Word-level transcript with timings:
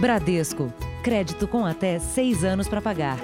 Bradesco. 0.00 0.72
Crédito 1.02 1.48
com 1.48 1.66
até 1.66 1.98
seis 1.98 2.44
anos 2.44 2.68
para 2.68 2.80
pagar. 2.80 3.18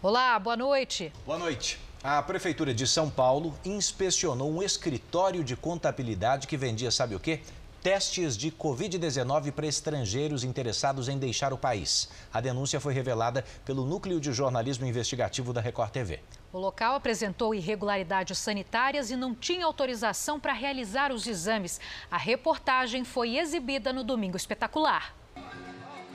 Olá, 0.00 0.38
boa 0.38 0.56
noite. 0.56 1.12
Boa 1.26 1.38
noite. 1.38 1.80
A 2.04 2.22
Prefeitura 2.22 2.72
de 2.72 2.86
São 2.86 3.10
Paulo 3.10 3.52
inspecionou 3.64 4.48
um 4.48 4.62
escritório 4.62 5.42
de 5.42 5.56
contabilidade 5.56 6.46
que 6.46 6.56
vendia, 6.56 6.92
sabe 6.92 7.16
o 7.16 7.20
quê? 7.20 7.40
Testes 7.82 8.36
de 8.36 8.52
Covid-19 8.52 9.50
para 9.50 9.66
estrangeiros 9.66 10.44
interessados 10.44 11.08
em 11.08 11.18
deixar 11.18 11.52
o 11.52 11.58
país. 11.58 12.08
A 12.32 12.40
denúncia 12.40 12.78
foi 12.78 12.94
revelada 12.94 13.44
pelo 13.64 13.84
Núcleo 13.84 14.20
de 14.20 14.32
Jornalismo 14.32 14.86
Investigativo 14.86 15.52
da 15.52 15.60
Record 15.60 15.90
TV. 15.90 16.20
O 16.52 16.58
local 16.58 16.96
apresentou 16.96 17.54
irregularidades 17.54 18.36
sanitárias 18.38 19.08
e 19.10 19.16
não 19.16 19.36
tinha 19.36 19.64
autorização 19.64 20.40
para 20.40 20.52
realizar 20.52 21.12
os 21.12 21.24
exames. 21.24 21.80
A 22.10 22.16
reportagem 22.16 23.04
foi 23.04 23.36
exibida 23.36 23.92
no 23.92 24.02
Domingo 24.02 24.36
Espetacular. 24.36 25.14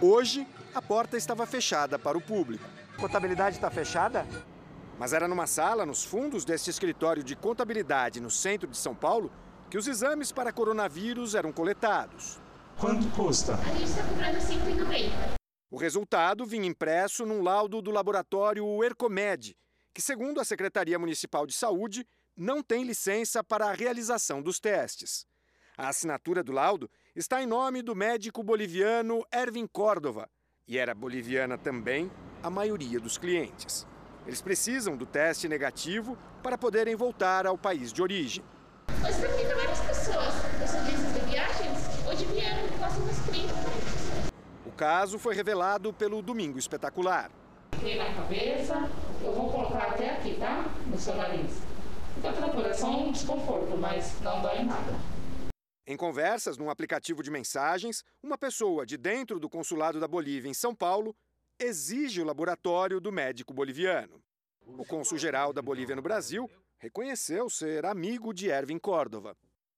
Hoje, 0.02 0.46
a 0.74 0.82
porta 0.82 1.16
estava 1.16 1.46
fechada 1.46 1.98
para 1.98 2.18
o 2.18 2.22
público. 2.22 2.66
Contabilidade 3.00 3.56
está 3.56 3.72
fechada? 3.72 4.28
Mas 5.00 5.14
era 5.14 5.26
numa 5.26 5.48
sala, 5.48 5.86
nos 5.86 6.04
fundos 6.04 6.44
deste 6.44 6.70
escritório 6.70 7.24
de 7.24 7.34
contabilidade 7.34 8.20
no 8.20 8.30
centro 8.30 8.70
de 8.70 8.78
São 8.78 8.94
Paulo, 8.94 9.32
que 9.70 9.78
os 9.78 9.88
exames 9.88 10.34
para 10.34 10.52
coronavírus 10.52 11.34
eram 11.34 11.54
coletados. 11.54 12.42
Quanto 12.78 13.08
custa? 13.16 13.54
A 13.54 13.74
gente 13.74 13.84
está 13.84 14.04
cobrando 14.04 14.38
5,90. 14.38 15.36
O 15.72 15.78
resultado 15.78 16.46
vinha 16.46 16.68
impresso 16.68 17.26
num 17.26 17.42
laudo 17.42 17.82
do 17.82 17.90
laboratório 17.90 18.84
Ercomed, 18.84 19.56
que, 19.96 20.02
segundo 20.02 20.42
a 20.42 20.44
Secretaria 20.44 21.00
Municipal 21.00 21.48
de 21.48 21.54
Saúde, 21.54 22.06
não 22.36 22.62
tem 22.62 22.84
licença 22.84 23.42
para 23.42 23.68
a 23.68 23.74
realização 23.74 24.42
dos 24.42 24.60
testes. 24.60 25.26
A 25.78 25.88
assinatura 25.88 26.44
do 26.44 26.52
laudo 26.52 26.92
está 27.16 27.42
em 27.42 27.46
nome 27.46 27.82
do 27.82 27.96
médico 27.96 28.44
boliviano 28.44 29.26
Ervin 29.32 29.66
Córdova, 29.66 30.30
e 30.68 30.78
era 30.78 30.94
boliviana 30.94 31.58
também 31.58 32.12
a 32.44 32.50
maioria 32.50 33.00
dos 33.00 33.18
clientes. 33.18 33.88
Eles 34.28 34.42
precisam 34.42 34.98
do 34.98 35.06
teste 35.06 35.48
negativo 35.48 36.18
para 36.44 36.58
poderem 36.58 36.96
voltar 36.96 37.48
ao 37.48 37.58
país 37.58 37.94
de 37.94 38.02
origem. 38.02 38.44
Também 38.88 39.48
várias 39.56 39.80
pessoas 39.80 40.34
das 40.60 40.76
agências 40.76 41.14
de 41.14 41.20
viagens 41.32 41.80
hoje 42.06 42.26
vieram 42.26 42.68
passam 42.80 43.06
nos 43.06 43.18
30 43.30 43.54
países. 43.54 44.32
O 44.66 44.72
caso 44.72 45.18
foi 45.18 45.34
revelado 45.34 45.94
pelo 45.94 46.22
Domingo 46.22 46.60
Espetacular. 46.60 47.32
Tem 47.82 47.98
na 47.98 48.14
cabeça, 48.14 48.90
eu 49.22 49.34
vou 49.34 49.50
colocar 49.52 49.92
até 49.92 50.12
aqui, 50.12 50.36
tá? 50.40 50.66
No 50.88 50.98
seu 50.98 51.16
nariz. 51.16 51.62
Fica 52.16 52.32
tranquilo, 52.32 52.68
é 52.68 52.74
só 52.74 52.90
um 52.90 53.12
desconforto, 53.12 53.78
mas 53.78 54.20
não 54.22 54.42
dói 54.42 54.64
nada. 54.64 54.94
Em 55.88 55.96
conversas 55.96 56.58
num 56.58 56.70
aplicativo 56.70 57.22
de 57.22 57.30
mensagens, 57.30 58.04
uma 58.24 58.38
pessoa 58.38 58.86
de 58.86 58.98
dentro 58.98 59.40
do 59.40 59.50
consulado 59.50 60.00
da 60.00 60.08
Bolívia 60.08 60.50
em 60.50 60.54
São 60.54 60.74
Paulo 60.74 61.16
exige 61.60 62.22
o 62.22 62.26
laboratório 62.26 63.00
do 63.00 63.12
médico 63.12 63.54
boliviano. 63.54 64.22
O 64.66 64.84
cônsul-geral 64.86 65.54
da 65.54 65.62
Bolívia 65.62 65.96
no 65.96 66.02
Brasil 66.02 66.50
reconheceu 66.80 67.50
ser 67.50 67.86
amigo 67.86 68.34
de 68.34 68.48
Ervin 68.50 68.80
Córdova. 68.80 69.36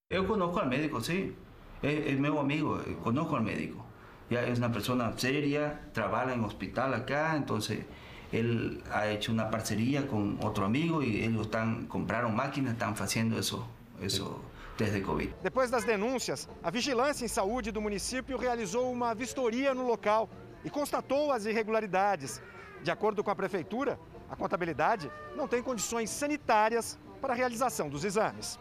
Eu 0.09 0.25
conozco 0.25 0.59
al 0.59 0.67
médico, 0.67 1.01
sim. 1.01 1.35
É, 1.83 2.11
é 2.11 2.13
meu 2.13 2.39
amigo, 2.39 2.79
conozco 3.03 3.35
al 3.35 3.43
médico. 3.43 3.86
Ya 4.30 4.44
es 4.44 4.58
una 4.58 4.72
persona 4.72 5.14
seria, 5.17 5.80
trabaja 5.94 6.33
en 6.33 6.44
hospital 6.44 6.94
acá, 6.94 7.36
entonces 7.36 7.86
él 8.31 8.83
ha 8.92 9.08
hecho 9.08 9.31
una 9.31 9.50
parcería 9.50 10.06
con 10.06 10.38
otro 10.44 10.66
amigo 10.66 11.02
y 11.02 11.23
ellos 11.23 11.44
están, 11.44 11.88
compraron 11.88 12.36
máquinas, 12.36 12.73
están 12.73 12.94
haciendo 12.94 13.39
eso, 13.39 13.66
eso 14.02 14.42
desde 14.78 15.02
Covid. 15.02 15.30
Depois 15.42 15.72
das 15.72 15.86
denúncias, 15.86 16.50
a 16.61 16.70
Vigilância 16.70 17.25
em 17.25 17.30
Saúde 17.30 17.72
do 17.72 17.81
município 17.81 18.38
realizou 18.38 18.92
uma 18.92 19.16
vistoria 19.16 19.73
no 19.73 19.87
local 19.87 20.30
e 20.64 20.70
constatou 20.70 21.32
as 21.32 21.45
irregularidades. 21.45 22.42
De 22.83 22.92
acordo 22.92 23.23
com 23.23 23.32
a 23.32 23.36
prefeitura, 23.36 23.98
a 24.30 24.36
contabilidade 24.36 25.10
não 25.36 25.48
tem 25.48 25.64
condições 25.64 26.10
sanitárias 26.10 26.99
para 27.21 27.33
a 27.33 27.36
realização 27.36 27.89
dos 27.89 28.04
exames. 28.04 28.60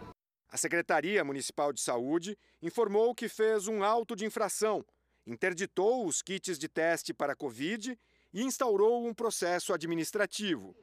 A 0.48 0.56
Secretaria 0.56 1.24
Municipal 1.24 1.72
de 1.72 1.80
Saúde 1.80 2.38
informou 2.62 3.14
que 3.14 3.28
fez 3.28 3.66
um 3.66 3.82
auto 3.82 4.14
de 4.14 4.24
infração, 4.24 4.84
interditou 5.26 6.06
os 6.06 6.22
kits 6.22 6.58
de 6.58 6.68
teste 6.68 7.12
para 7.12 7.34
Covid 7.34 7.98
e 8.32 8.42
instaurou 8.42 9.06
um 9.06 9.12
processo 9.12 9.72
administrativo. 9.72 10.74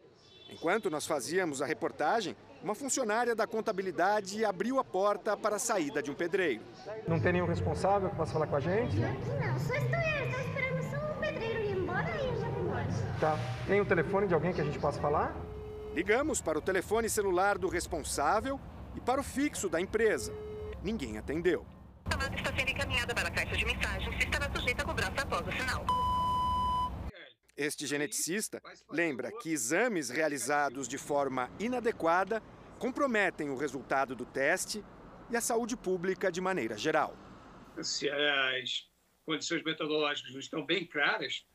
Enquanto 0.50 0.90
nós 0.90 1.08
fazíamos 1.08 1.62
a 1.62 1.66
reportagem, 1.66 2.36
uma 2.62 2.76
funcionária 2.76 3.36
da 3.36 3.48
contabilidade 3.48 4.46
abriu 4.46 4.80
a 4.80 4.84
porta 4.84 5.36
para 5.36 5.56
a 5.56 5.60
saída 5.60 6.02
de 6.02 6.12
um 6.12 6.14
pedreiro. 6.14 6.64
Não 7.08 7.20
tem 7.20 7.34
nenhum 7.34 7.48
responsável 7.48 8.10
que 8.10 8.16
possa 8.16 8.34
falar 8.34 8.48
com 8.48 8.56
a 8.56 8.60
gente? 8.60 8.96
Não, 8.98 9.60
só 9.60 9.74
estou, 9.74 10.00
estou 10.00 10.42
esperando 10.42 10.92
só 10.92 11.12
o 11.12 11.20
pedreiro 11.20 11.60
ir 11.62 11.72
embora 11.72 12.22
e 12.22 12.28
eu 12.28 12.36
já 12.40 12.50
vou 12.50 12.64
embora. 12.64 12.88
Tá. 13.20 13.38
Tem 13.68 13.82
o 13.82 13.86
telefone 13.86 14.28
de 14.28 14.34
alguém 14.34 14.54
que 14.54 14.62
a 14.62 14.64
gente 14.64 14.80
possa 14.80 15.02
falar? 15.02 15.36
Ligamos 15.94 16.42
para 16.42 16.58
o 16.58 16.62
telefone 16.62 17.10
celular 17.10 17.58
do 17.58 17.68
responsável 17.68 18.60
e 18.96 19.02
para 19.02 19.22
o 19.22 19.24
fixo 19.24 19.70
da 19.70 19.82
empresa. 19.82 20.34
Ninguém 20.84 21.18
atendeu. 21.18 21.66
A 22.06 22.12
chamada 22.12 22.36
está 22.36 22.56
sendo 22.56 22.70
encaminhada 22.70 23.16
para 23.16 23.28
a 23.28 23.32
caixa 23.32 23.56
de 23.56 23.66
mensagens 23.66 24.16
e 24.16 24.26
estará 24.26 24.52
sujeita 24.54 24.84
a 24.84 24.86
cobrança 24.86 25.22
após 25.22 25.48
o 25.48 25.52
sinal. 25.52 25.86
Este 27.56 27.86
geneticista 27.86 28.62
lembra 28.90 29.32
que 29.32 29.52
exames 29.52 30.10
realizados 30.10 30.88
de 30.88 30.98
forma 30.98 31.52
inadequada 31.60 32.42
comprometem 32.80 33.50
o 33.50 33.56
resultado 33.56 34.16
do 34.16 34.26
teste 34.26 34.84
e 35.30 35.38
a 35.38 35.42
saúde 35.42 35.78
pública 35.78 36.32
de 36.32 36.42
maneira 36.42 36.78
geral. 36.78 37.16
Se 37.82 38.10
as 38.10 38.90
condições 39.26 39.64
metodológicas 39.64 40.34
não 40.34 40.40
estão 40.40 40.66
bem 40.66 40.86
claras, 40.86 41.46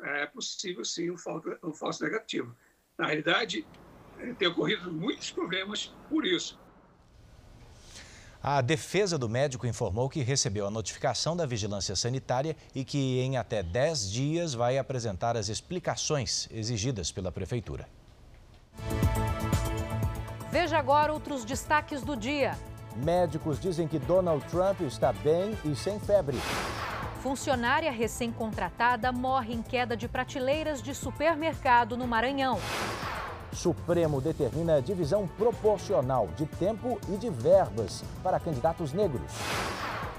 é 0.00 0.26
possível 0.26 0.84
sim 0.84 1.10
um 1.10 1.18
falso, 1.18 1.58
um 1.62 1.72
falso 1.72 2.02
negativo. 2.02 2.56
Na 2.98 3.06
realidade, 3.06 3.66
tem 4.38 4.48
ocorrido 4.48 4.92
muitos 4.92 5.30
problemas 5.30 5.94
por 6.08 6.24
isso. 6.26 6.58
A 8.44 8.60
defesa 8.60 9.16
do 9.16 9.28
médico 9.28 9.68
informou 9.68 10.08
que 10.08 10.20
recebeu 10.20 10.66
a 10.66 10.70
notificação 10.70 11.36
da 11.36 11.46
vigilância 11.46 11.94
sanitária 11.94 12.56
e 12.74 12.84
que 12.84 13.20
em 13.20 13.36
até 13.36 13.62
10 13.62 14.10
dias 14.10 14.52
vai 14.52 14.78
apresentar 14.78 15.36
as 15.36 15.48
explicações 15.48 16.48
exigidas 16.50 17.12
pela 17.12 17.30
prefeitura. 17.30 17.88
Veja 20.50 20.76
agora 20.76 21.12
outros 21.12 21.44
destaques 21.44 22.02
do 22.02 22.16
dia. 22.16 22.58
Médicos 22.96 23.60
dizem 23.60 23.86
que 23.86 24.00
Donald 24.00 24.44
Trump 24.46 24.80
está 24.80 25.12
bem 25.12 25.56
e 25.64 25.76
sem 25.76 26.00
febre. 26.00 26.36
Funcionária 27.22 27.92
recém-contratada 27.92 29.12
morre 29.12 29.54
em 29.54 29.62
queda 29.62 29.96
de 29.96 30.08
prateleiras 30.08 30.82
de 30.82 30.92
supermercado 30.96 31.96
no 31.96 32.08
Maranhão. 32.08 32.58
Supremo 33.52 34.20
determina 34.20 34.80
divisão 34.80 35.28
proporcional 35.28 36.28
de 36.36 36.46
tempo 36.46 36.98
e 37.08 37.16
de 37.16 37.28
verbas 37.28 38.02
para 38.22 38.40
candidatos 38.40 38.92
negros. 38.92 39.30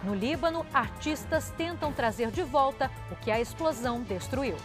No 0.04 0.14
Líbano, 0.14 0.66
artistas 0.74 1.52
tentam 1.58 1.92
trazer 1.92 2.30
de 2.30 2.44
volta 2.44 2.92
o 3.12 3.16
que 3.16 3.32
a 3.32 3.40
explosão 3.40 4.02
destruiu. 4.02 4.56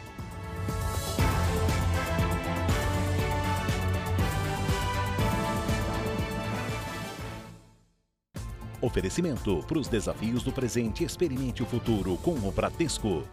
Oferecimento 8.80 9.64
para 9.66 9.78
os 9.78 9.88
desafios 9.88 10.42
do 10.44 10.52
presente, 10.52 11.02
experimente 11.02 11.62
o 11.62 11.66
futuro 11.66 12.16
com 12.18 12.32
o 12.32 12.52
Bradesco. 12.52 13.24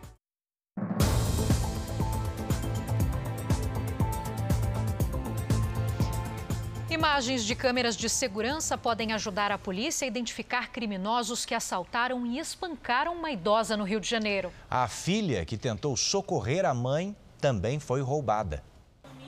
Imagens 6.95 7.43
de 7.43 7.55
câmeras 7.55 7.97
de 7.97 8.07
segurança 8.07 8.77
podem 8.77 9.11
ajudar 9.11 9.51
a 9.51 9.57
polícia 9.57 10.05
a 10.05 10.07
identificar 10.07 10.69
criminosos 10.69 11.45
que 11.45 11.53
assaltaram 11.53 12.25
e 12.25 12.39
espancaram 12.39 13.13
uma 13.15 13.29
idosa 13.29 13.75
no 13.75 13.83
Rio 13.83 13.99
de 13.99 14.09
Janeiro. 14.09 14.49
A 14.71 14.87
filha 14.87 15.43
que 15.43 15.57
tentou 15.57 15.97
socorrer 15.97 16.63
a 16.63 16.73
mãe 16.73 17.13
também 17.41 17.81
foi 17.81 18.01
roubada. 18.01 18.63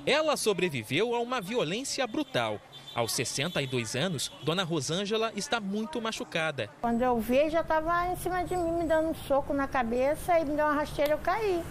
Ela 0.05 0.37
sobreviveu 0.37 1.13
a 1.13 1.19
uma 1.19 1.41
violência 1.41 2.07
brutal. 2.07 2.57
Aos 2.95 3.11
62 3.11 3.97
anos, 3.97 4.31
Dona 4.43 4.63
Rosângela 4.63 5.33
está 5.35 5.59
muito 5.59 6.01
machucada. 6.01 6.69
Quando 6.79 7.01
eu 7.01 7.19
vi, 7.19 7.49
já 7.49 7.59
estava 7.59 8.07
em 8.07 8.15
cima 8.15 8.45
de 8.45 8.55
mim, 8.55 8.71
me 8.71 8.85
dando 8.85 9.09
um 9.09 9.13
soco 9.13 9.53
na 9.53 9.67
cabeça 9.67 10.39
e 10.39 10.45
me 10.45 10.55
deu 10.55 10.65
uma 10.65 10.73
rasteira, 10.73 11.15
eu 11.15 11.17
caí. 11.17 11.61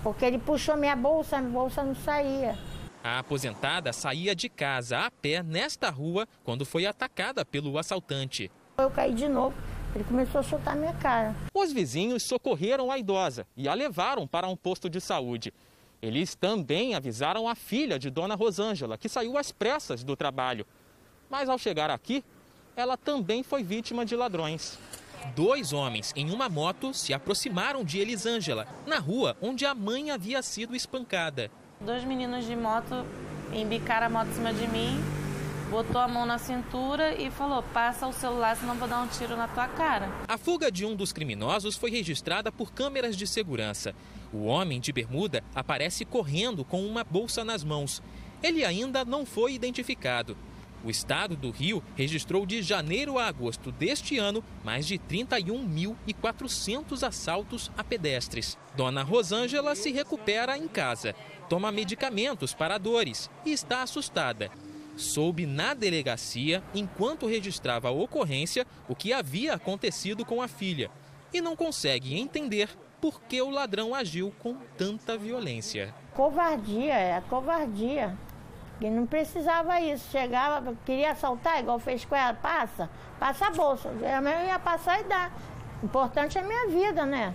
Porque 0.00 0.24
ele 0.24 0.38
puxou 0.38 0.76
minha 0.76 0.94
bolsa, 0.94 1.40
minha 1.40 1.50
bolsa 1.50 1.82
não 1.82 1.96
saía. 1.96 2.56
A 3.06 3.18
aposentada 3.18 3.92
saía 3.92 4.34
de 4.34 4.48
casa 4.48 5.00
a 5.00 5.10
pé 5.10 5.42
nesta 5.42 5.90
rua 5.90 6.26
quando 6.42 6.64
foi 6.64 6.86
atacada 6.86 7.44
pelo 7.44 7.76
assaltante. 7.76 8.50
Eu 8.78 8.90
caí 8.90 9.12
de 9.12 9.28
novo. 9.28 9.54
Ele 9.94 10.04
começou 10.04 10.40
a 10.40 10.42
chutar 10.42 10.74
minha 10.74 10.94
cara. 10.94 11.36
Os 11.52 11.70
vizinhos 11.70 12.22
socorreram 12.22 12.90
a 12.90 12.98
idosa 12.98 13.46
e 13.54 13.68
a 13.68 13.74
levaram 13.74 14.26
para 14.26 14.48
um 14.48 14.56
posto 14.56 14.88
de 14.88 15.02
saúde. 15.02 15.52
Eles 16.00 16.34
também 16.34 16.94
avisaram 16.94 17.46
a 17.46 17.54
filha 17.54 17.98
de 17.98 18.08
Dona 18.08 18.34
Rosângela, 18.34 18.96
que 18.96 19.06
saiu 19.06 19.36
às 19.36 19.52
pressas 19.52 20.02
do 20.02 20.16
trabalho. 20.16 20.66
Mas 21.28 21.50
ao 21.50 21.58
chegar 21.58 21.90
aqui, 21.90 22.24
ela 22.74 22.96
também 22.96 23.42
foi 23.42 23.62
vítima 23.62 24.06
de 24.06 24.16
ladrões. 24.16 24.78
Dois 25.36 25.74
homens 25.74 26.10
em 26.16 26.30
uma 26.30 26.48
moto 26.48 26.94
se 26.94 27.12
aproximaram 27.12 27.84
de 27.84 27.98
Elisângela, 27.98 28.66
na 28.86 28.98
rua 28.98 29.36
onde 29.42 29.66
a 29.66 29.74
mãe 29.74 30.10
havia 30.10 30.40
sido 30.40 30.74
espancada. 30.74 31.50
Dois 31.84 32.02
meninos 32.02 32.46
de 32.46 32.56
moto 32.56 33.04
embicaram 33.52 34.06
a 34.06 34.08
moto 34.08 34.28
em 34.28 34.32
cima 34.32 34.54
de 34.54 34.66
mim, 34.68 34.98
botou 35.70 36.00
a 36.00 36.08
mão 36.08 36.24
na 36.24 36.38
cintura 36.38 37.14
e 37.14 37.30
falou: 37.30 37.62
passa 37.74 38.06
o 38.06 38.12
celular, 38.12 38.56
senão 38.56 38.74
vou 38.74 38.88
dar 38.88 39.02
um 39.02 39.06
tiro 39.06 39.36
na 39.36 39.46
tua 39.46 39.68
cara. 39.68 40.08
A 40.26 40.38
fuga 40.38 40.72
de 40.72 40.86
um 40.86 40.96
dos 40.96 41.12
criminosos 41.12 41.76
foi 41.76 41.90
registrada 41.90 42.50
por 42.50 42.72
câmeras 42.72 43.14
de 43.14 43.26
segurança. 43.26 43.94
O 44.32 44.44
homem 44.44 44.80
de 44.80 44.94
bermuda 44.94 45.44
aparece 45.54 46.06
correndo 46.06 46.64
com 46.64 46.86
uma 46.86 47.04
bolsa 47.04 47.44
nas 47.44 47.62
mãos. 47.62 48.02
Ele 48.42 48.64
ainda 48.64 49.04
não 49.04 49.26
foi 49.26 49.52
identificado. 49.52 50.34
O 50.84 50.90
estado 50.90 51.34
do 51.34 51.50
Rio 51.50 51.82
registrou 51.96 52.44
de 52.44 52.62
janeiro 52.62 53.18
a 53.18 53.26
agosto 53.26 53.72
deste 53.72 54.18
ano 54.18 54.44
mais 54.62 54.86
de 54.86 54.98
31.400 54.98 57.06
assaltos 57.06 57.70
a 57.76 57.82
pedestres. 57.82 58.58
Dona 58.76 59.02
Rosângela 59.02 59.74
se 59.74 59.90
recupera 59.92 60.58
em 60.58 60.68
casa, 60.68 61.14
toma 61.48 61.72
medicamentos 61.72 62.52
para 62.54 62.78
dores 62.78 63.30
e 63.44 63.52
está 63.52 63.82
assustada. 63.82 64.50
Soube 64.96 65.46
na 65.46 65.74
delegacia, 65.74 66.62
enquanto 66.74 67.26
registrava 67.26 67.88
a 67.88 67.92
ocorrência, 67.92 68.66
o 68.88 68.94
que 68.94 69.12
havia 69.12 69.54
acontecido 69.54 70.24
com 70.24 70.40
a 70.40 70.48
filha 70.48 70.90
e 71.34 71.40
não 71.40 71.56
consegue 71.56 72.18
entender 72.18 72.70
por 73.00 73.20
que 73.22 73.42
o 73.42 73.50
ladrão 73.50 73.94
agiu 73.94 74.32
com 74.38 74.54
tanta 74.78 75.18
violência. 75.18 75.92
Covardia, 76.14 76.94
é 76.94 77.20
covardia. 77.28 78.16
E 78.80 78.88
não 78.88 79.04
precisava 79.04 79.80
isso. 79.80 80.10
Chegava, 80.10 80.74
queria 80.86 81.10
assaltar, 81.10 81.58
igual 81.58 81.78
fez 81.78 82.04
com 82.04 82.14
ela, 82.14 82.34
passa, 82.34 82.88
passa 83.18 83.48
a 83.48 83.50
bolsa. 83.50 83.88
Eu 83.88 84.46
ia 84.46 84.58
passar 84.58 85.00
e 85.00 85.04
dar. 85.04 85.32
O 85.82 85.86
importante 85.86 86.38
é 86.38 86.40
a 86.40 86.44
minha 86.44 86.68
vida, 86.68 87.04
né? 87.04 87.34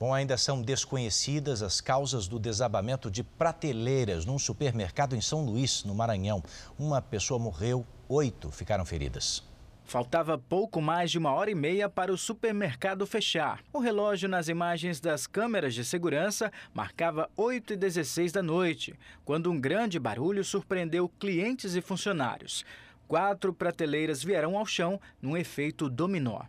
Bom, 0.00 0.14
ainda 0.14 0.38
são 0.38 0.62
desconhecidas 0.62 1.62
as 1.62 1.78
causas 1.78 2.26
do 2.26 2.38
desabamento 2.38 3.10
de 3.10 3.22
prateleiras 3.22 4.24
num 4.24 4.38
supermercado 4.38 5.14
em 5.14 5.20
São 5.20 5.44
Luís, 5.44 5.84
no 5.84 5.94
Maranhão. 5.94 6.42
Uma 6.78 7.02
pessoa 7.02 7.38
morreu, 7.38 7.86
oito 8.08 8.50
ficaram 8.50 8.86
feridas. 8.86 9.44
Faltava 9.84 10.38
pouco 10.38 10.80
mais 10.80 11.10
de 11.10 11.18
uma 11.18 11.34
hora 11.34 11.50
e 11.50 11.54
meia 11.54 11.86
para 11.86 12.10
o 12.10 12.16
supermercado 12.16 13.06
fechar. 13.06 13.60
O 13.74 13.78
relógio 13.78 14.26
nas 14.26 14.48
imagens 14.48 15.00
das 15.00 15.26
câmeras 15.26 15.74
de 15.74 15.84
segurança 15.84 16.50
marcava 16.72 17.28
8 17.36 17.74
e 17.74 17.76
16 17.76 18.32
da 18.32 18.42
noite, 18.42 18.98
quando 19.22 19.50
um 19.50 19.60
grande 19.60 19.98
barulho 19.98 20.42
surpreendeu 20.42 21.10
clientes 21.10 21.74
e 21.74 21.82
funcionários. 21.82 22.64
Quatro 23.06 23.52
prateleiras 23.52 24.24
vieram 24.24 24.56
ao 24.56 24.64
chão 24.64 24.98
num 25.20 25.36
efeito 25.36 25.90
dominó. 25.90 26.40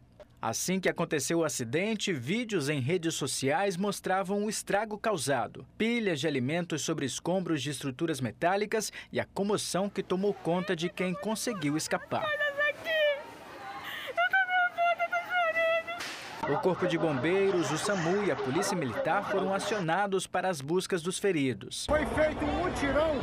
Assim 0.41 0.79
que 0.79 0.89
aconteceu 0.89 1.37
o 1.37 1.43
acidente, 1.43 2.11
vídeos 2.11 2.67
em 2.67 2.79
redes 2.79 3.13
sociais 3.13 3.77
mostravam 3.77 4.43
o 4.43 4.49
estrago 4.49 4.97
causado, 4.97 5.67
pilhas 5.77 6.19
de 6.19 6.27
alimentos 6.27 6.81
sobre 6.81 7.05
escombros 7.05 7.61
de 7.61 7.69
estruturas 7.69 8.19
metálicas 8.19 8.91
e 9.13 9.19
a 9.19 9.25
comoção 9.35 9.87
que 9.87 10.01
tomou 10.01 10.33
conta 10.33 10.75
de 10.75 10.89
quem 10.89 11.13
conseguiu 11.13 11.77
escapar. 11.77 12.25
O 16.49 16.57
Corpo 16.57 16.87
de 16.87 16.97
Bombeiros, 16.97 17.69
o 17.69 17.77
SAMU 17.77 18.25
e 18.25 18.31
a 18.31 18.35
Polícia 18.35 18.75
Militar 18.75 19.29
foram 19.29 19.53
acionados 19.53 20.25
para 20.25 20.49
as 20.49 20.59
buscas 20.59 21.03
dos 21.03 21.19
feridos. 21.19 21.85
Foi 21.85 22.03
feito 22.07 22.43
um 22.43 22.63
mutirão 22.63 23.13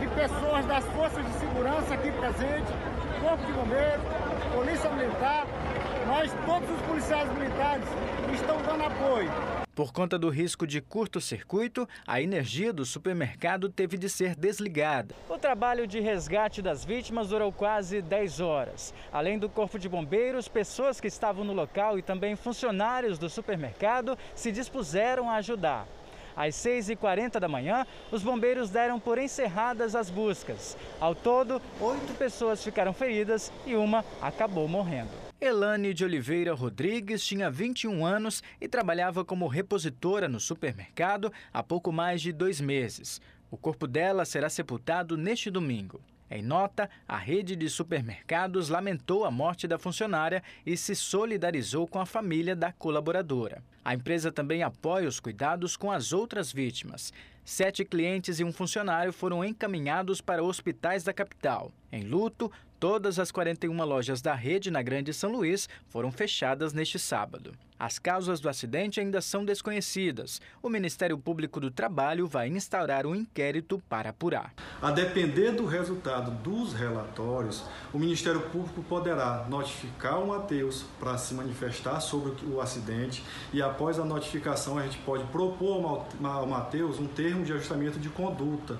de 0.00 0.08
pessoas 0.08 0.66
das 0.66 0.84
forças 0.86 1.24
de 1.24 1.32
segurança 1.38 1.94
aqui 1.94 2.10
presentes, 2.10 2.74
Corpo 3.20 3.46
de 3.46 3.52
Bombeiros, 3.52 4.02
Polícia 4.52 4.90
Militar, 4.90 5.46
nós, 6.06 6.30
todos 6.46 6.70
os 6.70 6.80
policiais 6.82 7.28
militares, 7.36 7.84
estão 8.32 8.62
dando 8.62 8.84
apoio. 8.84 9.30
Por 9.74 9.92
conta 9.92 10.18
do 10.18 10.30
risco 10.30 10.66
de 10.66 10.80
curto-circuito, 10.80 11.86
a 12.06 12.22
energia 12.22 12.72
do 12.72 12.86
supermercado 12.86 13.68
teve 13.68 13.98
de 13.98 14.08
ser 14.08 14.34
desligada. 14.34 15.14
O 15.28 15.36
trabalho 15.36 15.86
de 15.86 16.00
resgate 16.00 16.62
das 16.62 16.82
vítimas 16.82 17.28
durou 17.28 17.52
quase 17.52 18.00
10 18.00 18.40
horas. 18.40 18.94
Além 19.12 19.38
do 19.38 19.50
corpo 19.50 19.78
de 19.78 19.86
bombeiros, 19.86 20.48
pessoas 20.48 20.98
que 20.98 21.08
estavam 21.08 21.44
no 21.44 21.52
local 21.52 21.98
e 21.98 22.02
também 22.02 22.36
funcionários 22.36 23.18
do 23.18 23.28
supermercado 23.28 24.16
se 24.34 24.50
dispuseram 24.50 25.28
a 25.28 25.36
ajudar. 25.36 25.86
Às 26.34 26.54
6h40 26.54 27.38
da 27.38 27.48
manhã, 27.48 27.86
os 28.10 28.22
bombeiros 28.22 28.70
deram 28.70 28.98
por 28.98 29.18
encerradas 29.18 29.94
as 29.94 30.08
buscas. 30.08 30.76
Ao 30.98 31.14
todo, 31.14 31.60
oito 31.80 32.14
pessoas 32.14 32.62
ficaram 32.62 32.94
feridas 32.94 33.52
e 33.66 33.74
uma 33.74 34.04
acabou 34.22 34.66
morrendo. 34.68 35.25
Elane 35.46 35.94
de 35.94 36.04
Oliveira 36.04 36.52
Rodrigues 36.52 37.24
tinha 37.24 37.48
21 37.48 38.04
anos 38.04 38.42
e 38.60 38.66
trabalhava 38.66 39.24
como 39.24 39.46
repositora 39.46 40.28
no 40.28 40.40
supermercado 40.40 41.32
há 41.52 41.62
pouco 41.62 41.92
mais 41.92 42.20
de 42.20 42.32
dois 42.32 42.60
meses. 42.60 43.20
O 43.48 43.56
corpo 43.56 43.86
dela 43.86 44.24
será 44.24 44.50
sepultado 44.50 45.16
neste 45.16 45.48
domingo. 45.48 46.00
Em 46.28 46.42
nota, 46.42 46.90
a 47.06 47.16
rede 47.16 47.54
de 47.54 47.70
supermercados 47.70 48.68
lamentou 48.68 49.24
a 49.24 49.30
morte 49.30 49.68
da 49.68 49.78
funcionária 49.78 50.42
e 50.64 50.76
se 50.76 50.96
solidarizou 50.96 51.86
com 51.86 52.00
a 52.00 52.06
família 52.06 52.56
da 52.56 52.72
colaboradora. 52.72 53.62
A 53.84 53.94
empresa 53.94 54.32
também 54.32 54.64
apoia 54.64 55.06
os 55.06 55.20
cuidados 55.20 55.76
com 55.76 55.92
as 55.92 56.12
outras 56.12 56.52
vítimas. 56.52 57.12
Sete 57.44 57.84
clientes 57.84 58.40
e 58.40 58.44
um 58.44 58.52
funcionário 58.52 59.12
foram 59.12 59.44
encaminhados 59.44 60.20
para 60.20 60.42
hospitais 60.42 61.04
da 61.04 61.12
capital. 61.12 61.70
Em 61.92 62.02
luto, 62.02 62.50
Todas 62.78 63.18
as 63.18 63.32
41 63.32 63.84
lojas 63.84 64.20
da 64.20 64.34
rede 64.34 64.70
na 64.70 64.82
Grande 64.82 65.14
São 65.14 65.32
Luís 65.32 65.66
foram 65.88 66.12
fechadas 66.12 66.74
neste 66.74 66.98
sábado. 66.98 67.54
As 67.78 67.98
causas 67.98 68.38
do 68.38 68.50
acidente 68.50 69.00
ainda 69.00 69.22
são 69.22 69.46
desconhecidas. 69.46 70.42
O 70.62 70.68
Ministério 70.68 71.16
Público 71.16 71.58
do 71.58 71.70
Trabalho 71.70 72.26
vai 72.26 72.48
instaurar 72.48 73.06
um 73.06 73.14
inquérito 73.14 73.82
para 73.88 74.10
apurar. 74.10 74.52
A 74.80 74.90
depender 74.90 75.52
do 75.52 75.64
resultado 75.64 76.30
dos 76.42 76.74
relatórios, 76.74 77.64
o 77.94 77.98
Ministério 77.98 78.42
Público 78.50 78.82
poderá 78.82 79.46
notificar 79.48 80.22
o 80.22 80.28
Mateus 80.28 80.84
para 81.00 81.16
se 81.16 81.32
manifestar 81.32 82.00
sobre 82.00 82.32
o 82.46 82.60
acidente 82.60 83.24
e, 83.54 83.62
após 83.62 83.98
a 83.98 84.04
notificação, 84.04 84.76
a 84.76 84.82
gente 84.82 84.98
pode 84.98 85.24
propor 85.24 86.06
ao 86.22 86.46
Mateus 86.46 86.98
um 86.98 87.06
termo 87.06 87.42
de 87.42 87.54
ajustamento 87.54 87.98
de 87.98 88.10
conduta 88.10 88.78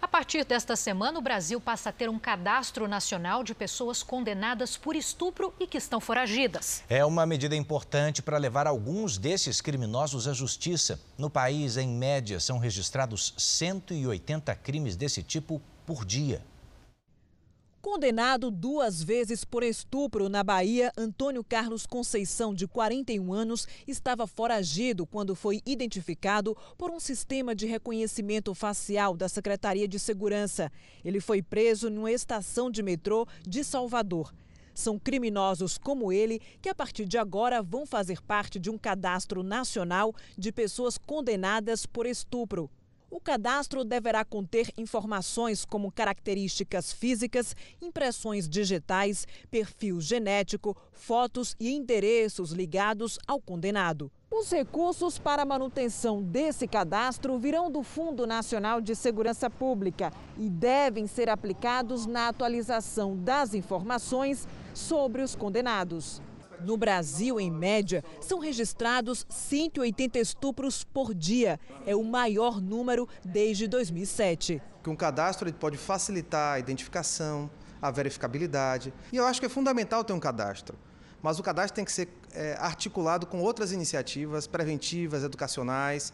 a 0.00 0.08
partir 0.08 0.44
desta 0.44 0.76
semana, 0.76 1.18
o 1.18 1.22
Brasil 1.22 1.60
passa 1.60 1.90
a 1.90 1.92
ter 1.92 2.08
um 2.08 2.18
cadastro 2.18 2.88
nacional 2.88 3.42
de 3.42 3.54
pessoas 3.54 4.02
condenadas 4.02 4.76
por 4.76 4.96
estupro 4.96 5.52
e 5.58 5.66
que 5.66 5.78
estão 5.78 6.00
foragidas. 6.00 6.82
É 6.88 7.04
uma 7.04 7.26
medida 7.26 7.56
importante 7.56 8.22
para 8.22 8.38
levar 8.38 8.66
alguns 8.66 9.18
desses 9.18 9.60
criminosos 9.60 10.28
à 10.28 10.32
justiça. 10.32 11.00
No 11.16 11.30
país, 11.30 11.76
em 11.76 11.88
média, 11.88 12.40
são 12.40 12.58
registrados 12.58 13.34
180 13.36 14.54
crimes 14.56 14.96
desse 14.96 15.22
tipo 15.22 15.60
por 15.86 16.04
dia. 16.04 16.42
Condenado 17.86 18.50
duas 18.50 19.00
vezes 19.00 19.44
por 19.44 19.62
estupro 19.62 20.28
na 20.28 20.42
Bahia, 20.42 20.90
Antônio 20.98 21.44
Carlos 21.44 21.86
Conceição, 21.86 22.52
de 22.52 22.66
41 22.66 23.32
anos, 23.32 23.68
estava 23.86 24.26
foragido 24.26 25.06
quando 25.06 25.36
foi 25.36 25.62
identificado 25.64 26.56
por 26.76 26.90
um 26.90 26.98
sistema 26.98 27.54
de 27.54 27.64
reconhecimento 27.64 28.52
facial 28.56 29.16
da 29.16 29.28
Secretaria 29.28 29.86
de 29.86 30.00
Segurança. 30.00 30.68
Ele 31.04 31.20
foi 31.20 31.40
preso 31.40 31.88
numa 31.88 32.10
estação 32.10 32.72
de 32.72 32.82
metrô 32.82 33.24
de 33.46 33.62
Salvador. 33.62 34.34
São 34.74 34.98
criminosos 34.98 35.78
como 35.78 36.12
ele 36.12 36.40
que, 36.60 36.68
a 36.68 36.74
partir 36.74 37.04
de 37.06 37.16
agora, 37.16 37.62
vão 37.62 37.86
fazer 37.86 38.20
parte 38.20 38.58
de 38.58 38.68
um 38.68 38.76
cadastro 38.76 39.44
nacional 39.44 40.12
de 40.36 40.50
pessoas 40.50 40.98
condenadas 40.98 41.86
por 41.86 42.04
estupro. 42.04 42.68
O 43.08 43.20
cadastro 43.20 43.84
deverá 43.84 44.24
conter 44.24 44.72
informações 44.76 45.64
como 45.64 45.92
características 45.92 46.92
físicas, 46.92 47.54
impressões 47.80 48.48
digitais, 48.48 49.28
perfil 49.48 50.00
genético, 50.00 50.76
fotos 50.90 51.54
e 51.60 51.72
endereços 51.72 52.50
ligados 52.50 53.16
ao 53.24 53.40
condenado. 53.40 54.10
Os 54.28 54.50
recursos 54.50 55.20
para 55.20 55.42
a 55.42 55.46
manutenção 55.46 56.20
desse 56.20 56.66
cadastro 56.66 57.38
virão 57.38 57.70
do 57.70 57.84
Fundo 57.84 58.26
Nacional 58.26 58.80
de 58.80 58.96
Segurança 58.96 59.48
Pública 59.48 60.12
e 60.36 60.50
devem 60.50 61.06
ser 61.06 61.28
aplicados 61.28 62.06
na 62.06 62.26
atualização 62.26 63.16
das 63.16 63.54
informações 63.54 64.48
sobre 64.74 65.22
os 65.22 65.36
condenados. 65.36 66.20
No 66.60 66.76
Brasil, 66.76 67.38
em 67.38 67.50
média, 67.50 68.04
são 68.20 68.38
registrados 68.38 69.26
180 69.28 70.18
estupros 70.18 70.84
por 70.84 71.14
dia. 71.14 71.58
É 71.86 71.94
o 71.94 72.02
maior 72.02 72.60
número 72.60 73.08
desde 73.24 73.66
2007. 73.66 74.62
Que 74.82 74.90
um 74.90 74.96
cadastro 74.96 75.52
pode 75.52 75.76
facilitar 75.76 76.54
a 76.54 76.58
identificação, 76.58 77.50
a 77.80 77.90
verificabilidade. 77.90 78.92
E 79.12 79.16
eu 79.16 79.26
acho 79.26 79.40
que 79.40 79.46
é 79.46 79.48
fundamental 79.48 80.04
ter 80.04 80.12
um 80.12 80.20
cadastro. 80.20 80.78
Mas 81.22 81.38
o 81.38 81.42
cadastro 81.42 81.74
tem 81.74 81.84
que 81.84 81.92
ser 81.92 82.08
é, 82.32 82.56
articulado 82.58 83.26
com 83.26 83.40
outras 83.40 83.72
iniciativas 83.72 84.46
preventivas, 84.46 85.24
educacionais. 85.24 86.12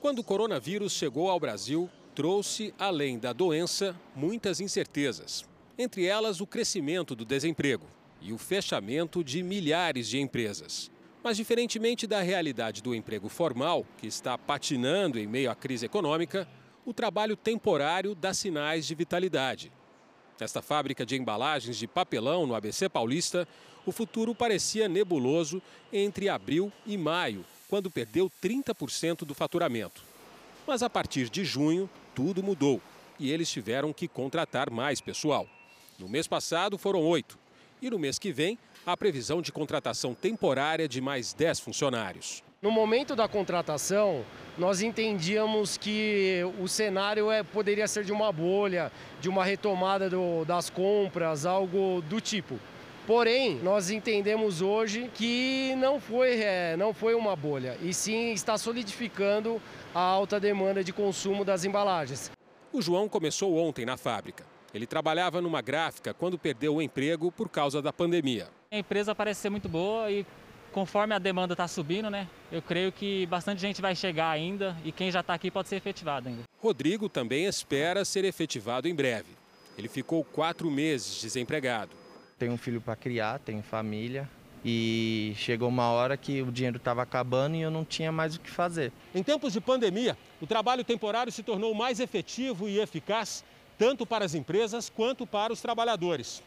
Quando 0.00 0.20
o 0.20 0.24
coronavírus 0.24 0.92
chegou 0.92 1.28
ao 1.28 1.40
Brasil, 1.40 1.90
trouxe, 2.14 2.72
além 2.78 3.18
da 3.18 3.32
doença, 3.32 3.96
muitas 4.14 4.60
incertezas. 4.60 5.44
Entre 5.76 6.06
elas, 6.06 6.40
o 6.40 6.46
crescimento 6.46 7.16
do 7.16 7.24
desemprego 7.24 7.84
e 8.20 8.32
o 8.32 8.38
fechamento 8.38 9.24
de 9.24 9.42
milhares 9.42 10.08
de 10.08 10.20
empresas. 10.20 10.88
Mas, 11.22 11.36
diferentemente 11.36 12.06
da 12.06 12.20
realidade 12.20 12.80
do 12.80 12.94
emprego 12.94 13.28
formal, 13.28 13.84
que 13.98 14.06
está 14.06 14.38
patinando 14.38 15.18
em 15.18 15.26
meio 15.26 15.50
à 15.50 15.56
crise 15.56 15.86
econômica, 15.86 16.48
o 16.86 16.94
trabalho 16.94 17.36
temporário 17.36 18.14
dá 18.14 18.32
sinais 18.32 18.86
de 18.86 18.94
vitalidade. 18.94 19.72
Nesta 20.40 20.62
fábrica 20.62 21.04
de 21.04 21.16
embalagens 21.16 21.76
de 21.76 21.86
papelão 21.86 22.46
no 22.46 22.54
ABC 22.54 22.88
Paulista, 22.88 23.46
o 23.84 23.90
futuro 23.90 24.34
parecia 24.34 24.88
nebuloso 24.88 25.60
entre 25.92 26.28
abril 26.28 26.72
e 26.86 26.96
maio, 26.96 27.44
quando 27.68 27.90
perdeu 27.90 28.30
30% 28.42 29.24
do 29.24 29.34
faturamento. 29.34 30.02
Mas 30.66 30.82
a 30.82 30.90
partir 30.90 31.28
de 31.28 31.44
junho, 31.44 31.88
tudo 32.14 32.42
mudou 32.42 32.80
e 33.18 33.32
eles 33.32 33.50
tiveram 33.50 33.92
que 33.92 34.06
contratar 34.06 34.70
mais 34.70 35.00
pessoal. 35.00 35.48
No 35.98 36.08
mês 36.08 36.28
passado 36.28 36.78
foram 36.78 37.04
oito 37.04 37.38
e 37.80 37.90
no 37.90 37.98
mês 37.98 38.18
que 38.18 38.32
vem, 38.32 38.58
a 38.84 38.96
previsão 38.96 39.40
de 39.42 39.52
contratação 39.52 40.14
temporária 40.14 40.88
de 40.88 41.00
mais 41.00 41.32
10 41.32 41.60
funcionários. 41.60 42.42
No 42.60 42.72
momento 42.72 43.14
da 43.14 43.28
contratação, 43.28 44.24
nós 44.58 44.82
entendíamos 44.82 45.76
que 45.76 46.40
o 46.58 46.66
cenário 46.66 47.30
é, 47.30 47.44
poderia 47.44 47.86
ser 47.86 48.02
de 48.02 48.10
uma 48.10 48.32
bolha, 48.32 48.90
de 49.20 49.28
uma 49.28 49.44
retomada 49.44 50.10
do, 50.10 50.44
das 50.44 50.68
compras, 50.68 51.46
algo 51.46 52.02
do 52.08 52.20
tipo. 52.20 52.58
Porém, 53.06 53.60
nós 53.62 53.90
entendemos 53.90 54.60
hoje 54.60 55.08
que 55.14 55.72
não 55.76 56.00
foi, 56.00 56.40
é, 56.40 56.76
não 56.76 56.92
foi 56.92 57.14
uma 57.14 57.36
bolha, 57.36 57.78
e 57.80 57.94
sim 57.94 58.32
está 58.32 58.58
solidificando 58.58 59.62
a 59.94 60.00
alta 60.00 60.40
demanda 60.40 60.82
de 60.82 60.92
consumo 60.92 61.44
das 61.44 61.64
embalagens. 61.64 62.28
O 62.72 62.82
João 62.82 63.08
começou 63.08 63.56
ontem 63.56 63.86
na 63.86 63.96
fábrica. 63.96 64.44
Ele 64.74 64.84
trabalhava 64.84 65.40
numa 65.40 65.62
gráfica 65.62 66.12
quando 66.12 66.36
perdeu 66.36 66.74
o 66.74 66.82
emprego 66.82 67.30
por 67.30 67.48
causa 67.48 67.80
da 67.80 67.92
pandemia. 67.92 68.48
A 68.70 68.76
empresa 68.76 69.14
parece 69.14 69.42
ser 69.42 69.48
muito 69.48 69.68
boa 69.68 70.10
e 70.10 70.26
conforme 70.72 71.14
a 71.14 71.18
demanda 71.18 71.54
está 71.54 71.66
subindo, 71.66 72.10
né? 72.10 72.28
Eu 72.50 72.62
creio 72.62 72.92
que 72.92 73.26
bastante 73.26 73.60
gente 73.60 73.80
vai 73.80 73.94
chegar 73.94 74.30
ainda 74.30 74.76
e 74.84 74.92
quem 74.92 75.10
já 75.10 75.20
está 75.20 75.34
aqui 75.34 75.50
pode 75.50 75.68
ser 75.68 75.76
efetivado 75.76 76.28
ainda. 76.28 76.42
Rodrigo 76.60 77.08
também 77.08 77.44
espera 77.46 78.04
ser 78.04 78.24
efetivado 78.24 78.88
em 78.88 78.94
breve. 78.94 79.30
Ele 79.76 79.88
ficou 79.88 80.24
quatro 80.24 80.70
meses 80.70 81.20
desempregado 81.20 82.08
tenho 82.38 82.52
um 82.52 82.56
filho 82.56 82.80
para 82.80 82.94
criar, 82.94 83.40
tenho 83.40 83.62
família. 83.62 84.28
E 84.64 85.34
chegou 85.36 85.68
uma 85.68 85.88
hora 85.90 86.16
que 86.16 86.42
o 86.42 86.50
dinheiro 86.50 86.78
estava 86.78 87.02
acabando 87.02 87.56
e 87.56 87.60
eu 87.60 87.70
não 87.70 87.84
tinha 87.84 88.10
mais 88.10 88.36
o 88.36 88.40
que 88.40 88.50
fazer. 88.50 88.92
Em 89.14 89.22
tempos 89.22 89.52
de 89.52 89.60
pandemia, 89.60 90.16
o 90.40 90.46
trabalho 90.46 90.84
temporário 90.84 91.32
se 91.32 91.42
tornou 91.42 91.74
mais 91.74 92.00
efetivo 92.00 92.68
e 92.68 92.80
eficaz, 92.80 93.44
tanto 93.78 94.04
para 94.04 94.24
as 94.24 94.34
empresas 94.34 94.90
quanto 94.90 95.26
para 95.26 95.52
os 95.52 95.60
trabalhadores. 95.60 96.42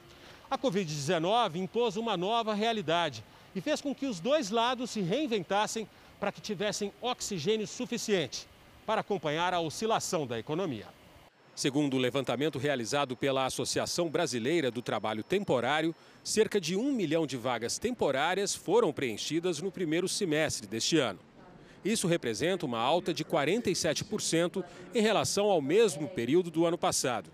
A 0.49 0.57
Covid-19 0.57 1.55
impôs 1.55 1.95
uma 1.95 2.17
nova 2.17 2.53
realidade 2.53 3.23
e 3.55 3.61
fez 3.61 3.81
com 3.81 3.93
que 3.93 4.05
os 4.05 4.19
dois 4.19 4.49
lados 4.49 4.91
se 4.91 5.01
reinventassem 5.01 5.87
para 6.19 6.31
que 6.31 6.41
tivessem 6.41 6.91
oxigênio 7.01 7.67
suficiente 7.67 8.47
para 8.85 9.01
acompanhar 9.01 9.53
a 9.53 9.59
oscilação 9.59 10.25
da 10.27 10.37
economia. 10.37 10.87
Segundo 11.55 11.95
o 11.95 11.99
levantamento 11.99 12.57
realizado 12.57 13.15
pela 13.15 13.45
Associação 13.45 14.09
Brasileira 14.09 14.71
do 14.71 14.81
Trabalho 14.81 15.23
Temporário, 15.23 15.93
cerca 16.23 16.61
de 16.61 16.75
um 16.75 16.91
milhão 16.91 17.27
de 17.27 17.37
vagas 17.37 17.77
temporárias 17.77 18.55
foram 18.55 18.93
preenchidas 18.93 19.61
no 19.61 19.71
primeiro 19.71 20.07
semestre 20.07 20.65
deste 20.65 20.97
ano. 20.97 21.19
Isso 21.83 22.07
representa 22.07 22.65
uma 22.65 22.79
alta 22.79 23.13
de 23.13 23.25
47% 23.25 24.63
em 24.93 25.01
relação 25.01 25.47
ao 25.47 25.61
mesmo 25.61 26.07
período 26.07 26.49
do 26.49 26.65
ano 26.65 26.77
passado. 26.77 27.29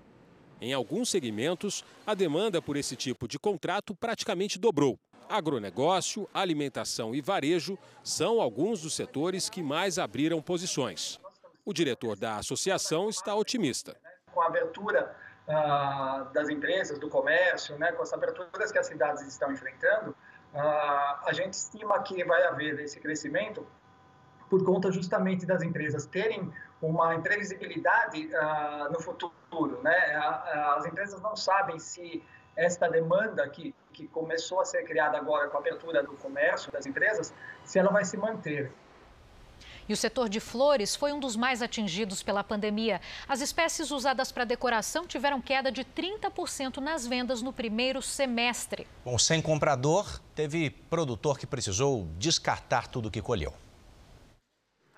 Em 0.59 0.73
alguns 0.73 1.09
segmentos, 1.09 1.83
a 2.05 2.13
demanda 2.13 2.61
por 2.61 2.75
esse 2.75 2.95
tipo 2.95 3.27
de 3.27 3.37
contrato 3.37 3.93
praticamente 3.93 4.57
dobrou. 4.57 4.97
Agronegócio, 5.29 6.27
alimentação 6.33 7.13
e 7.13 7.21
varejo 7.21 7.77
são 8.03 8.41
alguns 8.41 8.81
dos 8.81 8.95
setores 8.95 9.49
que 9.49 9.61
mais 9.61 9.99
abriram 9.99 10.41
posições. 10.41 11.19
O 11.65 11.73
diretor 11.73 12.17
da 12.17 12.37
associação 12.37 13.09
está 13.09 13.35
otimista 13.35 13.95
com 14.37 14.41
a 14.43 14.45
abertura 14.45 15.15
uh, 15.47 16.31
das 16.31 16.47
empresas, 16.47 16.99
do 16.99 17.09
comércio, 17.09 17.75
né, 17.79 17.91
com 17.91 18.03
as 18.03 18.13
aberturas 18.13 18.71
que 18.71 18.77
as 18.77 18.85
cidades 18.85 19.23
estão 19.23 19.51
enfrentando, 19.51 20.11
uh, 20.11 21.25
a 21.25 21.31
gente 21.33 21.53
estima 21.53 22.03
que 22.03 22.23
vai 22.23 22.43
haver 22.43 22.79
esse 22.79 22.99
crescimento 22.99 23.65
por 24.47 24.63
conta 24.63 24.91
justamente 24.91 25.43
das 25.43 25.63
empresas 25.63 26.05
terem 26.05 26.53
uma 26.79 27.15
imprevisibilidade 27.15 28.27
uh, 28.27 28.91
no 28.93 28.99
futuro. 29.01 29.81
Né? 29.81 29.97
As 30.77 30.85
empresas 30.85 31.19
não 31.19 31.35
sabem 31.35 31.79
se 31.79 32.23
esta 32.55 32.87
demanda 32.87 33.49
que, 33.49 33.73
que 33.97 34.07
começou 34.07 34.59
a 34.59 34.65
ser 34.65 34.83
criada 34.83 35.17
agora 35.17 35.49
com 35.49 35.57
a 35.57 35.59
abertura 35.59 36.03
do 36.03 36.13
comércio 36.13 36.71
das 36.71 36.85
empresas, 36.85 37.33
se 37.65 37.79
ela 37.79 37.91
vai 37.91 38.05
se 38.05 38.15
manter. 38.15 38.71
E 39.89 39.93
o 39.93 39.97
setor 39.97 40.29
de 40.29 40.39
flores 40.39 40.95
foi 40.95 41.11
um 41.13 41.19
dos 41.19 41.35
mais 41.35 41.61
atingidos 41.61 42.21
pela 42.21 42.43
pandemia. 42.43 43.01
As 43.27 43.41
espécies 43.41 43.89
usadas 43.89 44.31
para 44.31 44.43
decoração 44.43 45.07
tiveram 45.07 45.41
queda 45.41 45.71
de 45.71 45.83
30% 45.83 46.77
nas 46.77 47.07
vendas 47.07 47.41
no 47.41 47.51
primeiro 47.51 48.01
semestre. 48.01 48.85
Bom, 49.03 49.17
sem 49.17 49.41
comprador, 49.41 50.19
teve 50.35 50.69
produtor 50.69 51.39
que 51.39 51.47
precisou 51.47 52.05
descartar 52.19 52.87
tudo 52.87 53.09
que 53.09 53.21
colheu. 53.21 53.53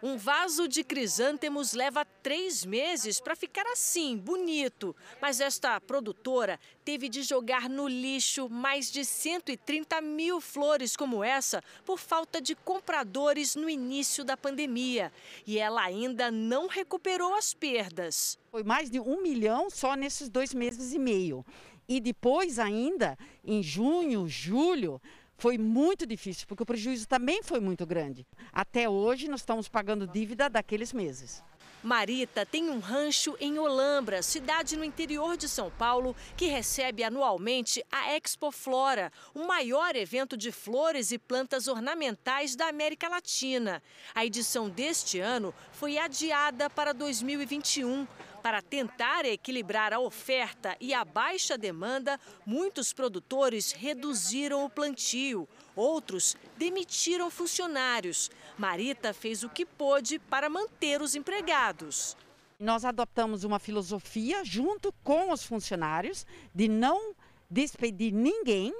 Um 0.01 0.15
vaso 0.15 0.65
de 0.65 0.81
crisântemos 0.81 1.73
leva 1.73 2.05
três 2.23 2.63
meses 2.63 3.19
para 3.19 3.35
ficar 3.35 3.65
assim, 3.67 4.15
bonito. 4.15 4.95
Mas 5.21 5.41
esta 5.41 5.79
produtora 5.81 6.57
teve 6.85 7.09
de 7.09 7.21
jogar 7.21 7.69
no 7.69 7.85
lixo 7.85 8.47
mais 8.47 8.89
de 8.89 9.03
130 9.03 9.99
mil 9.99 10.39
flores 10.39 10.95
como 10.95 11.21
essa 11.21 11.61
por 11.85 11.99
falta 11.99 12.39
de 12.39 12.55
compradores 12.55 13.57
no 13.57 13.69
início 13.69 14.23
da 14.23 14.37
pandemia. 14.37 15.11
E 15.45 15.59
ela 15.59 15.83
ainda 15.83 16.31
não 16.31 16.67
recuperou 16.67 17.35
as 17.35 17.53
perdas. 17.53 18.39
Foi 18.51 18.63
mais 18.63 18.89
de 18.89 19.01
um 19.01 19.21
milhão 19.21 19.69
só 19.69 19.95
nesses 19.95 20.29
dois 20.29 20.53
meses 20.53 20.93
e 20.93 20.99
meio. 20.99 21.45
E 21.89 21.99
depois, 21.99 22.59
ainda, 22.59 23.17
em 23.43 23.63
junho, 23.63 24.27
julho, 24.27 25.01
foi 25.39 25.57
muito 25.57 26.05
difícil, 26.05 26.45
porque 26.47 26.63
o 26.63 26.65
prejuízo 26.65 27.07
também 27.07 27.41
foi 27.41 27.59
muito 27.59 27.85
grande. 27.85 28.27
Até 28.51 28.87
hoje, 28.87 29.27
nós 29.27 29.39
estamos 29.39 29.67
pagando 29.67 30.05
dívida 30.05 30.49
daqueles 30.49 30.93
meses. 30.93 31.41
Marita 31.81 32.45
tem 32.45 32.69
um 32.69 32.79
rancho 32.79 33.37
em 33.39 33.57
Olambra, 33.57 34.21
cidade 34.21 34.75
no 34.75 34.83
interior 34.83 35.37
de 35.37 35.47
São 35.47 35.71
Paulo, 35.71 36.13
que 36.35 36.47
recebe 36.47 37.05
anualmente 37.05 37.81
a 37.89 38.17
Expo 38.17 38.51
Flora, 38.51 39.13
o 39.33 39.47
maior 39.47 39.95
evento 39.95 40.35
de 40.35 40.51
flores 40.51 41.11
e 41.13 41.17
plantas 41.17 41.69
ornamentais 41.69 42.53
da 42.53 42.67
América 42.67 43.07
Latina. 43.07 43.81
A 44.13 44.25
edição 44.25 44.69
deste 44.69 45.21
ano 45.21 45.53
foi 45.71 45.97
adiada 45.97 46.69
para 46.69 46.93
2021. 46.93 48.05
Para 48.41 48.61
tentar 48.61 49.25
equilibrar 49.25 49.91
a 49.93 49.99
oferta 49.99 50.75
e 50.79 50.93
a 50.93 51.03
baixa 51.03 51.57
demanda, 51.57 52.19
muitos 52.45 52.93
produtores 52.93 53.71
reduziram 53.71 54.63
o 54.63 54.69
plantio. 54.69 55.47
Outros 55.75 56.37
demitiram 56.57 57.29
funcionários. 57.29 58.31
Marita 58.57 59.13
fez 59.13 59.43
o 59.43 59.49
que 59.49 59.65
pôde 59.65 60.19
para 60.19 60.49
manter 60.49 61.01
os 61.01 61.15
empregados. 61.15 62.15
Nós 62.57 62.85
adotamos 62.85 63.43
uma 63.43 63.59
filosofia 63.59 64.43
junto 64.43 64.93
com 65.03 65.31
os 65.31 65.43
funcionários 65.43 66.25
de 66.53 66.67
não 66.67 67.13
despedir 67.49 68.13
ninguém 68.13 68.73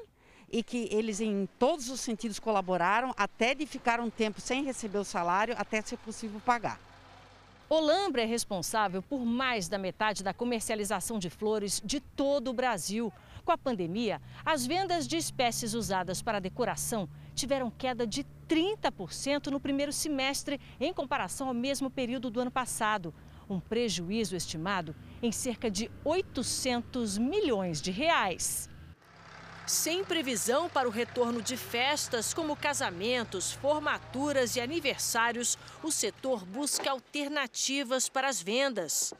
e 0.51 0.63
que 0.63 0.89
eles 0.92 1.20
em 1.20 1.48
todos 1.58 1.89
os 1.89 2.00
sentidos 2.00 2.39
colaboraram 2.39 3.13
até 3.16 3.54
de 3.54 3.66
ficar 3.66 4.00
um 4.00 4.10
tempo 4.10 4.42
sem 4.42 4.63
receber 4.63 4.98
o 4.98 5.04
salário 5.04 5.56
até 5.58 5.82
ser 5.82 5.98
possível 5.98 6.42
pagar. 6.46 6.88
Olambra 7.71 8.23
é 8.23 8.25
responsável 8.25 8.99
por 8.99 9.23
mais 9.23 9.67
da 9.67 9.77
metade 9.77 10.23
da 10.23 10.33
comercialização 10.33 11.19
de 11.19 11.29
flores 11.29 11.79
de 11.85 11.99
todo 11.99 12.49
o 12.49 12.53
Brasil. 12.53 13.13
Com 13.45 13.51
a 13.51 13.57
pandemia, 13.59 14.19
as 14.43 14.65
vendas 14.65 15.07
de 15.07 15.17
espécies 15.17 15.75
usadas 15.75 16.19
para 16.19 16.39
decoração 16.39 17.07
tiveram 17.35 17.69
queda 17.69 18.07
de 18.07 18.25
30% 18.47 19.51
no 19.51 19.59
primeiro 19.59 19.93
semestre 19.93 20.59
em 20.79 20.91
comparação 20.91 21.47
ao 21.47 21.53
mesmo 21.53 21.91
período 21.91 22.31
do 22.31 22.39
ano 22.39 22.49
passado. 22.49 23.13
Um 23.47 23.59
prejuízo 23.59 24.35
estimado 24.35 24.95
em 25.21 25.31
cerca 25.31 25.69
de 25.69 25.91
800 26.03 27.19
milhões 27.19 27.79
de 27.79 27.91
reais. 27.91 28.67
Sem 29.69 30.03
previsão 30.03 30.67
para 30.67 30.88
o 30.88 30.91
retorno 30.91 31.43
de 31.43 31.55
festas 31.55 32.33
como 32.33 32.55
casamentos, 32.55 33.51
formaturas 33.51 34.55
e 34.55 34.59
aniversários, 34.59 35.59
o 35.83 35.91
setor 35.91 36.43
busca 36.43 36.89
alternativas 36.89 38.09
para 38.09 38.27
as 38.27 38.41
vendas. 38.41 39.13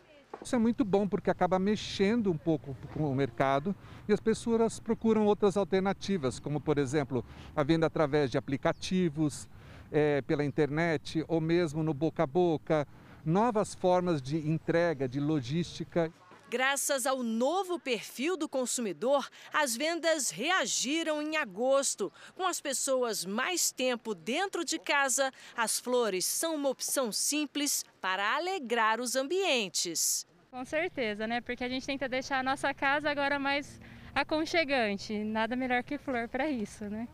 Isso 0.44 0.56
é 0.56 0.58
muito 0.58 0.84
bom 0.84 1.08
porque 1.08 1.30
acaba 1.30 1.60
mexendo 1.60 2.32
um 2.32 2.38
pouco 2.38 2.76
com 2.96 3.12
o 3.12 3.16
mercado 3.16 3.76
e 4.08 4.12
as 4.12 4.20
pessoas 4.20 4.80
procuram 4.80 5.28
outras 5.28 5.56
alternativas, 5.56 6.40
como 6.40 6.60
por 6.60 6.80
exemplo 6.80 7.24
a 7.56 7.62
venda 7.62 7.86
através 7.86 8.32
de 8.32 8.38
aplicativos, 8.40 9.48
é, 9.92 10.24
pela 10.24 10.44
internet 10.44 11.24
ou 11.28 11.40
mesmo 11.40 11.84
no 11.84 11.94
boca 11.94 12.24
a 12.24 12.28
boca, 12.28 12.88
novas 13.24 13.76
formas 13.76 14.20
de 14.20 14.38
entrega, 14.50 15.08
de 15.08 15.20
logística. 15.20 16.12
Graças 16.50 17.06
ao 17.06 17.22
novo 17.22 17.78
perfil 17.78 18.36
do 18.36 18.50
consumidor, 18.50 19.30
as 19.54 19.78
vendas 19.78 20.32
reagiram 20.32 21.22
em 21.22 21.38
agosto. 21.38 22.12
Com 22.36 22.48
as 22.48 22.60
pessoas 22.60 23.24
mais 23.24 23.72
tempo 23.72 24.16
dentro 24.16 24.66
de 24.66 24.80
casa, 24.80 25.32
as 25.56 25.80
flores 25.80 26.26
são 26.26 26.56
uma 26.56 26.70
opção 26.70 27.12
simples 27.12 27.86
para 28.02 28.36
alegrar 28.36 29.00
os 29.00 29.16
ambientes. 29.16 30.26
Com 30.50 30.66
certeza, 30.66 31.28
né? 31.28 31.40
Porque 31.40 31.64
a 31.64 31.70
gente 31.70 31.86
tenta 31.86 32.10
deixar 32.10 32.40
a 32.40 32.44
nossa 32.44 32.74
casa 32.74 33.12
agora 33.12 33.38
mais 33.38 33.80
aconchegante. 34.16 35.24
Nada 35.24 35.56
melhor 35.56 35.84
que 35.84 36.00
flor 36.00 36.28
para 36.28 36.50
isso, 36.50 36.86
né? 36.86 37.08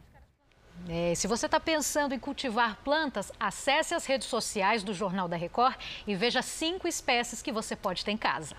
É, 0.88 1.14
se 1.14 1.28
você 1.28 1.46
está 1.46 1.60
pensando 1.60 2.14
em 2.14 2.20
cultivar 2.20 2.78
plantas, 2.86 3.34
acesse 3.38 3.94
as 3.94 4.06
redes 4.06 4.30
sociais 4.30 4.82
do 4.82 4.94
Jornal 4.94 5.28
da 5.28 5.36
Record 5.36 5.76
e 6.08 6.16
veja 6.16 6.42
cinco 6.42 6.88
espécies 6.88 7.42
que 7.42 7.52
você 7.52 7.76
pode 7.76 8.06
ter 8.06 8.12
em 8.12 8.18
casa. 8.18 8.56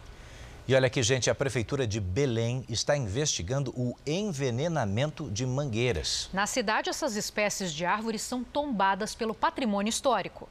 E 0.69 0.75
olha 0.75 0.89
aqui, 0.89 1.01
gente, 1.01 1.31
a 1.31 1.35
Prefeitura 1.35 1.87
de 1.87 2.01
Belém 2.01 2.65
está 2.69 2.97
investigando 2.97 3.73
o 3.77 3.95
envenenamento 4.05 5.31
de 5.31 5.47
mangueiras. 5.47 6.29
Na 6.33 6.45
cidade, 6.45 6.91
essas 6.91 7.15
espécies 7.15 7.73
de 7.73 7.85
árvores 7.85 8.21
são 8.21 8.43
tombadas 8.43 9.15
pelo 9.15 9.33
patrimônio 9.33 9.91
histórico. 9.91 10.49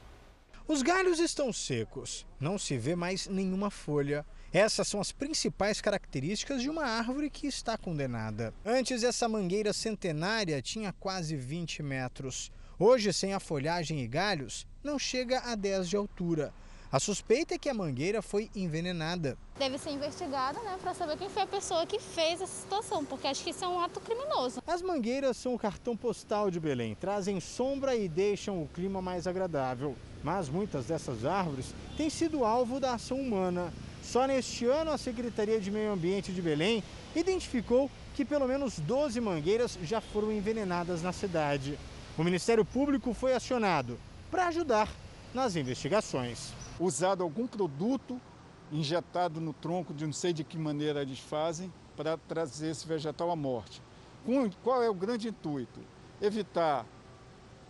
Os 0.66 0.80
galhos 0.80 1.18
estão 1.18 1.52
secos, 1.52 2.24
não 2.40 2.58
se 2.58 2.78
vê 2.78 2.96
mais 2.96 3.26
nenhuma 3.26 3.70
folha. 3.70 4.24
Essas 4.50 4.88
são 4.88 5.02
as 5.02 5.12
principais 5.12 5.82
características 5.82 6.62
de 6.62 6.70
uma 6.70 6.86
árvore 6.86 7.28
que 7.28 7.46
está 7.46 7.76
condenada. 7.76 8.54
Antes, 8.64 9.02
essa 9.02 9.28
mangueira 9.28 9.74
centenária 9.74 10.62
tinha 10.62 10.94
quase 10.94 11.36
20 11.36 11.82
metros. 11.82 12.50
Hoje, 12.78 13.12
sem 13.12 13.34
a 13.34 13.40
folhagem 13.40 14.00
e 14.00 14.08
galhos, 14.08 14.66
não 14.82 14.98
chega 14.98 15.40
a 15.40 15.54
10 15.54 15.90
de 15.90 15.96
altura. 15.96 16.54
A 16.96 16.98
suspeita 16.98 17.54
é 17.54 17.58
que 17.58 17.68
a 17.68 17.74
mangueira 17.74 18.22
foi 18.22 18.48
envenenada. 18.56 19.36
Deve 19.58 19.76
ser 19.76 19.90
investigada, 19.90 20.58
né, 20.60 20.78
para 20.80 20.94
saber 20.94 21.18
quem 21.18 21.28
foi 21.28 21.42
a 21.42 21.46
pessoa 21.46 21.84
que 21.84 22.00
fez 22.00 22.40
essa 22.40 22.62
situação, 22.62 23.04
porque 23.04 23.26
acho 23.26 23.44
que 23.44 23.50
isso 23.50 23.62
é 23.62 23.68
um 23.68 23.78
ato 23.78 24.00
criminoso. 24.00 24.62
As 24.66 24.80
mangueiras 24.80 25.36
são 25.36 25.52
o 25.52 25.58
cartão 25.58 25.94
postal 25.94 26.50
de 26.50 26.58
Belém, 26.58 26.94
trazem 26.94 27.38
sombra 27.38 27.94
e 27.94 28.08
deixam 28.08 28.62
o 28.62 28.68
clima 28.68 29.02
mais 29.02 29.26
agradável. 29.26 29.94
Mas 30.24 30.48
muitas 30.48 30.86
dessas 30.86 31.26
árvores 31.26 31.66
têm 31.98 32.08
sido 32.08 32.46
alvo 32.46 32.80
da 32.80 32.94
ação 32.94 33.20
humana. 33.20 33.70
Só 34.02 34.26
neste 34.26 34.64
ano, 34.64 34.90
a 34.90 34.96
Secretaria 34.96 35.60
de 35.60 35.70
Meio 35.70 35.92
Ambiente 35.92 36.32
de 36.32 36.40
Belém 36.40 36.82
identificou 37.14 37.90
que 38.14 38.24
pelo 38.24 38.48
menos 38.48 38.78
12 38.78 39.20
mangueiras 39.20 39.78
já 39.82 40.00
foram 40.00 40.32
envenenadas 40.32 41.02
na 41.02 41.12
cidade. 41.12 41.78
O 42.16 42.24
Ministério 42.24 42.64
Público 42.64 43.12
foi 43.12 43.34
acionado 43.34 43.98
para 44.30 44.46
ajudar 44.46 44.90
nas 45.34 45.56
investigações 45.56 46.54
usado 46.78 47.22
algum 47.22 47.46
produto 47.46 48.20
injetado 48.70 49.40
no 49.40 49.52
tronco, 49.52 49.94
de 49.94 50.04
não 50.04 50.12
sei 50.12 50.32
de 50.32 50.44
que 50.44 50.58
maneira 50.58 51.02
eles 51.02 51.18
fazem, 51.18 51.72
para 51.96 52.16
trazer 52.16 52.70
esse 52.70 52.86
vegetal 52.86 53.30
à 53.30 53.36
morte. 53.36 53.82
Qual 54.62 54.82
é 54.82 54.90
o 54.90 54.94
grande 54.94 55.28
intuito? 55.28 55.80
Evitar 56.20 56.84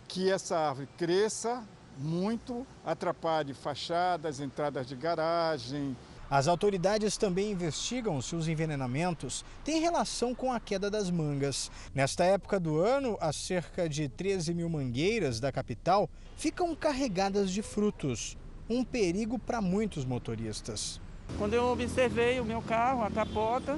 que 0.07 0.29
essa 0.29 0.57
árvore 0.57 0.89
cresça 0.97 1.63
muito, 1.97 2.65
atrapalhe 2.85 3.53
fachadas, 3.53 4.39
entradas 4.39 4.87
de 4.87 4.95
garagem. 4.95 5.95
As 6.29 6.47
autoridades 6.47 7.15
também 7.15 7.51
investigam 7.51 8.21
se 8.21 8.35
os 8.35 8.47
envenenamentos 8.47 9.45
têm 9.63 9.79
relação 9.79 10.35
com 10.35 10.51
a 10.51 10.59
queda 10.59 10.89
das 10.89 11.09
mangas. 11.09 11.71
Nesta 11.95 12.25
época 12.25 12.59
do 12.59 12.79
ano, 12.79 13.17
as 13.21 13.35
cerca 13.35 13.87
de 13.87 14.09
13 14.09 14.53
mil 14.53 14.69
mangueiras 14.69 15.39
da 15.39 15.51
capital 15.51 16.09
ficam 16.35 16.75
carregadas 16.75 17.49
de 17.49 17.61
frutos 17.61 18.37
um 18.69 18.83
perigo 18.83 19.39
para 19.39 19.61
muitos 19.61 20.05
motoristas. 20.05 20.99
Quando 21.37 21.53
eu 21.53 21.65
observei 21.65 22.39
o 22.39 22.45
meu 22.45 22.61
carro, 22.61 23.03
a 23.03 23.09
capota, 23.09 23.77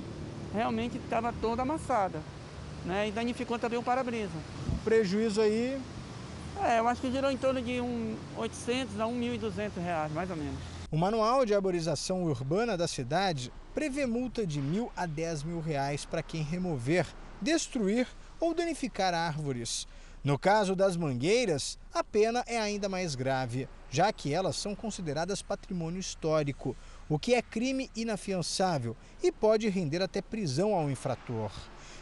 realmente 0.53 0.97
estava 0.97 1.33
toda 1.41 1.61
amassada. 1.61 2.21
Né? 2.85 3.09
E 3.09 3.11
danificou 3.11 3.59
também 3.59 3.77
o 3.77 3.83
para-brisa. 3.83 4.31
Prejuízo 4.83 5.41
aí? 5.41 5.79
É, 6.63 6.79
eu 6.79 6.87
acho 6.87 7.01
que 7.01 7.11
girou 7.11 7.31
em 7.31 7.37
torno 7.37 7.61
de 7.61 7.79
um 7.79 8.15
800 8.37 8.99
a 8.99 9.05
1.200 9.05 9.71
reais, 9.81 10.11
mais 10.11 10.29
ou 10.29 10.35
menos. 10.35 10.59
O 10.91 10.97
Manual 10.97 11.45
de 11.45 11.53
Arborização 11.53 12.23
Urbana 12.23 12.75
da 12.75 12.87
cidade 12.87 13.51
prevê 13.73 14.05
multa 14.05 14.45
de 14.45 14.61
mil 14.61 14.91
a 14.95 15.05
10 15.05 15.43
mil 15.43 15.61
reais 15.61 16.03
para 16.03 16.23
quem 16.23 16.41
remover, 16.41 17.05
destruir 17.41 18.07
ou 18.39 18.53
danificar 18.53 19.13
árvores. 19.13 19.87
No 20.21 20.37
caso 20.37 20.75
das 20.75 20.97
mangueiras, 20.97 21.79
a 21.93 22.03
pena 22.03 22.43
é 22.45 22.59
ainda 22.59 22.89
mais 22.89 23.15
grave, 23.15 23.69
já 23.89 24.11
que 24.11 24.33
elas 24.33 24.57
são 24.57 24.75
consideradas 24.75 25.41
patrimônio 25.41 25.97
histórico, 25.97 26.75
o 27.07 27.17
que 27.17 27.33
é 27.33 27.41
crime 27.41 27.89
inafiançável 27.95 28.97
e 29.23 29.31
pode 29.31 29.69
render 29.69 30.01
até 30.01 30.21
prisão 30.21 30.75
ao 30.75 30.91
infrator. 30.91 31.51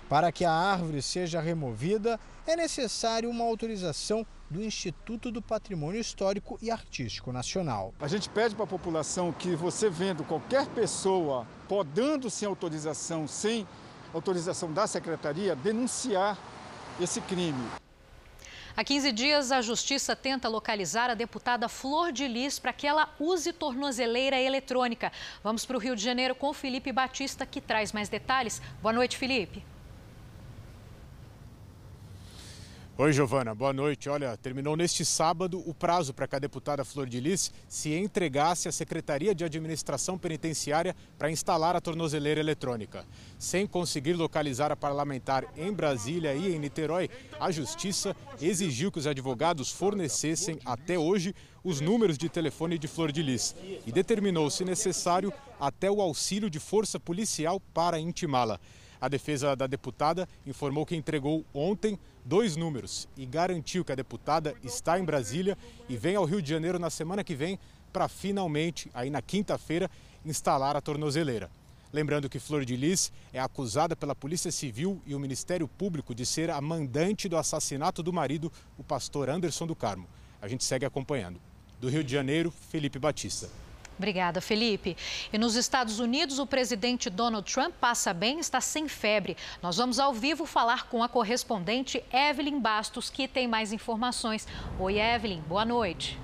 Para 0.10 0.32
que 0.32 0.44
a 0.44 0.52
árvore 0.52 1.00
seja 1.02 1.40
removida, 1.40 2.20
é 2.48 2.56
necessário 2.56 3.30
uma 3.30 3.44
autorização 3.44 4.26
do 4.50 4.64
Instituto 4.64 5.30
do 5.30 5.42
Patrimônio 5.42 6.02
Histórico 6.02 6.58
e 6.60 6.72
Artístico 6.72 7.32
Nacional. 7.32 7.94
A 8.00 8.08
gente 8.08 8.30
pede 8.30 8.56
para 8.56 8.64
a 8.64 8.68
população 8.68 9.32
que 9.32 9.56
você 9.56 9.92
vendo 9.92 10.24
qualquer 10.24 10.66
pessoa 10.70 11.46
podando 11.68 12.32
sem 12.32 12.48
autorização, 12.48 13.28
sem 13.28 13.68
autorização 14.12 14.74
da 14.74 14.88
secretaria, 14.88 15.56
denunciar 15.56 16.36
esse 17.00 17.22
crime. 17.22 17.68
Há 18.80 18.84
15 18.84 19.12
dias, 19.12 19.52
a 19.52 19.60
Justiça 19.60 20.16
tenta 20.16 20.48
localizar 20.48 21.10
a 21.10 21.16
deputada 21.16 21.68
Flor 21.68 22.12
de 22.12 22.28
Lis 22.28 22.60
para 22.60 22.72
que 22.72 22.86
ela 22.86 23.10
use 23.20 23.52
tornozeleira 23.52 24.40
eletrônica. 24.40 25.12
Vamos 25.44 25.66
para 25.66 25.78
o 25.78 25.80
Rio 25.80 25.96
de 25.96 26.04
Janeiro 26.04 26.36
com 26.36 26.54
Felipe 26.54 26.92
Batista, 26.92 27.44
que 27.44 27.60
traz 27.60 27.92
mais 27.92 28.08
detalhes. 28.08 28.62
Boa 28.80 28.94
noite, 28.94 29.18
Felipe. 29.18 29.64
Oi, 33.00 33.14
Giovana, 33.14 33.54
boa 33.54 33.72
noite. 33.72 34.10
Olha, 34.10 34.36
terminou 34.36 34.76
neste 34.76 35.06
sábado 35.06 35.62
o 35.70 35.72
prazo 35.72 36.16
para 36.16 36.28
que 36.28 36.36
a 36.36 36.40
deputada 36.40 36.84
Flor 36.84 37.06
de 37.06 37.20
Lis 37.20 37.54
se 37.70 37.94
entregasse 37.94 38.68
à 38.68 38.72
Secretaria 38.72 39.36
de 39.36 39.46
Administração 39.46 40.18
Penitenciária 40.18 40.96
para 41.16 41.30
instalar 41.30 41.76
a 41.76 41.80
tornozeleira 41.80 42.40
eletrônica. 42.40 43.06
Sem 43.38 43.68
conseguir 43.68 44.14
localizar 44.14 44.72
a 44.72 44.76
parlamentar 44.76 45.46
em 45.56 45.72
Brasília 45.72 46.34
e 46.34 46.56
em 46.56 46.58
Niterói, 46.58 47.08
a 47.40 47.52
Justiça 47.52 48.16
exigiu 48.42 48.92
que 48.92 48.98
os 48.98 49.06
advogados 49.06 49.72
fornecessem 49.72 50.58
até 50.66 50.98
hoje 50.98 51.36
os 51.64 51.80
números 51.80 52.18
de 52.18 52.28
telefone 52.28 52.80
de 52.80 52.88
Flor 52.88 53.12
de 53.12 53.22
Lis 53.22 53.56
e 53.86 53.92
determinou, 53.92 54.50
se 54.50 54.66
necessário, 54.66 55.32
até 55.60 55.92
o 55.92 56.02
auxílio 56.02 56.50
de 56.50 56.60
força 56.60 57.00
policial 57.00 57.60
para 57.76 58.00
intimá-la. 58.00 58.60
A 59.00 59.08
defesa 59.08 59.56
da 59.56 59.68
deputada 59.68 60.28
informou 60.46 60.86
que 60.86 60.96
entregou 60.96 61.46
ontem 61.54 62.00
dois 62.26 62.56
números 62.56 63.08
e 63.16 63.26
garantiu 63.26 63.86
que 63.86 63.92
a 63.92 63.96
deputada 63.96 64.56
está 64.64 65.00
em 65.00 65.04
Brasília 65.04 65.58
e 65.88 65.96
vem 65.96 66.16
ao 66.16 66.26
Rio 66.26 66.42
de 66.42 66.50
Janeiro 66.50 66.80
na 66.80 66.90
semana 66.90 67.24
que 67.24 67.36
vem 67.36 67.60
para 67.94 68.08
finalmente, 68.08 68.90
aí 68.94 69.10
na 69.10 69.22
quinta-feira, 69.22 69.90
instalar 70.26 70.76
a 70.76 70.82
tornozeleira. 70.82 71.50
Lembrando 71.94 72.30
que 72.30 72.40
Flor 72.40 72.66
de 72.66 72.76
Lis 72.76 73.14
é 73.32 73.40
acusada 73.40 73.96
pela 73.96 74.14
Polícia 74.14 74.52
Civil 74.52 75.02
e 75.06 75.16
o 75.16 75.20
Ministério 75.20 75.68
Público 75.68 76.14
de 76.14 76.26
ser 76.26 76.50
a 76.50 76.60
mandante 76.60 77.30
do 77.30 77.38
assassinato 77.38 78.04
do 78.04 78.12
marido, 78.12 78.52
o 78.78 78.84
pastor 78.84 79.30
Anderson 79.30 79.66
do 79.66 79.76
Carmo. 79.76 80.08
A 80.42 80.48
gente 80.48 80.64
segue 80.64 80.86
acompanhando. 80.86 81.40
Do 81.80 81.90
Rio 81.90 82.04
de 82.04 82.12
Janeiro, 82.12 82.52
Felipe 82.52 83.00
Batista. 83.00 83.50
Obrigada, 83.98 84.40
Felipe. 84.40 84.96
E 85.34 85.38
nos 85.38 85.56
Estados 85.56 86.00
Unidos, 86.00 86.38
o 86.38 86.46
presidente 86.46 87.10
Donald 87.10 87.52
Trump 87.52 87.74
passa 87.80 88.14
bem, 88.14 88.40
está 88.40 88.62
sem 88.62 88.88
febre. 88.88 89.36
Nós 89.62 89.78
vamos 89.78 90.00
ao 90.00 90.14
vivo 90.14 90.46
falar 90.46 90.88
com 90.88 91.02
a 91.02 91.10
correspondente 91.10 92.04
Evelyn 92.14 92.60
Bastos, 92.60 93.10
que 93.10 93.28
tem 93.28 93.48
mais 93.48 93.74
informações. 93.74 94.48
Oi, 94.80 95.00
Evelyn, 95.00 95.42
boa 95.42 95.66
noite. 95.66 96.20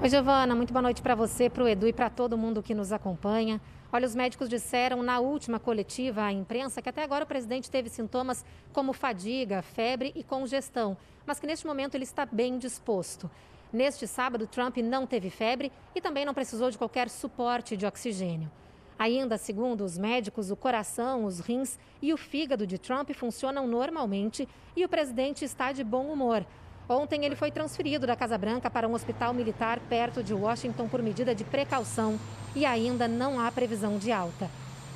Oi, 0.00 0.08
Giovana, 0.08 0.54
muito 0.54 0.72
boa 0.72 0.82
noite 0.82 1.02
para 1.02 1.14
você, 1.14 1.50
para 1.50 1.64
o 1.64 1.68
Edu 1.68 1.88
e 1.88 1.92
para 1.92 2.08
todo 2.08 2.38
mundo 2.38 2.62
que 2.62 2.72
nos 2.72 2.92
acompanha. 2.92 3.60
Olha, 3.92 4.06
os 4.06 4.14
médicos 4.14 4.48
disseram 4.48 5.02
na 5.02 5.18
última 5.18 5.58
coletiva 5.58 6.22
à 6.22 6.32
imprensa 6.32 6.80
que 6.80 6.88
até 6.88 7.02
agora 7.02 7.24
o 7.24 7.26
presidente 7.26 7.70
teve 7.70 7.88
sintomas 7.88 8.44
como 8.72 8.92
fadiga, 8.92 9.60
febre 9.60 10.12
e 10.14 10.22
congestão, 10.22 10.96
mas 11.26 11.40
que 11.40 11.46
neste 11.46 11.66
momento 11.66 11.94
ele 11.94 12.04
está 12.04 12.24
bem 12.24 12.58
disposto. 12.58 13.30
Neste 13.72 14.06
sábado, 14.06 14.46
Trump 14.46 14.78
não 14.78 15.06
teve 15.06 15.28
febre 15.28 15.70
e 15.94 16.00
também 16.00 16.24
não 16.24 16.32
precisou 16.32 16.70
de 16.70 16.78
qualquer 16.78 17.10
suporte 17.10 17.76
de 17.76 17.84
oxigênio. 17.84 18.50
Ainda 18.98 19.38
segundo 19.38 19.84
os 19.84 19.96
médicos, 19.96 20.50
o 20.50 20.56
coração, 20.56 21.24
os 21.24 21.38
rins 21.38 21.78
e 22.02 22.12
o 22.12 22.16
fígado 22.16 22.66
de 22.66 22.78
Trump 22.78 23.10
funcionam 23.12 23.66
normalmente 23.66 24.48
e 24.74 24.84
o 24.84 24.88
presidente 24.88 25.44
está 25.44 25.70
de 25.70 25.84
bom 25.84 26.06
humor. 26.06 26.44
Ontem 26.88 27.24
ele 27.24 27.36
foi 27.36 27.50
transferido 27.50 28.06
da 28.06 28.16
Casa 28.16 28.38
Branca 28.38 28.70
para 28.70 28.88
um 28.88 28.94
hospital 28.94 29.34
militar 29.34 29.78
perto 29.88 30.22
de 30.22 30.32
Washington 30.32 30.88
por 30.88 31.02
medida 31.02 31.34
de 31.34 31.44
precaução 31.44 32.18
e 32.56 32.64
ainda 32.64 33.06
não 33.06 33.38
há 33.38 33.52
previsão 33.52 33.98
de 33.98 34.10
alta. 34.10 34.50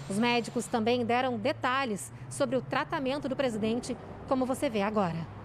Os 0.08 0.18
médicos 0.18 0.66
também 0.66 1.04
deram 1.04 1.38
detalhes 1.38 2.10
sobre 2.30 2.56
o 2.56 2.62
tratamento 2.62 3.28
do 3.28 3.36
presidente, 3.36 3.96
como 4.26 4.46
você 4.46 4.68
vê 4.68 4.82
agora. 4.82 5.41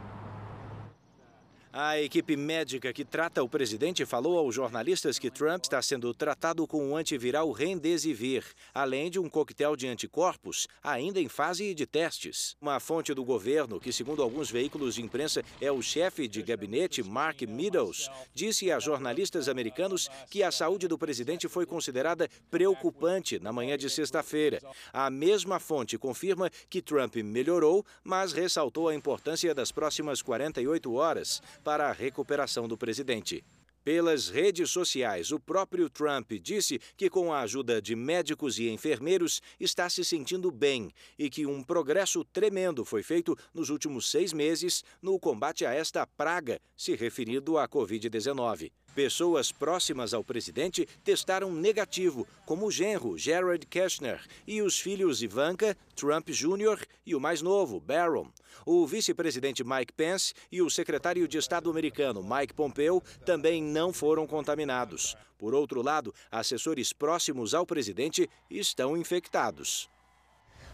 A 1.80 2.02
equipe 2.02 2.36
médica 2.36 2.92
que 2.92 3.06
trata 3.06 3.44
o 3.44 3.48
presidente 3.48 4.04
falou 4.04 4.40
aos 4.40 4.56
jornalistas 4.56 5.20
que 5.20 5.30
Trump 5.30 5.64
está 5.64 5.80
sendo 5.80 6.12
tratado 6.12 6.66
com 6.66 6.90
o 6.90 6.98
antiviral 6.98 7.52
Remdesivir, 7.52 8.44
além 8.74 9.12
de 9.12 9.20
um 9.20 9.30
coquetel 9.30 9.76
de 9.76 9.88
anticorpos, 9.88 10.68
ainda 10.82 11.22
em 11.22 11.30
fase 11.30 11.76
de 11.76 11.86
testes. 11.86 12.56
Uma 12.60 12.80
fonte 12.80 13.14
do 13.14 13.24
governo, 13.24 13.80
que 13.80 13.94
segundo 13.94 14.24
alguns 14.24 14.50
veículos 14.50 14.96
de 14.96 15.04
imprensa 15.04 15.44
é 15.62 15.72
o 15.72 15.80
chefe 15.80 16.28
de 16.28 16.42
gabinete, 16.42 17.04
Mark 17.04 17.44
Meadows, 17.44 18.10
disse 18.34 18.72
a 18.72 18.80
jornalistas 18.80 19.48
americanos 19.48 20.10
que 20.32 20.42
a 20.42 20.50
saúde 20.50 20.88
do 20.88 20.98
presidente 20.98 21.48
foi 21.48 21.68
considerada 21.68 22.28
preocupante 22.50 23.38
na 23.38 23.54
manhã 23.54 23.78
de 23.78 23.88
sexta-feira. 23.88 24.60
A 24.92 25.12
mesma 25.12 25.60
fonte 25.60 25.96
confirma 25.96 26.50
que 26.72 26.82
Trump 26.82 27.18
melhorou, 27.18 27.86
mas 28.04 28.34
ressaltou 28.34 28.90
a 28.90 28.96
importância 28.96 29.54
das 29.54 29.72
próximas 29.72 30.24
48 30.24 30.92
horas 30.96 31.40
para 31.68 31.90
a 31.90 31.92
recuperação 31.92 32.66
do 32.66 32.78
presidente. 32.78 33.44
Pelas 33.84 34.30
redes 34.30 34.72
sociais, 34.72 35.34
o 35.34 35.40
próprio 35.40 35.90
Trump 35.90 36.32
disse 36.42 36.80
que, 36.96 37.10
com 37.10 37.34
a 37.34 37.42
ajuda 37.42 37.82
de 37.82 37.94
médicos 37.94 38.58
e 38.58 38.70
enfermeiros, 38.70 39.42
está 39.60 39.90
se 39.90 40.06
sentindo 40.06 40.50
bem 40.50 40.90
e 41.20 41.30
que 41.30 41.46
um 41.46 41.62
progresso 41.62 42.24
tremendo 42.24 42.86
foi 42.86 43.04
feito 43.04 43.38
nos 43.54 43.70
últimos 43.70 44.10
seis 44.10 44.32
meses 44.32 44.82
no 45.02 45.20
combate 45.20 45.66
a 45.66 45.74
esta 45.74 46.08
praga, 46.08 46.58
se 46.74 46.96
referindo 46.96 47.58
à 47.58 47.68
Covid-19. 47.68 48.72
Pessoas 48.98 49.52
próximas 49.52 50.12
ao 50.12 50.24
presidente 50.24 50.84
testaram 51.04 51.54
negativo, 51.54 52.28
como 52.48 52.66
o 52.66 52.72
genro 52.72 53.16
Jared 53.16 53.64
Kushner 53.68 54.20
e 54.48 54.60
os 54.60 54.80
filhos 54.80 55.22
Ivanka, 55.22 55.78
Trump 55.96 56.28
Jr. 56.30 56.84
e 57.06 57.14
o 57.14 57.20
mais 57.20 57.40
novo, 57.40 57.80
Barron. 57.80 58.28
O 58.66 58.88
vice-presidente 58.88 59.64
Mike 59.64 59.94
Pence 59.94 60.34
e 60.52 60.64
o 60.64 60.70
secretário 60.72 61.28
de 61.28 61.38
Estado 61.38 61.70
americano 61.70 62.24
Mike 62.24 62.56
Pompeo 62.56 63.00
também 63.24 63.62
não 63.62 63.94
foram 63.94 64.26
contaminados. 64.26 65.16
Por 65.38 65.54
outro 65.54 65.84
lado, 65.84 66.12
assessores 66.32 66.92
próximos 66.92 67.54
ao 67.54 67.68
presidente 67.68 68.28
estão 68.50 68.98
infectados. 68.98 69.88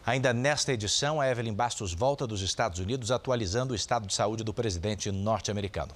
Ainda 0.05 0.33
nesta 0.33 0.73
edição, 0.73 1.21
a 1.21 1.29
Evelyn 1.29 1.53
Bastos 1.53 1.93
volta 1.93 2.27
dos 2.27 2.41
Estados 2.41 2.77
Unidos 2.79 3.09
atualizando 3.09 3.71
o 3.71 3.75
estado 3.75 4.05
de 4.05 4.13
saúde 4.13 4.43
do 4.43 4.53
presidente 4.53 5.09
norte-americano. 5.09 5.93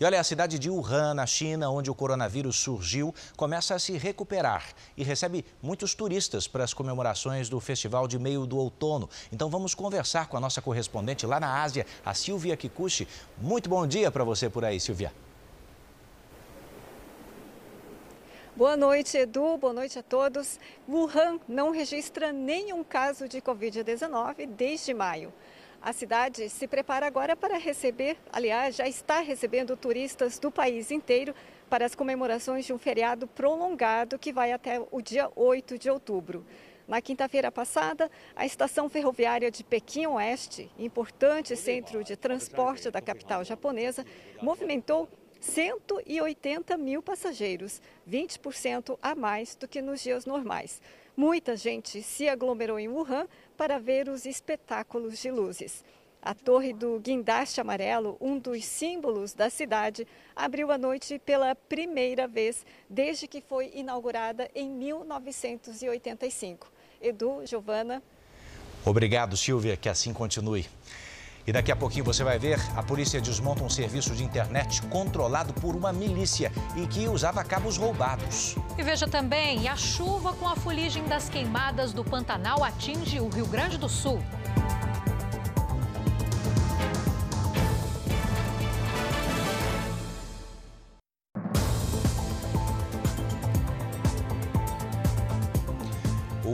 E 0.00 0.04
olha, 0.04 0.18
a 0.18 0.24
cidade 0.24 0.58
de 0.58 0.70
Wuhan, 0.70 1.12
na 1.12 1.26
China, 1.26 1.68
onde 1.68 1.90
o 1.90 1.94
coronavírus 1.94 2.56
surgiu, 2.56 3.14
começa 3.36 3.74
a 3.74 3.78
se 3.78 3.98
recuperar 3.98 4.64
e 4.96 5.04
recebe 5.04 5.44
muitos 5.62 5.94
turistas 5.94 6.48
para 6.48 6.64
as 6.64 6.72
comemorações 6.72 7.50
do 7.50 7.60
Festival 7.60 8.08
de 8.08 8.18
Meio 8.18 8.46
do 8.46 8.56
Outono. 8.56 9.10
Então 9.30 9.50
vamos 9.50 9.74
conversar 9.74 10.28
com 10.28 10.38
a 10.38 10.40
nossa 10.40 10.62
correspondente 10.62 11.26
lá 11.26 11.38
na 11.38 11.62
Ásia, 11.62 11.86
a 12.02 12.14
Silvia 12.14 12.56
Kikuchi. 12.56 13.06
Muito 13.36 13.68
bom 13.68 13.86
dia 13.86 14.10
para 14.10 14.24
você 14.24 14.48
por 14.48 14.64
aí, 14.64 14.80
Silvia. 14.80 15.12
Boa 18.60 18.76
noite, 18.76 19.16
Edu. 19.16 19.56
Boa 19.56 19.72
noite 19.72 19.98
a 19.98 20.02
todos. 20.02 20.60
Wuhan 20.86 21.40
não 21.48 21.70
registra 21.70 22.30
nenhum 22.30 22.84
caso 22.84 23.26
de 23.26 23.40
Covid-19 23.40 24.46
desde 24.48 24.92
maio. 24.92 25.32
A 25.80 25.94
cidade 25.94 26.46
se 26.50 26.68
prepara 26.68 27.06
agora 27.06 27.34
para 27.34 27.56
receber, 27.56 28.18
aliás, 28.30 28.76
já 28.76 28.86
está 28.86 29.20
recebendo 29.20 29.78
turistas 29.78 30.38
do 30.38 30.50
país 30.50 30.90
inteiro 30.90 31.34
para 31.70 31.86
as 31.86 31.94
comemorações 31.94 32.66
de 32.66 32.74
um 32.74 32.78
feriado 32.78 33.26
prolongado 33.26 34.18
que 34.18 34.30
vai 34.30 34.52
até 34.52 34.78
o 34.90 35.00
dia 35.00 35.30
8 35.34 35.78
de 35.78 35.88
outubro. 35.88 36.44
Na 36.86 37.00
quinta-feira 37.00 37.50
passada, 37.50 38.10
a 38.36 38.44
estação 38.44 38.90
ferroviária 38.90 39.50
de 39.50 39.64
Pequim 39.64 40.04
Oeste, 40.04 40.70
importante 40.78 41.56
centro 41.56 42.04
de 42.04 42.14
transporte 42.14 42.90
da 42.90 43.00
capital 43.00 43.42
japonesa, 43.42 44.04
movimentou 44.42 45.08
180 45.40 46.76
mil 46.76 47.02
passageiros, 47.02 47.80
20% 48.08 48.96
a 49.02 49.14
mais 49.14 49.56
do 49.56 49.66
que 49.66 49.80
nos 49.80 50.02
dias 50.02 50.26
normais. 50.26 50.82
Muita 51.16 51.56
gente 51.56 52.02
se 52.02 52.28
aglomerou 52.28 52.78
em 52.78 52.88
Wuhan 52.88 53.26
para 53.56 53.78
ver 53.78 54.08
os 54.08 54.26
espetáculos 54.26 55.18
de 55.18 55.30
luzes. 55.30 55.82
A 56.22 56.34
torre 56.34 56.74
do 56.74 57.00
guindaste 57.00 57.62
amarelo, 57.62 58.18
um 58.20 58.38
dos 58.38 58.62
símbolos 58.64 59.32
da 59.32 59.48
cidade, 59.48 60.06
abriu 60.36 60.70
a 60.70 60.76
noite 60.76 61.18
pela 61.18 61.54
primeira 61.54 62.28
vez 62.28 62.66
desde 62.88 63.26
que 63.26 63.40
foi 63.40 63.70
inaugurada 63.74 64.50
em 64.54 64.68
1985. 64.68 66.70
Edu, 67.00 67.40
Giovana. 67.46 68.02
Obrigado, 68.84 69.34
Silvia, 69.36 69.78
que 69.78 69.88
assim 69.88 70.12
continue. 70.12 70.66
E 71.46 71.52
daqui 71.52 71.72
a 71.72 71.76
pouquinho 71.76 72.04
você 72.04 72.22
vai 72.22 72.38
ver, 72.38 72.58
a 72.76 72.82
polícia 72.82 73.20
desmonta 73.20 73.62
um 73.64 73.68
serviço 73.68 74.14
de 74.14 74.22
internet 74.22 74.82
controlado 74.82 75.52
por 75.54 75.74
uma 75.74 75.92
milícia 75.92 76.52
e 76.76 76.86
que 76.86 77.08
usava 77.08 77.42
cabos 77.42 77.76
roubados. 77.76 78.56
E 78.76 78.82
veja 78.82 79.08
também, 79.08 79.68
a 79.68 79.76
chuva 79.76 80.32
com 80.34 80.48
a 80.48 80.54
fuligem 80.54 81.04
das 81.04 81.28
queimadas 81.28 81.92
do 81.92 82.04
Pantanal 82.04 82.62
atinge 82.62 83.20
o 83.20 83.28
Rio 83.28 83.46
Grande 83.46 83.78
do 83.78 83.88
Sul. 83.88 84.22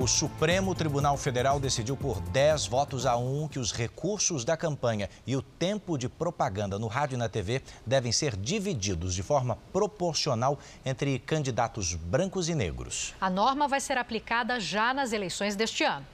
O 0.06 0.08
Supremo 0.08 0.72
Tribunal 0.72 1.16
Federal 1.16 1.58
decidiu 1.58 1.96
por 1.96 2.20
10 2.20 2.68
votos 2.68 3.04
a 3.06 3.16
1 3.16 3.48
que 3.48 3.58
os 3.58 3.72
recursos 3.72 4.44
da 4.44 4.56
campanha 4.56 5.10
e 5.26 5.34
o 5.34 5.42
tempo 5.42 5.98
de 5.98 6.08
propaganda 6.08 6.78
no 6.78 6.86
rádio 6.86 7.16
e 7.16 7.18
na 7.18 7.28
TV 7.28 7.60
devem 7.84 8.12
ser 8.12 8.36
divididos 8.36 9.16
de 9.16 9.24
forma 9.24 9.58
proporcional 9.72 10.60
entre 10.84 11.18
candidatos 11.18 11.96
brancos 11.96 12.48
e 12.48 12.54
negros. 12.54 13.16
A 13.20 13.28
norma 13.28 13.66
vai 13.66 13.80
ser 13.80 13.98
aplicada 13.98 14.60
já 14.60 14.94
nas 14.94 15.12
eleições 15.12 15.56
deste 15.56 15.82
ano. 15.82 16.06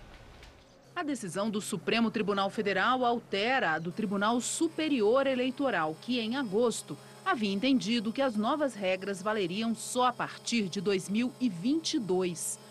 A 0.97 1.03
decisão 1.03 1.51
do 1.51 1.61
Supremo 1.61 2.11
Tribunal 2.11 2.49
Federal 2.49 3.05
altera 3.05 3.73
a 3.73 3.79
do 3.79 3.93
Tribunal 3.93 4.41
Superior 4.41 5.27
Eleitoral, 5.27 5.95
que 6.01 6.19
em 6.19 6.35
agosto 6.37 6.97
havia 7.27 7.53
entendido 7.53 8.11
que 8.11 8.23
as 8.23 8.37
novas 8.37 8.75
regras 8.75 9.21
valeriam 9.21 9.75
só 9.75 10.07
a 10.07 10.13
partir 10.15 10.71
de 10.71 10.81
2022. 10.81 12.62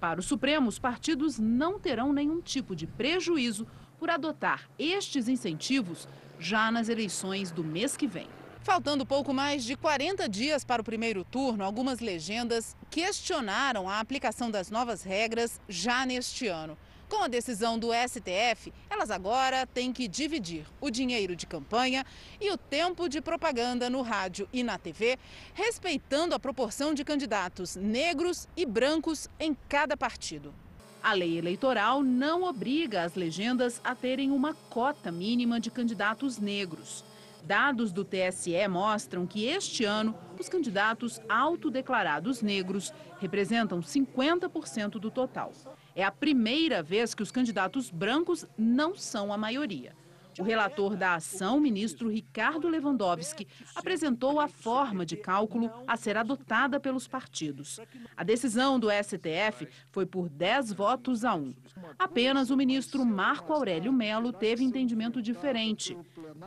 Para 0.00 0.18
o 0.18 0.22
Supremo, 0.22 0.66
os 0.68 0.78
partidos 0.78 1.38
não 1.38 1.78
terão 1.78 2.10
nenhum 2.10 2.40
tipo 2.40 2.74
de 2.74 2.86
prejuízo 2.86 3.66
por 3.98 4.08
adotar 4.08 4.66
estes 4.78 5.28
incentivos 5.28 6.08
já 6.38 6.70
nas 6.70 6.88
eleições 6.88 7.50
do 7.50 7.62
mês 7.62 7.98
que 7.98 8.06
vem. 8.06 8.26
Faltando 8.62 9.04
pouco 9.04 9.34
mais 9.34 9.62
de 9.62 9.76
40 9.76 10.26
dias 10.26 10.64
para 10.64 10.80
o 10.80 10.84
primeiro 10.84 11.22
turno, 11.22 11.62
algumas 11.62 12.00
legendas 12.00 12.74
questionaram 12.90 13.88
a 13.88 14.00
aplicação 14.00 14.50
das 14.50 14.70
novas 14.70 15.02
regras 15.02 15.60
já 15.68 16.06
neste 16.06 16.46
ano. 16.46 16.78
Com 17.10 17.24
a 17.24 17.28
decisão 17.28 17.76
do 17.76 17.88
STF, 17.92 18.72
elas 18.88 19.10
agora 19.10 19.66
têm 19.66 19.92
que 19.92 20.06
dividir 20.06 20.64
o 20.80 20.88
dinheiro 20.90 21.34
de 21.34 21.44
campanha 21.44 22.06
e 22.40 22.52
o 22.52 22.56
tempo 22.56 23.08
de 23.08 23.20
propaganda 23.20 23.90
no 23.90 24.00
rádio 24.00 24.48
e 24.52 24.62
na 24.62 24.78
TV, 24.78 25.18
respeitando 25.52 26.36
a 26.36 26.38
proporção 26.38 26.94
de 26.94 27.04
candidatos 27.04 27.74
negros 27.74 28.46
e 28.56 28.64
brancos 28.64 29.28
em 29.40 29.56
cada 29.68 29.96
partido. 29.96 30.54
A 31.02 31.12
lei 31.12 31.36
eleitoral 31.36 32.00
não 32.00 32.44
obriga 32.44 33.02
as 33.02 33.16
legendas 33.16 33.80
a 33.82 33.92
terem 33.92 34.30
uma 34.30 34.54
cota 34.54 35.10
mínima 35.10 35.58
de 35.58 35.68
candidatos 35.68 36.38
negros. 36.38 37.04
Dados 37.42 37.90
do 37.90 38.04
TSE 38.04 38.68
mostram 38.68 39.26
que 39.26 39.46
este 39.46 39.84
ano 39.84 40.14
os 40.38 40.48
candidatos 40.48 41.20
autodeclarados 41.28 42.40
negros 42.40 42.92
representam 43.18 43.80
50% 43.80 44.90
do 44.92 45.10
total. 45.10 45.52
É 46.00 46.02
a 46.02 46.10
primeira 46.10 46.82
vez 46.82 47.14
que 47.14 47.22
os 47.22 47.30
candidatos 47.30 47.90
brancos 47.90 48.46
não 48.56 48.96
são 48.96 49.30
a 49.30 49.36
maioria. 49.36 49.94
O 50.38 50.42
relator 50.42 50.96
da 50.96 51.16
ação, 51.16 51.60
ministro 51.60 52.08
Ricardo 52.08 52.68
Lewandowski, 52.68 53.46
apresentou 53.74 54.40
a 54.40 54.48
forma 54.48 55.04
de 55.04 55.14
cálculo 55.14 55.70
a 55.86 55.98
ser 55.98 56.16
adotada 56.16 56.80
pelos 56.80 57.06
partidos. 57.06 57.78
A 58.16 58.24
decisão 58.24 58.80
do 58.80 58.88
STF 58.90 59.68
foi 59.90 60.06
por 60.06 60.30
10 60.30 60.72
votos 60.72 61.22
a 61.22 61.34
1. 61.34 61.54
Apenas 61.98 62.48
o 62.48 62.56
ministro 62.56 63.04
Marco 63.04 63.52
Aurélio 63.52 63.92
Melo 63.92 64.32
teve 64.32 64.64
entendimento 64.64 65.20
diferente. 65.20 65.94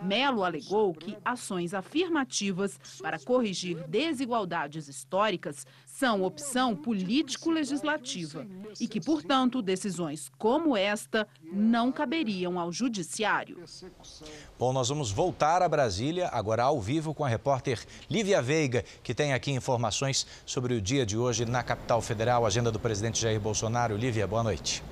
Melo 0.02 0.44
alegou 0.44 0.96
que 0.96 1.16
ações 1.24 1.76
afirmativas 1.76 2.80
para 3.00 3.20
corrigir 3.20 3.88
desigualdades 3.88 4.88
históricas 4.88 5.68
são 6.04 6.22
opção 6.22 6.76
político-legislativa 6.76 8.46
e 8.78 8.90
que, 8.90 9.00
portanto, 9.00 9.62
decisões 9.62 10.30
como 10.38 10.76
esta 10.76 11.26
não 11.42 11.94
caberiam 11.94 12.60
ao 12.60 12.74
judiciário. 12.74 13.64
Bom, 14.60 14.74
nós 14.74 14.90
vamos 14.90 15.12
voltar 15.12 15.62
a 15.62 15.70
Brasília, 15.70 16.28
agora 16.34 16.64
ao 16.64 16.82
vivo, 16.82 17.14
com 17.14 17.24
a 17.24 17.30
repórter 17.30 17.80
Lívia 18.10 18.42
Veiga, 18.42 18.84
que 19.02 19.16
tem 19.16 19.32
aqui 19.32 19.52
informações 19.52 20.28
sobre 20.46 20.74
o 20.74 20.82
dia 20.82 21.06
de 21.06 21.18
hoje 21.18 21.46
na 21.46 21.64
capital 21.64 22.02
federal, 22.02 22.46
agenda 22.46 22.70
do 22.70 22.82
presidente 22.82 23.22
Jair 23.22 23.40
Bolsonaro. 23.40 23.96
Lívia, 23.96 24.28
boa 24.28 24.44
noite. 24.44 24.84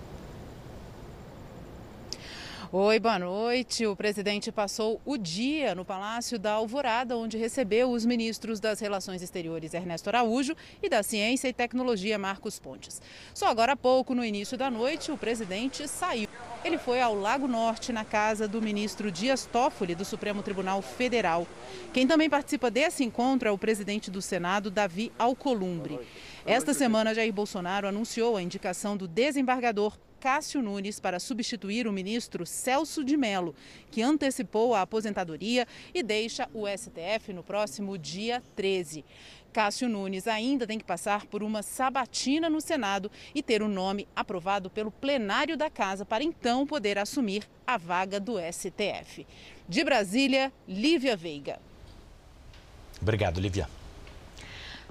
Oi, 2.74 3.00
boa 3.00 3.20
noite. 3.20 3.86
O 3.86 3.98
presidente 3.98 4.50
passou 4.50 5.02
o 5.04 5.18
dia 5.18 5.76
no 5.76 5.84
Palácio 5.84 6.40
da 6.40 6.54
Alvorada, 6.54 7.18
onde 7.18 7.38
recebeu 7.38 7.92
os 7.92 8.06
ministros 8.06 8.62
das 8.62 8.80
Relações 8.80 9.22
Exteriores 9.22 9.74
Ernesto 9.74 10.08
Araújo 10.08 10.56
e 10.82 10.88
da 10.88 11.04
Ciência 11.04 11.50
e 11.50 11.54
Tecnologia 11.54 12.18
Marcos 12.18 12.60
Pontes. 12.60 13.02
Só 13.34 13.48
agora 13.48 13.74
há 13.74 13.76
pouco, 13.76 14.16
no 14.16 14.24
início 14.24 14.58
da 14.58 14.72
noite, 14.72 15.12
o 15.12 15.18
presidente 15.18 15.86
saiu. 15.86 16.30
Ele 16.64 16.78
foi 16.78 17.02
ao 17.02 17.14
Lago 17.14 17.46
Norte, 17.46 17.92
na 17.92 18.06
casa 18.06 18.48
do 18.48 18.62
ministro 18.62 19.12
Dias 19.12 19.46
Toffoli, 19.46 19.94
do 19.94 20.06
Supremo 20.06 20.42
Tribunal 20.42 20.82
Federal. 20.82 21.46
Quem 21.92 22.08
também 22.08 22.30
participa 22.30 22.72
desse 22.72 23.04
encontro 23.04 23.50
é 23.50 23.52
o 23.52 23.58
presidente 23.58 24.10
do 24.10 24.22
Senado, 24.22 24.72
Davi 24.72 25.12
Alcolumbre. 25.20 26.00
Esta 26.46 26.74
semana, 26.74 27.14
Jair 27.14 27.34
Bolsonaro 27.34 27.86
anunciou 27.86 28.38
a 28.38 28.42
indicação 28.42 28.96
do 28.96 29.10
desembargador 29.10 29.98
Cássio 30.22 30.62
Nunes 30.62 31.00
para 31.00 31.20
substituir 31.20 31.88
o 31.88 31.92
ministro 31.92 32.46
Celso 32.46 33.04
de 33.04 33.18
Mello, 33.18 33.56
que 33.90 34.04
antecipou 34.04 34.76
a 34.76 34.84
aposentadoria 34.84 35.68
e 35.96 36.04
deixa 36.04 36.48
o 36.54 36.68
STF 36.68 37.34
no 37.34 37.42
próximo 37.42 37.98
dia 37.98 38.44
13. 38.56 39.04
Cássio 39.52 39.90
Nunes 39.90 40.28
ainda 40.28 40.68
tem 40.68 40.78
que 40.78 40.86
passar 40.86 41.26
por 41.26 41.42
uma 41.42 41.64
sabatina 41.64 42.52
no 42.52 42.62
Senado 42.62 43.12
e 43.34 43.42
ter 43.42 43.64
o 43.64 43.68
nome 43.68 44.08
aprovado 44.16 44.70
pelo 44.70 44.92
plenário 44.92 45.58
da 45.58 45.72
Casa 45.72 46.06
para 46.06 46.24
então 46.24 46.68
poder 46.68 47.00
assumir 47.00 47.50
a 47.66 47.76
vaga 47.76 48.20
do 48.20 48.36
STF. 48.40 49.26
De 49.68 49.84
Brasília, 49.84 50.54
Lívia 50.68 51.18
Veiga. 51.18 51.60
Obrigado, 53.02 53.42
Lívia. 53.42 53.68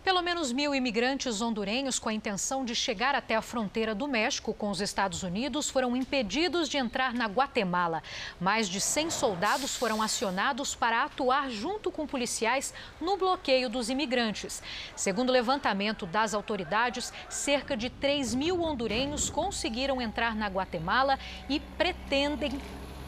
Pelo 0.03 0.23
menos 0.23 0.51
mil 0.51 0.75
imigrantes 0.75 1.43
hondurenhos 1.43 1.99
com 1.99 2.09
a 2.09 2.13
intenção 2.13 2.65
de 2.65 2.75
chegar 2.75 3.15
até 3.15 3.37
a 3.37 3.43
fronteira 3.43 3.95
do 3.95 4.09
México 4.09 4.55
com 4.55 4.71
os 4.71 4.81
Estados 4.81 5.23
Unidos 5.23 5.69
foram 5.69 5.95
impedidos 5.95 6.71
de 6.71 6.79
entrar 6.79 7.13
na 7.13 7.27
Guatemala. 7.27 8.03
Mais 8.41 8.67
de 8.67 8.81
100 8.81 9.11
soldados 9.11 9.77
foram 9.77 10.01
acionados 10.01 10.75
para 10.75 11.05
atuar 11.05 11.51
junto 11.51 11.91
com 11.91 12.07
policiais 12.07 12.73
no 12.99 13.19
bloqueio 13.19 13.69
dos 13.69 13.91
imigrantes. 13.91 14.63
Segundo 14.97 15.29
o 15.29 15.33
levantamento 15.33 16.07
das 16.07 16.33
autoridades, 16.33 17.13
cerca 17.29 17.77
de 17.77 17.91
3 17.91 18.35
mil 18.35 18.63
hondurenhos 18.63 19.29
conseguiram 19.29 20.01
entrar 20.01 20.35
na 20.35 20.47
Guatemala 20.47 21.19
e 21.47 21.61
pretendem 21.61 22.59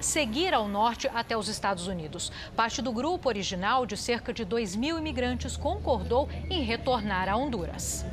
seguir 0.02 0.52
ao 0.52 0.68
norte 0.68 1.08
até 1.14 1.36
os 1.36 1.48
Estados 1.48 1.86
Unidos. 1.86 2.30
Parte 2.54 2.82
do 2.82 2.92
grupo 2.92 3.28
original, 3.28 3.86
de 3.86 3.96
cerca 3.96 4.32
de 4.32 4.44
2 4.44 4.76
mil 4.76 4.98
imigrantes, 4.98 5.56
concordou 5.56 6.28
em 6.50 6.62
retornar 6.62 7.28
a 7.28 7.36
Honduras. 7.36 8.04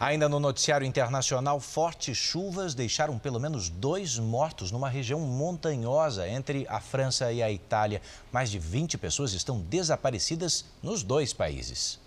Ainda 0.00 0.30
no 0.30 0.40
noticiário 0.40 0.86
internacional, 0.86 1.60
fortes 1.60 2.16
chuvas 2.16 2.74
deixaram 2.74 3.18
pelo 3.18 3.38
menos 3.38 3.68
dois 3.68 4.18
mortos 4.18 4.70
numa 4.70 4.88
região 4.88 5.20
montanhosa 5.20 6.26
entre 6.26 6.66
a 6.70 6.80
França 6.80 7.30
e 7.30 7.42
a 7.42 7.52
Itália. 7.52 8.00
Mais 8.32 8.50
de 8.50 8.58
20 8.58 8.96
pessoas 8.96 9.34
estão 9.34 9.60
desaparecidas 9.60 10.64
nos 10.82 11.02
dois 11.02 11.34
países. 11.34 12.00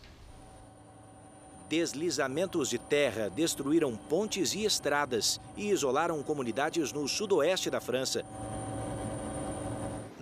Deslizamentos 1.69 2.69
de 2.69 2.79
terra 2.79 3.29
destruíram 3.29 3.95
pontes 3.95 4.55
e 4.55 4.65
estradas 4.65 5.39
e 5.55 5.69
isolaram 5.69 6.21
comunidades 6.23 6.91
no 6.91 7.07
sudoeste 7.07 7.69
da 7.69 7.79
França. 7.79 8.25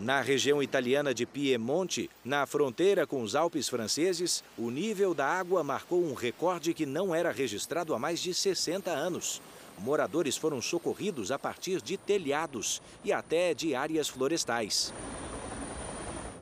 Na 0.02 0.20
região 0.20 0.64
italiana 0.64 1.14
de 1.14 1.28
Piemonte, 1.28 2.10
na 2.26 2.48
fronteira 2.48 3.06
com 3.06 3.22
os 3.22 3.36
Alpes 3.36 3.70
franceses, 3.70 4.44
o 4.58 4.72
nível 4.72 5.14
da 5.14 5.28
água 5.28 5.64
marcou 5.64 6.04
um 6.04 6.16
recorde 6.16 6.74
que 6.74 6.88
não 6.88 7.14
era 7.14 7.32
registrado 7.32 7.94
há 7.94 8.00
mais 8.00 8.20
de 8.20 8.34
60 8.34 8.90
anos. 8.90 9.40
Moradores 9.78 10.36
foram 10.36 10.60
socorridos 10.60 11.32
a 11.32 11.38
partir 11.38 11.84
de 11.84 11.98
telhados 11.98 12.82
e 13.04 13.14
até 13.14 13.54
de 13.54 13.76
áreas 13.76 14.10
florestais. 14.10 14.92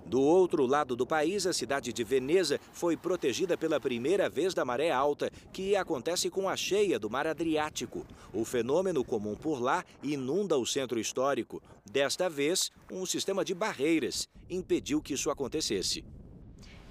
Do 0.09 0.19
outro 0.19 0.65
lado 0.65 0.95
do 0.95 1.05
país, 1.05 1.45
a 1.45 1.53
cidade 1.53 1.93
de 1.93 2.03
Veneza 2.03 2.59
foi 2.73 2.97
protegida 2.97 3.55
pela 3.55 3.79
primeira 3.79 4.27
vez 4.27 4.55
da 4.55 4.65
maré 4.65 4.89
alta, 4.89 5.29
que 5.53 5.75
acontece 5.75 6.31
com 6.31 6.49
a 6.49 6.57
cheia 6.57 6.97
do 6.97 7.11
mar 7.11 7.27
Adriático. 7.27 8.07
O 8.33 8.43
fenômeno 8.43 9.05
comum 9.05 9.35
por 9.35 9.61
lá 9.61 9.85
inunda 10.01 10.57
o 10.57 10.65
centro 10.65 10.99
histórico. 10.99 11.61
Desta 11.85 12.27
vez, 12.27 12.71
um 12.91 13.05
sistema 13.05 13.45
de 13.45 13.53
barreiras 13.53 14.27
impediu 14.49 14.99
que 14.99 15.13
isso 15.13 15.29
acontecesse. 15.29 16.03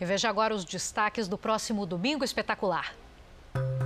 E 0.00 0.04
veja 0.04 0.28
agora 0.28 0.54
os 0.54 0.64
destaques 0.64 1.26
do 1.26 1.36
próximo 1.36 1.84
Domingo 1.84 2.22
Espetacular. 2.22 2.94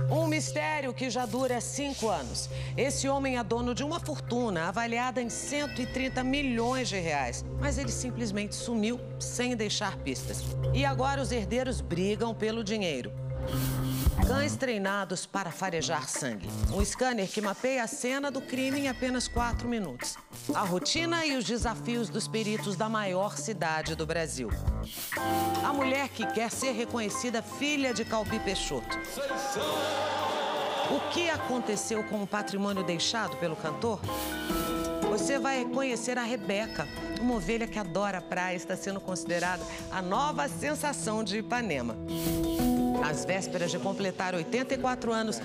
Um 0.09 0.27
mistério 0.27 0.93
que 0.93 1.09
já 1.09 1.25
dura 1.25 1.59
cinco 1.61 2.09
anos. 2.09 2.49
Esse 2.75 3.07
homem 3.07 3.37
é 3.37 3.43
dono 3.43 3.73
de 3.73 3.83
uma 3.83 3.99
fortuna 3.99 4.67
avaliada 4.67 5.21
em 5.21 5.29
130 5.29 6.23
milhões 6.23 6.89
de 6.89 6.99
reais. 6.99 7.45
Mas 7.59 7.77
ele 7.77 7.91
simplesmente 7.91 8.55
sumiu 8.55 8.99
sem 9.19 9.55
deixar 9.55 9.97
pistas. 9.97 10.43
E 10.73 10.85
agora 10.85 11.21
os 11.21 11.31
herdeiros 11.31 11.81
brigam 11.81 12.33
pelo 12.33 12.63
dinheiro. 12.63 13.11
Cães 14.33 14.55
treinados 14.55 15.27
para 15.27 15.51
farejar 15.51 16.09
sangue. 16.09 16.49
Um 16.73 16.83
scanner 16.83 17.29
que 17.29 17.39
mapeia 17.39 17.83
a 17.83 17.87
cena 17.87 18.31
do 18.31 18.41
crime 18.41 18.79
em 18.79 18.89
apenas 18.89 19.27
quatro 19.27 19.69
minutos. 19.69 20.17
A 20.55 20.61
rotina 20.61 21.23
e 21.23 21.37
os 21.37 21.45
desafios 21.45 22.09
dos 22.09 22.27
peritos 22.27 22.75
da 22.75 22.89
maior 22.89 23.37
cidade 23.37 23.95
do 23.95 24.07
Brasil. 24.07 24.49
A 25.63 25.71
mulher 25.71 26.09
que 26.09 26.25
quer 26.25 26.49
ser 26.49 26.71
reconhecida 26.71 27.43
filha 27.43 27.93
de 27.93 28.03
Calbi 28.03 28.39
Peixoto. 28.39 28.97
O 30.89 31.11
que 31.11 31.29
aconteceu 31.29 32.03
com 32.05 32.23
o 32.23 32.27
patrimônio 32.27 32.83
deixado 32.83 33.37
pelo 33.37 33.55
cantor? 33.55 33.99
Você 35.11 35.37
vai 35.37 35.63
conhecer 35.63 36.17
a 36.17 36.23
Rebeca, 36.23 36.87
uma 37.21 37.35
ovelha 37.35 37.67
que 37.67 37.77
adora 37.77 38.17
a 38.17 38.21
praia, 38.21 38.55
está 38.55 38.75
sendo 38.75 38.99
considerada 38.99 39.63
a 39.91 40.01
nova 40.01 40.49
sensação 40.49 41.23
de 41.23 41.37
Ipanema. 41.37 41.95
Às 43.03 43.25
vésperas 43.25 43.69
de 43.69 43.77
completar 43.77 44.33
84 44.33 45.11
anos, 45.11 45.41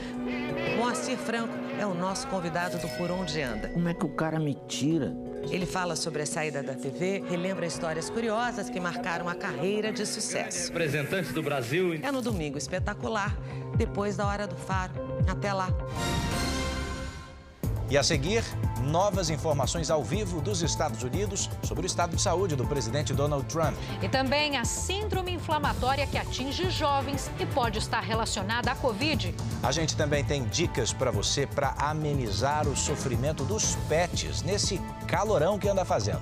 Moacir 0.76 1.18
Franco 1.18 1.52
é 1.78 1.84
o 1.84 1.92
nosso 1.92 2.28
convidado 2.28 2.78
do 2.78 2.88
Por 2.90 3.10
Onde 3.10 3.42
Anda. 3.42 3.68
Como 3.68 3.88
é 3.88 3.94
que 3.94 4.04
o 4.04 4.08
cara 4.10 4.38
me 4.38 4.54
tira? 4.68 5.12
Ele 5.50 5.66
fala 5.66 5.96
sobre 5.96 6.22
a 6.22 6.26
saída 6.26 6.62
da 6.62 6.74
TV, 6.74 7.24
relembra 7.28 7.66
histórias 7.66 8.08
curiosas 8.08 8.70
que 8.70 8.78
marcaram 8.78 9.28
a 9.28 9.34
carreira 9.34 9.92
de 9.92 10.06
sucesso. 10.06 10.68
Representantes 10.68 11.32
do 11.32 11.42
Brasil. 11.42 11.98
É 12.02 12.12
no 12.12 12.22
domingo 12.22 12.58
espetacular, 12.58 13.36
depois 13.76 14.16
da 14.16 14.26
Hora 14.26 14.46
do 14.46 14.56
Faro. 14.56 14.92
Até 15.26 15.52
lá. 15.52 15.68
E 17.90 17.96
a 17.96 18.02
seguir, 18.02 18.44
novas 18.82 19.30
informações 19.30 19.90
ao 19.90 20.04
vivo 20.04 20.42
dos 20.42 20.60
Estados 20.60 21.02
Unidos 21.02 21.48
sobre 21.62 21.84
o 21.84 21.86
estado 21.86 22.14
de 22.14 22.20
saúde 22.20 22.54
do 22.54 22.66
presidente 22.66 23.14
Donald 23.14 23.46
Trump. 23.46 23.74
E 24.02 24.08
também 24.10 24.58
a 24.58 24.64
síndrome 24.64 25.32
inflamatória 25.32 26.06
que 26.06 26.18
atinge 26.18 26.68
jovens 26.68 27.30
e 27.40 27.46
pode 27.46 27.78
estar 27.78 28.00
relacionada 28.00 28.70
à 28.70 28.74
Covid. 28.74 29.34
A 29.62 29.72
gente 29.72 29.96
também 29.96 30.22
tem 30.22 30.44
dicas 30.44 30.92
para 30.92 31.10
você 31.10 31.46
para 31.46 31.74
amenizar 31.78 32.68
o 32.68 32.76
sofrimento 32.76 33.42
dos 33.42 33.74
pets 33.88 34.42
nesse 34.42 34.78
calorão 35.06 35.58
que 35.58 35.66
anda 35.66 35.82
fazendo. 35.82 36.20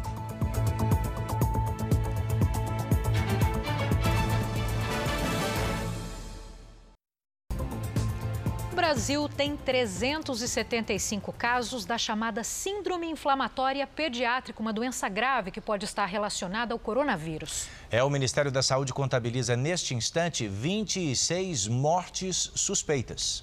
Brasil 8.87 9.29
tem 9.29 9.57
375 9.57 11.33
casos 11.33 11.85
da 11.85 11.99
chamada 11.99 12.45
Síndrome 12.45 13.09
Inflamatória 13.09 13.85
Pediátrica, 13.85 14.63
uma 14.63 14.73
doença 14.73 15.09
grave 15.09 15.51
que 15.51 15.61
pode 15.61 15.85
estar 15.85 16.07
relacionada 16.07 16.73
ao 16.73 16.79
coronavírus. 16.79 17.67
É, 17.91 18.01
o 18.05 18.09
Ministério 18.09 18.49
da 18.49 18.63
Saúde 18.63 18.93
contabiliza 18.93 19.57
neste 19.57 19.93
instante 19.93 20.47
26 20.47 21.67
mortes 21.67 22.53
suspeitas. 22.55 23.43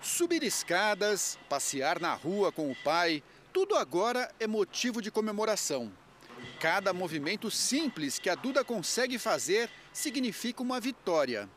Subir 0.00 0.44
escadas, 0.44 1.36
passear 1.48 1.98
na 1.98 2.14
rua 2.14 2.52
com 2.52 2.70
o 2.70 2.76
pai, 2.84 3.24
tudo 3.52 3.74
agora 3.74 4.30
é 4.38 4.46
motivo 4.46 5.02
de 5.02 5.10
comemoração. 5.10 5.90
Cada 6.60 6.92
movimento 6.92 7.50
simples 7.50 8.20
que 8.20 8.30
a 8.30 8.36
Duda 8.36 8.62
consegue 8.62 9.18
fazer 9.18 9.68
significa 9.92 10.62
uma 10.62 10.78
vitória. 10.78 11.48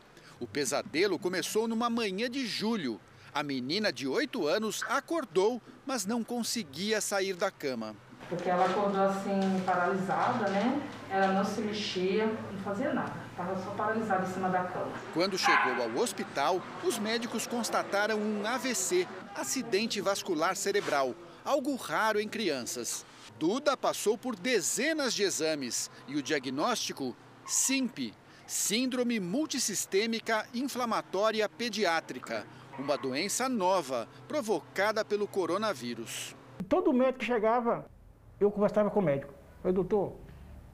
O 0.41 0.47
pesadelo 0.47 1.19
começou 1.19 1.67
numa 1.67 1.87
manhã 1.87 2.27
de 2.27 2.47
julho. 2.47 2.99
A 3.31 3.43
menina 3.43 3.93
de 3.93 4.07
8 4.07 4.47
anos 4.47 4.83
acordou, 4.89 5.61
mas 5.85 6.03
não 6.03 6.23
conseguia 6.23 6.99
sair 6.99 7.35
da 7.35 7.51
cama. 7.51 7.95
Porque 8.27 8.49
ela 8.49 8.65
acordou 8.65 9.03
assim, 9.03 9.39
paralisada, 9.63 10.49
né? 10.49 10.81
Ela 11.11 11.27
não 11.27 11.45
se 11.45 11.61
mexia, 11.61 12.25
não 12.25 12.59
fazia 12.63 12.91
nada. 12.91 13.13
Estava 13.29 13.63
só 13.63 13.69
paralisada 13.69 14.27
em 14.27 14.33
cima 14.33 14.49
da 14.49 14.63
cama. 14.63 14.91
Quando 15.13 15.37
chegou 15.37 15.79
ao 15.79 15.95
hospital, 16.01 16.59
os 16.83 16.97
médicos 16.97 17.45
constataram 17.45 18.17
um 18.17 18.43
AVC, 18.43 19.07
acidente 19.35 20.01
vascular 20.01 20.55
cerebral, 20.55 21.13
algo 21.45 21.75
raro 21.75 22.19
em 22.19 22.27
crianças. 22.27 23.05
Duda 23.37 23.77
passou 23.77 24.17
por 24.17 24.35
dezenas 24.35 25.13
de 25.13 25.21
exames 25.21 25.91
e 26.07 26.15
o 26.15 26.23
diagnóstico, 26.23 27.15
SIMP, 27.45 28.11
Síndrome 28.51 29.17
Multissistêmica 29.17 30.45
Inflamatória 30.53 31.47
Pediátrica, 31.47 32.45
uma 32.77 32.97
doença 32.97 33.47
nova 33.47 34.09
provocada 34.27 35.05
pelo 35.05 35.25
coronavírus. 35.25 36.35
Todo 36.67 36.91
médico 36.91 37.19
que 37.19 37.25
chegava, 37.27 37.89
eu 38.41 38.51
conversava 38.51 38.89
com 38.91 38.99
o 38.99 39.01
médico. 39.01 39.31
Eu 39.31 39.61
falei, 39.61 39.73
doutor, 39.73 40.15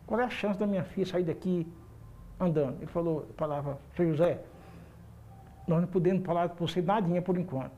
qual 0.08 0.20
é 0.20 0.24
a 0.24 0.30
chance 0.32 0.58
da 0.58 0.66
minha 0.66 0.84
filha 0.84 1.06
sair 1.06 1.24
daqui 1.24 1.72
andando? 2.40 2.78
Ele 2.78 2.88
falou, 2.88 3.30
falava, 3.38 3.80
seu 3.96 4.10
José, 4.10 4.42
nós 5.68 5.80
não 5.80 5.88
podemos 5.88 6.26
falar 6.26 6.50
para 6.50 6.58
você 6.58 6.82
nadinha 6.82 7.22
por 7.22 7.38
enquanto, 7.38 7.74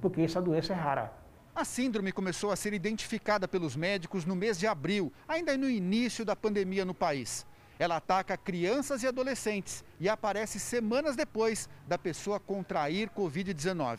porque 0.00 0.22
essa 0.22 0.40
doença 0.40 0.72
é 0.72 0.76
rara. 0.76 1.12
A 1.54 1.66
síndrome 1.66 2.12
começou 2.12 2.50
a 2.50 2.56
ser 2.56 2.72
identificada 2.72 3.46
pelos 3.46 3.76
médicos 3.76 4.24
no 4.24 4.34
mês 4.34 4.58
de 4.58 4.66
abril, 4.66 5.12
ainda 5.28 5.54
no 5.58 5.68
início 5.68 6.24
da 6.24 6.34
pandemia 6.34 6.86
no 6.86 6.94
país. 6.94 7.44
Ela 7.78 7.96
ataca 7.96 8.36
crianças 8.36 9.02
e 9.02 9.06
adolescentes 9.06 9.84
e 9.98 10.08
aparece 10.08 10.60
semanas 10.60 11.16
depois 11.16 11.68
da 11.88 11.98
pessoa 11.98 12.38
contrair 12.38 13.10
Covid-19. 13.10 13.98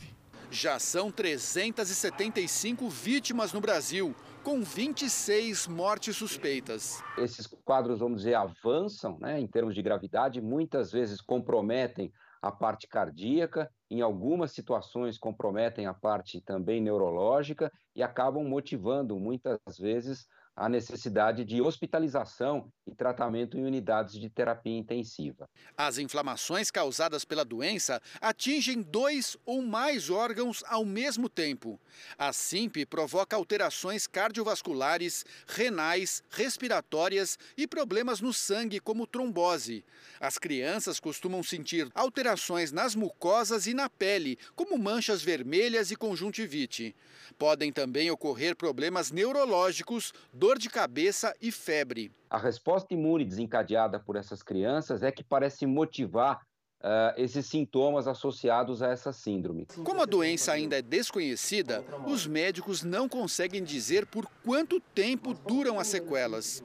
Já 0.49 0.79
são 0.79 1.11
375 1.11 2.87
vítimas 2.87 3.51
no 3.51 3.59
Brasil, 3.59 4.15
com 4.43 4.61
26 4.61 5.67
mortes 5.67 6.15
suspeitas. 6.15 7.03
Esses 7.17 7.47
quadros, 7.47 7.99
vamos 7.99 8.19
dizer, 8.19 8.35
avançam 8.35 9.17
né, 9.19 9.39
em 9.39 9.47
termos 9.47 9.75
de 9.75 9.81
gravidade, 9.81 10.39
muitas 10.39 10.91
vezes 10.91 11.19
comprometem 11.19 12.13
a 12.41 12.51
parte 12.51 12.87
cardíaca, 12.87 13.69
em 13.89 14.01
algumas 14.01 14.51
situações 14.51 15.17
comprometem 15.17 15.87
a 15.87 15.93
parte 15.93 16.39
também 16.39 16.79
neurológica 16.79 17.71
e 17.95 18.03
acabam 18.03 18.47
motivando 18.47 19.19
muitas 19.19 19.59
vezes 19.79 20.27
a 20.55 20.69
necessidade 20.69 21.43
de 21.43 21.61
hospitalização 21.61 22.71
e 22.87 22.95
tratamento 22.95 23.57
em 23.57 23.65
unidades 23.65 24.13
de 24.13 24.29
terapia 24.29 24.77
intensiva. 24.77 25.49
As 25.75 25.97
inflamações 25.97 26.71
causadas 26.71 27.25
pela 27.25 27.43
doença 27.43 28.01
atingem 28.21 28.81
dois 28.81 29.35
ou 29.45 29.61
mais 29.61 30.09
órgãos 30.09 30.63
ao 30.67 30.85
mesmo 30.85 31.27
tempo. 31.27 31.79
A 32.17 32.31
SIMP 32.31 32.85
provoca 32.85 33.35
alterações 33.35 34.07
cardiovasculares, 34.07 35.25
renais, 35.45 36.23
respiratórias 36.29 37.37
e 37.57 37.67
problemas 37.67 38.21
no 38.21 38.31
sangue, 38.31 38.79
como 38.79 39.05
trombose. 39.07 39.83
As 40.19 40.37
crianças 40.37 40.99
costumam 40.99 41.43
sentir 41.43 41.89
alterações 41.93 42.71
nas 42.71 42.95
mucosas 42.95 43.67
e 43.67 43.73
na 43.73 43.89
pele, 43.89 44.37
como 44.55 44.77
manchas 44.77 45.21
vermelhas 45.21 45.91
e 45.91 45.95
conjuntivite. 45.97 46.95
Podem 47.37 47.71
também 47.71 48.09
ocorrer 48.09 48.55
problemas 48.55 49.11
neurológicos, 49.11 50.13
dor 50.45 50.59
de 50.59 50.69
cabeça 50.69 51.33
e 51.41 51.51
febre. 51.51 52.11
A 52.29 52.37
resposta 52.37 52.93
imune 52.93 53.25
desencadeada 53.25 53.99
por 53.99 54.15
essas 54.15 54.43
crianças 54.43 55.01
é 55.01 55.11
que 55.11 55.23
parece 55.23 55.65
motivar 55.65 56.39
uh, 56.81 57.17
esses 57.17 57.47
sintomas 57.47 58.07
associados 58.07 58.83
a 58.83 58.91
essa 58.91 59.11
síndrome. 59.11 59.65
Como 59.83 60.03
a 60.03 60.05
doença 60.05 60.51
ainda 60.51 60.77
é 60.77 60.83
desconhecida, 60.83 61.83
os 62.05 62.27
médicos 62.27 62.83
não 62.83 63.09
conseguem 63.09 63.63
dizer 63.63 64.05
por 64.05 64.27
quanto 64.43 64.79
tempo 64.79 65.33
duram 65.33 65.79
as 65.79 65.87
sequelas. 65.87 66.63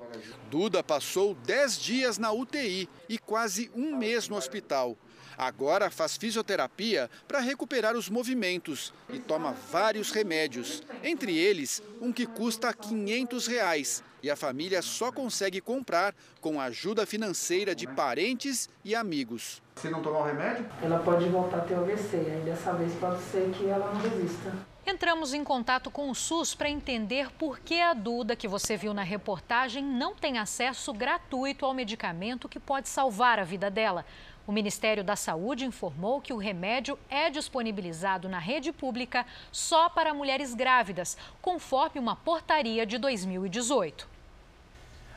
Duda 0.51 0.83
passou 0.83 1.35
10 1.35 1.81
dias 1.81 2.19
na 2.19 2.31
UTI 2.31 2.87
e 3.09 3.17
quase 3.19 3.71
um 3.75 3.97
mês 3.97 4.29
no 4.29 4.37
hospital. 4.37 4.95
Agora 5.41 5.91
faz 5.91 6.19
fisioterapia 6.19 7.09
para 7.27 7.41
recuperar 7.41 7.97
os 7.97 8.11
movimentos 8.11 8.93
e 9.09 9.19
toma 9.19 9.53
vários 9.73 10.11
remédios, 10.11 10.83
entre 11.03 11.35
eles 11.35 11.83
um 11.99 12.13
que 12.13 12.27
custa 12.27 12.75
500 12.75 13.47
reais 13.47 14.05
e 14.23 14.31
a 14.31 14.37
família 14.37 14.83
só 14.83 15.11
consegue 15.11 15.59
comprar 15.63 16.15
com 16.43 16.61
a 16.61 16.65
ajuda 16.65 17.07
financeira 17.07 17.75
de 17.75 17.87
parentes 17.87 18.69
e 18.85 18.95
amigos. 18.95 19.63
Se 19.77 19.89
não 19.89 20.03
tomar 20.03 20.19
o 20.19 20.25
remédio? 20.25 20.67
Ela 20.83 20.99
pode 20.99 21.27
voltar 21.31 21.57
a 21.57 21.61
ter 21.61 21.75
AVC, 21.75 22.17
aí 22.17 22.43
dessa 22.45 22.75
vez 22.75 22.93
pode 22.97 23.23
ser 23.23 23.51
que 23.53 23.67
ela 23.67 23.95
não 23.95 24.01
resista. 24.03 24.53
Entramos 24.87 25.33
em 25.35 25.45
contato 25.45 25.91
com 25.91 26.11
o 26.11 26.15
SUS 26.15 26.55
para 26.55 26.69
entender 26.69 27.31
por 27.33 27.61
que 27.61 27.81
a 27.81 27.95
Duda, 27.95 28.35
que 28.35 28.49
você 28.49 28.77
viu 28.77 28.93
na 28.93 29.03
reportagem, 29.03 29.85
não 29.85 30.15
tem 30.15 30.39
acesso 30.39 30.93
gratuito 30.93 31.65
ao 31.65 31.73
medicamento 31.73 32.49
que 32.49 32.59
pode 32.59 32.89
salvar 32.89 33.39
a 33.39 33.45
vida 33.45 33.71
dela. 33.71 34.05
O 34.51 34.53
Ministério 34.53 35.05
da 35.05 35.15
Saúde 35.15 35.65
informou 35.65 36.21
que 36.21 36.33
o 36.33 36.37
remédio 36.37 36.99
é 37.09 37.31
disponibilizado 37.31 38.29
na 38.29 38.41
rede 38.41 38.73
pública 38.73 39.25
só 39.53 39.89
para 39.89 40.13
mulheres 40.13 40.55
grávidas, 40.55 41.17
conforme 41.41 42.01
uma 42.01 42.17
portaria 42.17 42.85
de 42.85 42.99
2018. 42.99 44.09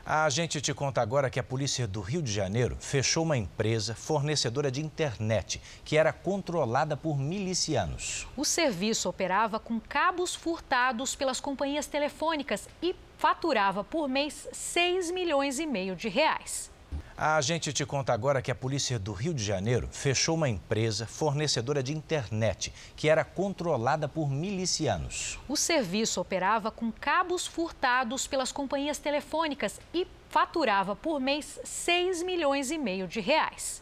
A 0.06 0.30
gente 0.30 0.60
te 0.60 0.72
conta 0.72 1.02
agora 1.02 1.28
que 1.28 1.40
a 1.40 1.42
polícia 1.42 1.84
do 1.84 2.00
Rio 2.00 2.22
de 2.22 2.30
Janeiro 2.30 2.76
fechou 2.78 3.24
uma 3.24 3.36
empresa 3.36 3.92
fornecedora 3.92 4.70
de 4.70 4.80
internet 4.80 5.60
que 5.84 5.96
era 5.96 6.12
controlada 6.12 6.96
por 6.96 7.18
milicianos. 7.18 8.28
O 8.36 8.44
serviço 8.44 9.08
operava 9.08 9.58
com 9.58 9.80
cabos 9.80 10.32
furtados 10.36 11.16
pelas 11.16 11.40
companhias 11.40 11.88
telefônicas 11.88 12.68
e 12.80 12.94
faturava 13.18 13.82
por 13.82 14.08
mês 14.08 14.46
6 14.52 15.10
milhões 15.10 15.58
e 15.58 15.66
meio 15.66 15.96
de 15.96 16.08
reais. 16.08 16.72
A 17.16 17.40
gente 17.40 17.72
te 17.72 17.86
conta 17.86 18.12
agora 18.12 18.42
que 18.42 18.50
a 18.50 18.56
polícia 18.56 18.98
do 18.98 19.12
Rio 19.12 19.32
de 19.32 19.44
Janeiro 19.44 19.88
fechou 19.92 20.34
uma 20.34 20.48
empresa 20.48 21.06
fornecedora 21.06 21.80
de 21.80 21.92
internet 21.92 22.72
que 22.96 23.08
era 23.08 23.24
controlada 23.24 24.08
por 24.08 24.28
milicianos. 24.28 25.38
O 25.48 25.56
serviço 25.56 26.20
operava 26.20 26.72
com 26.72 26.90
cabos 26.90 27.46
furtados 27.46 28.26
pelas 28.26 28.50
companhias 28.50 28.98
telefônicas 28.98 29.80
e 29.94 30.08
faturava 30.28 30.96
por 30.96 31.20
mês 31.20 31.60
6 31.62 32.24
milhões 32.24 32.72
e 32.72 32.78
meio 32.78 33.06
de 33.06 33.20
reais. 33.20 33.80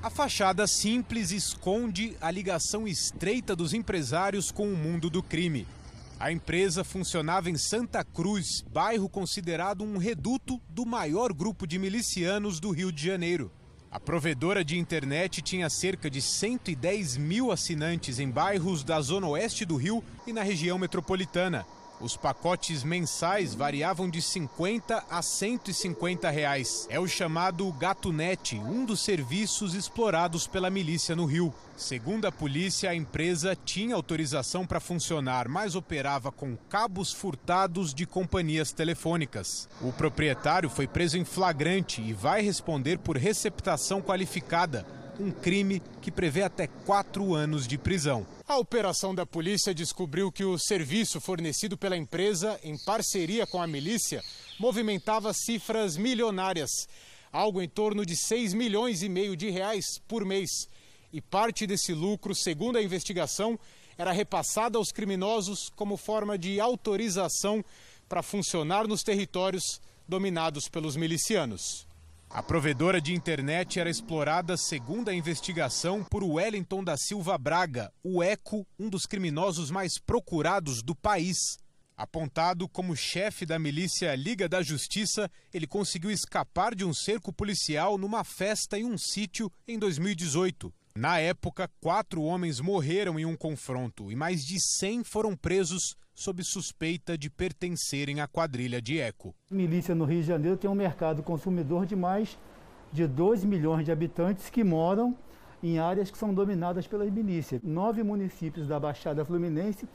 A 0.00 0.08
fachada 0.08 0.64
simples 0.68 1.32
esconde 1.32 2.16
a 2.20 2.30
ligação 2.30 2.86
estreita 2.86 3.56
dos 3.56 3.74
empresários 3.74 4.52
com 4.52 4.68
o 4.68 4.76
mundo 4.76 5.10
do 5.10 5.24
crime. 5.24 5.66
A 6.24 6.32
empresa 6.32 6.82
funcionava 6.82 7.50
em 7.50 7.58
Santa 7.58 8.02
Cruz, 8.02 8.64
bairro 8.72 9.10
considerado 9.10 9.84
um 9.84 9.98
reduto 9.98 10.58
do 10.70 10.86
maior 10.86 11.34
grupo 11.34 11.66
de 11.66 11.78
milicianos 11.78 12.58
do 12.58 12.70
Rio 12.70 12.90
de 12.90 13.04
Janeiro. 13.04 13.52
A 13.90 14.00
provedora 14.00 14.64
de 14.64 14.78
internet 14.78 15.42
tinha 15.42 15.68
cerca 15.68 16.08
de 16.08 16.22
110 16.22 17.18
mil 17.18 17.52
assinantes 17.52 18.18
em 18.18 18.30
bairros 18.30 18.82
da 18.82 19.02
zona 19.02 19.28
oeste 19.28 19.66
do 19.66 19.76
Rio 19.76 20.02
e 20.26 20.32
na 20.32 20.42
região 20.42 20.78
metropolitana. 20.78 21.66
Os 22.04 22.18
pacotes 22.18 22.84
mensais 22.84 23.54
variavam 23.54 24.10
de 24.10 24.20
50 24.20 25.06
a 25.08 25.22
150 25.22 26.28
reais. 26.28 26.86
É 26.90 27.00
o 27.00 27.08
chamado 27.08 27.72
GatoNet, 27.72 28.56
um 28.56 28.84
dos 28.84 29.00
serviços 29.00 29.72
explorados 29.72 30.46
pela 30.46 30.68
milícia 30.68 31.16
no 31.16 31.24
Rio. 31.24 31.50
Segundo 31.74 32.26
a 32.26 32.30
polícia, 32.30 32.90
a 32.90 32.94
empresa 32.94 33.56
tinha 33.56 33.94
autorização 33.94 34.66
para 34.66 34.80
funcionar, 34.80 35.48
mas 35.48 35.74
operava 35.74 36.30
com 36.30 36.58
cabos 36.68 37.10
furtados 37.10 37.94
de 37.94 38.04
companhias 38.04 38.70
telefônicas. 38.70 39.66
O 39.80 39.90
proprietário 39.90 40.68
foi 40.68 40.86
preso 40.86 41.16
em 41.16 41.24
flagrante 41.24 42.02
e 42.02 42.12
vai 42.12 42.42
responder 42.42 42.98
por 42.98 43.16
receptação 43.16 44.02
qualificada 44.02 45.03
um 45.18 45.30
crime 45.30 45.82
que 46.00 46.10
prevê 46.10 46.42
até 46.42 46.66
quatro 46.66 47.34
anos 47.34 47.66
de 47.66 47.78
prisão. 47.78 48.26
A 48.46 48.58
operação 48.58 49.14
da 49.14 49.24
polícia 49.24 49.74
descobriu 49.74 50.30
que 50.30 50.44
o 50.44 50.58
serviço 50.58 51.20
fornecido 51.20 51.76
pela 51.76 51.96
empresa, 51.96 52.58
em 52.62 52.76
parceria 52.84 53.46
com 53.46 53.60
a 53.60 53.66
milícia, 53.66 54.22
movimentava 54.58 55.32
cifras 55.32 55.96
milionárias, 55.96 56.70
algo 57.32 57.62
em 57.62 57.68
torno 57.68 58.04
de 58.04 58.16
6 58.16 58.54
milhões 58.54 59.02
e 59.02 59.08
meio 59.08 59.36
de 59.36 59.50
reais 59.50 59.84
por 60.06 60.24
mês. 60.24 60.50
E 61.12 61.20
parte 61.20 61.66
desse 61.66 61.92
lucro, 61.92 62.34
segundo 62.34 62.76
a 62.76 62.82
investigação, 62.82 63.58
era 63.96 64.12
repassada 64.12 64.78
aos 64.78 64.90
criminosos 64.90 65.70
como 65.76 65.96
forma 65.96 66.36
de 66.36 66.60
autorização 66.60 67.64
para 68.08 68.22
funcionar 68.22 68.86
nos 68.86 69.02
territórios 69.02 69.80
dominados 70.06 70.68
pelos 70.68 70.96
milicianos. 70.96 71.86
A 72.34 72.42
provedora 72.42 73.00
de 73.00 73.14
internet 73.14 73.78
era 73.78 73.88
explorada, 73.88 74.56
segundo 74.56 75.08
a 75.08 75.14
investigação, 75.14 76.02
por 76.02 76.24
Wellington 76.24 76.82
da 76.82 76.96
Silva 76.96 77.38
Braga, 77.38 77.92
o 78.02 78.24
ECO, 78.24 78.66
um 78.76 78.90
dos 78.90 79.06
criminosos 79.06 79.70
mais 79.70 80.00
procurados 80.00 80.82
do 80.82 80.96
país. 80.96 81.56
Apontado 81.96 82.68
como 82.68 82.96
chefe 82.96 83.46
da 83.46 83.56
milícia 83.56 84.12
Liga 84.16 84.48
da 84.48 84.64
Justiça, 84.64 85.30
ele 85.52 85.64
conseguiu 85.64 86.10
escapar 86.10 86.74
de 86.74 86.84
um 86.84 86.92
cerco 86.92 87.32
policial 87.32 87.96
numa 87.96 88.24
festa 88.24 88.76
em 88.76 88.84
um 88.84 88.98
sítio 88.98 89.48
em 89.64 89.78
2018. 89.78 90.74
Na 90.96 91.18
época, 91.18 91.68
quatro 91.80 92.22
homens 92.22 92.60
morreram 92.60 93.18
em 93.18 93.26
um 93.26 93.34
confronto 93.34 94.12
e 94.12 94.14
mais 94.14 94.44
de 94.44 94.60
100 94.60 95.02
foram 95.02 95.34
presos 95.34 95.96
sob 96.14 96.40
suspeita 96.44 97.18
de 97.18 97.28
pertencerem 97.28 98.20
à 98.20 98.28
quadrilha 98.28 98.80
de 98.80 99.00
Eco. 99.00 99.34
Milícia 99.50 99.92
no 99.92 100.04
Rio 100.04 100.20
de 100.20 100.28
Janeiro 100.28 100.56
tem 100.56 100.70
um 100.70 100.74
mercado 100.74 101.20
consumidor 101.20 101.84
de 101.84 101.96
mais 101.96 102.38
de 102.92 103.08
2 103.08 103.44
milhões 103.44 103.84
de 103.84 103.90
habitantes 103.90 104.48
que 104.48 104.62
moram 104.62 105.18
em 105.60 105.80
áreas 105.80 106.12
que 106.12 106.16
são 106.16 106.32
dominadas 106.32 106.86
pelas 106.86 107.10
milícias. 107.10 107.60
Nove 107.64 108.04
municípios 108.04 108.68
da 108.68 108.78
Baixada 108.78 109.24
Fluminense 109.24 109.88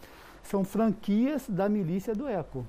são 0.43 0.66
franquias 0.66 1.47
da 1.47 1.70
milícia 1.70 2.14
do 2.14 2.28
Eco. 2.28 2.68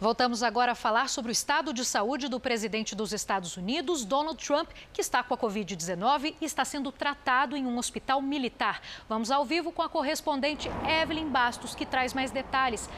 Voltamos 0.00 0.42
agora 0.42 0.72
a 0.72 0.74
falar 0.74 1.10
sobre 1.10 1.30
o 1.30 1.32
estado 1.32 1.74
de 1.74 1.84
saúde 1.84 2.26
do 2.26 2.40
presidente 2.40 2.96
dos 2.96 3.12
Estados 3.12 3.58
Unidos, 3.58 4.02
Donald 4.02 4.42
Trump, 4.42 4.70
que 4.94 5.02
está 5.02 5.22
com 5.22 5.34
a 5.34 5.36
Covid-19 5.36 6.36
e 6.40 6.44
está 6.46 6.64
sendo 6.64 6.90
tratado 6.90 7.54
em 7.54 7.66
um 7.66 7.76
hospital 7.76 8.22
militar. 8.22 8.80
Vamos 9.06 9.30
ao 9.30 9.44
vivo 9.44 9.70
com 9.70 9.82
a 9.82 9.90
correspondente 9.90 10.70
Evelyn 10.88 11.28
Bastos, 11.28 11.74
que 11.74 11.84
traz 11.84 12.14
mais 12.14 12.30
detalhes. 12.30 12.88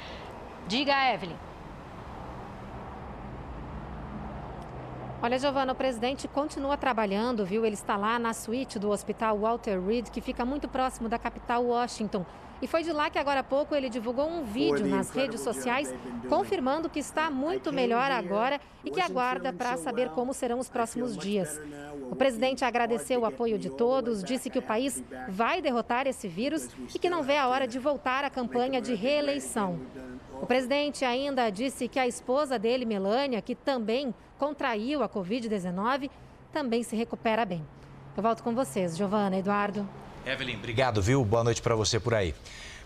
Diga, 0.69 0.95
Evelyn. 1.13 1.35
Olha, 5.21 5.41
Giovana, 5.41 5.73
o 5.73 5.77
presidente 5.77 6.29
continua 6.29 6.77
trabalhando, 6.77 7.45
viu? 7.45 7.67
Ele 7.67 7.75
está 7.75 7.97
lá 7.97 8.17
na 8.17 8.33
suíte 8.33 8.79
do 8.79 8.91
Hospital 8.91 9.39
Walter 9.39 9.85
Reed, 9.85 10.09
que 10.09 10.21
fica 10.21 10.45
muito 10.45 10.69
próximo 10.69 11.09
da 11.09 11.19
capital 11.19 11.65
Washington. 11.65 12.25
E 12.63 12.67
foi 12.69 12.85
de 12.85 12.93
lá 12.93 13.11
que 13.11 13.19
agora 13.19 13.41
há 13.41 13.43
pouco 13.43 13.75
ele 13.75 13.91
divulgou 13.91 14.29
um 14.29 14.45
vídeo 14.45 14.87
nas 14.87 15.11
redes 15.11 15.41
sociais 15.41 15.93
confirmando 16.29 16.89
que 16.89 17.01
está 17.01 17.29
muito 17.29 17.73
melhor 17.73 18.09
agora 18.13 18.61
e 18.85 18.91
que 18.91 19.01
aguarda 19.01 19.53
para 19.53 19.77
saber 19.77 20.11
como 20.11 20.33
serão 20.33 20.61
os 20.61 20.69
próximos 20.69 21.17
dias. 21.17 21.61
O 22.09 22.15
presidente 22.15 22.65
agradeceu 22.65 23.23
o 23.23 23.27
apoio 23.27 23.59
de 23.59 23.69
todos, 23.69 24.23
disse 24.23 24.49
que 24.49 24.61
o 24.61 24.63
país 24.63 25.03
vai 25.29 25.61
derrotar 25.61 26.07
esse 26.07 26.29
vírus 26.29 26.69
e 26.95 27.01
que 27.01 27.11
não 27.11 27.25
vê 27.25 27.37
a 27.37 27.49
hora 27.49 27.67
de 27.67 27.81
voltar 27.81 28.25
à 28.25 28.31
campanha 28.31 28.81
de 28.81 28.95
reeleição. 28.95 29.81
O 30.41 30.47
presidente 30.47 31.05
ainda 31.05 31.51
disse 31.51 31.89
que 31.89 31.99
a 31.99 32.07
esposa 32.07 32.61
dele, 32.61 32.85
Melania, 32.85 33.43
que 33.43 33.57
também 33.57 34.15
contraiu 34.39 35.03
a 35.03 35.09
Covid-19, 35.09 36.09
também 36.53 36.85
se 36.85 36.95
recupera 36.95 37.45
bem. 37.45 37.67
Eu 38.17 38.23
volto 38.23 38.45
com 38.45 38.55
vocês, 38.55 38.97
Giovana, 38.97 39.39
Eduardo. 39.39 40.02
Evelyn, 40.25 40.57
obrigado, 40.57 41.03
viu? 41.03 41.25
Boa 41.25 41.43
noite 41.43 41.61
para 41.61 41.75
você 41.75 41.99
por 41.99 42.15
aí. 42.15 42.35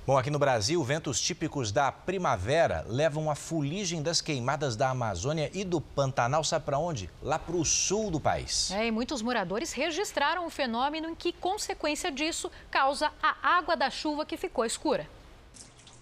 Bom, 0.07 0.17
aqui 0.17 0.31
no 0.31 0.39
Brasil, 0.39 0.83
ventos 0.85 1.21
típicos 1.21 1.73
da 1.73 1.91
primavera 1.91 2.85
levam 2.89 3.31
a 3.31 3.35
fuligem 3.35 4.03
das 4.03 4.21
queimadas 4.21 4.77
da 4.77 4.89
Amazônia 4.91 5.51
e 5.53 5.65
do 5.65 5.81
Pantanal, 5.81 6.45
sabe 6.45 6.65
para 6.65 6.79
onde? 6.79 7.11
Lá 7.21 7.39
para 7.39 7.57
o 7.57 7.65
sul 7.65 8.11
do 8.11 8.21
país. 8.21 8.71
É, 8.71 8.87
e 8.87 8.91
muitos 8.91 9.21
moradores 9.21 9.73
registraram 9.73 10.47
o 10.47 10.51
fenômeno 10.51 11.11
em 11.11 11.15
que, 11.15 11.33
consequência 11.33 12.11
disso, 12.11 12.51
causa 12.71 13.13
a 13.21 13.37
água 13.59 13.77
da 13.77 13.91
chuva 13.91 14.25
que 14.25 14.37
ficou 14.37 14.65
escura. 14.65 15.09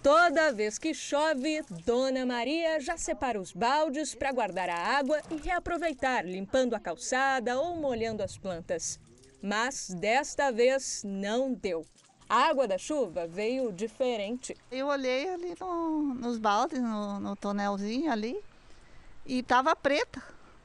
Toda 0.03 0.53
vez 0.53 0.77
que 0.77 0.93
chove, 0.93 1.63
Dona 1.83 2.27
Maria 2.27 2.79
já 2.79 2.95
separa 2.95 3.41
os 3.41 3.51
baldes 3.51 4.13
para 4.13 4.31
guardar 4.31 4.69
a 4.69 4.77
água 4.77 5.19
e 5.31 5.35
reaproveitar, 5.35 6.23
limpando 6.23 6.75
a 6.75 6.79
calçada 6.79 7.59
ou 7.59 7.75
molhando 7.75 8.21
as 8.21 8.37
plantas. 8.37 8.99
Mas 9.45 9.89
desta 9.89 10.51
vez 10.51 11.03
não 11.05 11.53
deu. 11.53 11.85
A 12.27 12.47
água 12.47 12.67
da 12.67 12.79
chuva 12.79 13.27
veio 13.27 13.71
diferente. 13.71 14.57
Eu 14.71 14.87
olhei 14.87 15.29
ali 15.29 15.53
no, 15.61 16.15
nos 16.15 16.39
baldes, 16.39 16.81
no, 16.81 17.19
no 17.19 17.35
tonelzinho 17.35 18.11
ali, 18.11 18.43
e 19.23 19.41
estava 19.41 19.75
preta, 19.75 20.19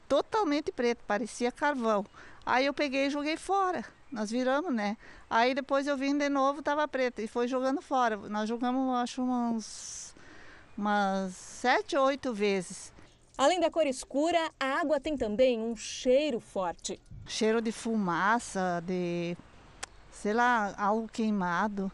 totalmente 0.09 0.71
preta, 0.71 1.03
parecia 1.05 1.51
carvão. 1.51 2.03
Aí 2.43 2.65
eu 2.65 2.73
peguei 2.73 3.05
e 3.05 3.09
joguei 3.11 3.37
fora. 3.37 3.85
Nós 4.11 4.31
viramos, 4.31 4.73
né? 4.73 4.97
Aí 5.29 5.53
depois 5.53 5.85
eu 5.85 5.95
vim 5.95 6.17
de 6.17 6.27
novo, 6.27 6.61
estava 6.61 6.87
preta 6.87 7.21
e 7.21 7.27
foi 7.27 7.47
jogando 7.47 7.83
fora. 7.83 8.17
Nós 8.17 8.49
jogamos, 8.49 8.95
acho, 8.95 9.21
umas, 9.21 10.15
umas 10.75 11.35
sete 11.35 11.95
ou 11.95 12.07
oito 12.07 12.33
vezes. 12.33 12.91
Além 13.37 13.59
da 13.59 13.69
cor 13.69 13.85
escura, 13.85 14.39
a 14.59 14.81
água 14.81 14.99
tem 14.99 15.15
também 15.15 15.59
um 15.59 15.75
cheiro 15.75 16.39
forte 16.39 16.99
cheiro 17.25 17.61
de 17.61 17.71
fumaça, 17.71 18.81
de 18.85 19.37
sei 20.11 20.33
lá, 20.33 20.73
algo 20.77 21.07
queimado. 21.07 21.91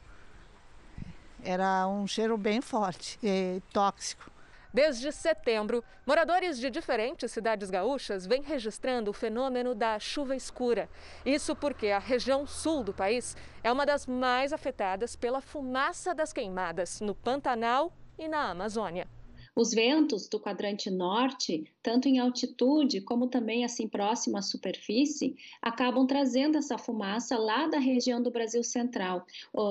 Era 1.43 1.87
um 1.87 2.07
cheiro 2.07 2.37
bem 2.37 2.61
forte 2.61 3.17
e 3.23 3.61
tóxico. 3.71 4.31
Desde 4.73 5.11
setembro, 5.11 5.83
moradores 6.05 6.59
de 6.59 6.69
diferentes 6.69 7.31
cidades 7.31 7.69
gaúchas 7.69 8.27
vêm 8.27 8.41
registrando 8.41 9.09
o 9.09 9.13
fenômeno 9.13 9.73
da 9.73 9.97
chuva 9.97 10.35
escura. 10.35 10.89
Isso 11.25 11.55
porque 11.55 11.87
a 11.87 11.99
região 11.99 12.45
sul 12.45 12.83
do 12.83 12.93
país 12.93 13.35
é 13.63 13.71
uma 13.71 13.85
das 13.85 14.05
mais 14.05 14.51
afetadas 14.51 15.15
pela 15.15 15.41
fumaça 15.41 16.13
das 16.13 16.33
queimadas 16.33 16.99
no 16.99 17.15
Pantanal 17.15 17.93
e 18.19 18.27
na 18.27 18.51
Amazônia. 18.51 19.07
Os 19.55 19.73
ventos 19.73 20.27
do 20.27 20.39
quadrante 20.39 20.91
norte, 20.91 21.63
tanto 21.87 22.09
em 22.09 22.19
altitude 22.19 22.99
como 22.99 23.27
também 23.27 23.63
assim 23.63 23.87
próximo 23.87 24.35
à 24.35 24.41
superfície, 24.41 25.37
acabam 25.61 26.05
trazendo 26.05 26.57
essa 26.57 26.77
fumaça 26.77 27.37
lá 27.37 27.65
da 27.65 27.79
região 27.79 28.21
do 28.21 28.29
Brasil 28.29 28.61
Central. 28.61 29.25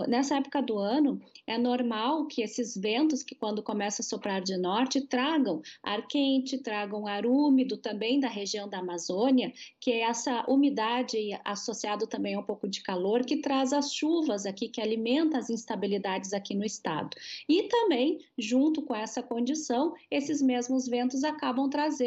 Nessa 0.08 0.36
época 0.36 0.62
do 0.62 0.78
ano, 0.78 1.20
é 1.46 1.58
normal 1.58 2.24
que 2.26 2.40
esses 2.40 2.74
ventos, 2.74 3.22
que 3.22 3.34
quando 3.34 3.62
começam 3.62 4.02
a 4.02 4.08
soprar 4.08 4.40
de 4.40 4.56
norte, 4.56 5.02
tragam 5.02 5.60
ar 5.82 6.08
quente, 6.08 6.56
tragam 6.56 7.06
ar 7.06 7.26
úmido 7.26 7.76
também 7.76 8.18
da 8.18 8.28
região 8.28 8.66
da 8.66 8.78
Amazônia, 8.78 9.52
que 9.78 9.92
é 9.92 10.00
essa 10.00 10.42
umidade 10.48 11.18
associado 11.44 12.06
também 12.06 12.34
a 12.34 12.40
um 12.40 12.42
pouco 12.42 12.66
de 12.66 12.82
calor 12.82 13.26
que 13.26 13.42
traz 13.42 13.74
as 13.74 13.92
chuvas 13.92 14.46
aqui, 14.46 14.70
que 14.70 14.80
alimenta 14.80 15.36
as 15.36 15.50
instabilidades 15.50 16.32
aqui 16.32 16.54
no 16.54 16.64
estado. 16.64 17.10
E 17.46 17.64
também, 17.64 18.24
junto 18.38 18.80
com 18.80 18.94
essa 18.94 19.22
condição, 19.22 19.92
esses 20.10 20.40
mesmos 20.40 20.88
ventos 20.88 21.22
acabam 21.22 21.68
trazendo 21.68 22.05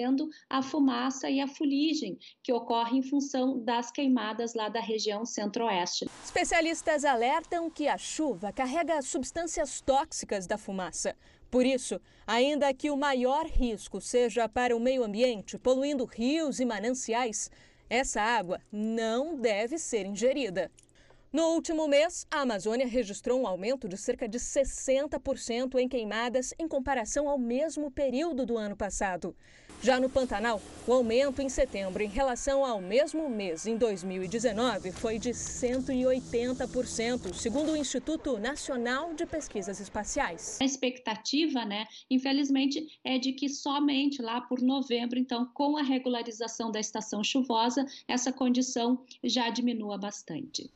a 0.50 0.62
fumaça 0.62 1.30
e 1.30 1.40
a 1.40 1.48
fuligem, 1.48 2.18
que 2.44 2.54
ocorre 2.54 2.98
em 2.98 3.02
função 3.02 3.60
das 3.64 3.92
queimadas 3.92 4.54
lá 4.54 4.70
da 4.70 4.80
região 4.80 5.26
centro-oeste. 5.26 6.10
Especialistas 6.24 7.04
alertam 7.06 7.70
que 7.70 7.88
a 7.88 7.98
chuva 7.98 8.52
carrega 8.52 9.02
substâncias 9.02 9.82
tóxicas 9.82 10.48
da 10.48 10.58
fumaça. 10.58 11.16
Por 11.52 11.66
isso, 11.66 12.00
ainda 12.28 12.74
que 12.74 12.92
o 12.92 12.98
maior 12.98 13.46
risco 13.46 14.00
seja 14.00 14.48
para 14.48 14.76
o 14.76 14.80
meio 14.80 15.04
ambiente, 15.04 15.58
poluindo 15.58 16.06
rios 16.06 16.60
e 16.60 16.66
mananciais, 16.66 17.50
Essa 17.90 18.22
água 18.22 18.62
não 18.72 19.36
deve 19.36 19.80
ser 19.80 20.06
ingerida. 20.06 20.72
No 21.34 21.54
último 21.54 21.88
mês, 21.88 22.26
a 22.30 22.42
Amazônia 22.42 22.88
registrou 22.88 23.42
um 23.42 23.48
aumento 23.48 23.88
de 23.88 23.98
cerca 23.98 24.28
de 24.28 24.38
60% 24.38 25.80
em 25.80 25.88
queimadas 25.88 26.54
em 26.60 26.68
comparação 26.68 27.28
ao 27.28 27.38
mesmo 27.38 27.90
período 27.90 28.46
do 28.46 28.58
ano 28.58 28.76
passado. 28.76 29.36
Já 29.82 29.98
no 29.98 30.10
Pantanal, 30.10 30.62
o 30.86 30.92
aumento 30.92 31.42
em 31.42 31.48
setembro 31.48 32.04
em 32.04 32.10
relação 32.10 32.66
ao 32.66 32.82
mesmo 32.82 33.30
mês 33.30 33.66
em 33.66 33.78
2019 33.78 34.92
foi 34.92 35.18
de 35.18 35.30
180%, 35.30 37.34
segundo 37.34 37.72
o 37.72 37.78
Instituto 37.78 38.38
Nacional 38.38 39.14
de 39.14 39.26
Pesquisas 39.26 39.80
Espaciais. 39.80 40.58
A 40.60 40.66
expectativa, 40.66 41.64
né, 41.64 41.88
infelizmente, 42.12 43.00
é 43.06 43.18
de 43.18 43.32
que 43.32 43.48
somente 43.48 44.22
lá 44.22 44.42
por 44.42 44.62
novembro, 44.62 45.18
então, 45.18 45.46
com 45.54 45.78
a 45.78 45.82
regularização 45.82 46.72
da 46.72 46.82
estação 46.82 47.24
chuvosa, 47.24 47.86
essa 48.06 48.34
condição 48.34 49.02
já 49.24 49.50
diminua 49.50 49.98
bastante. 49.98 50.70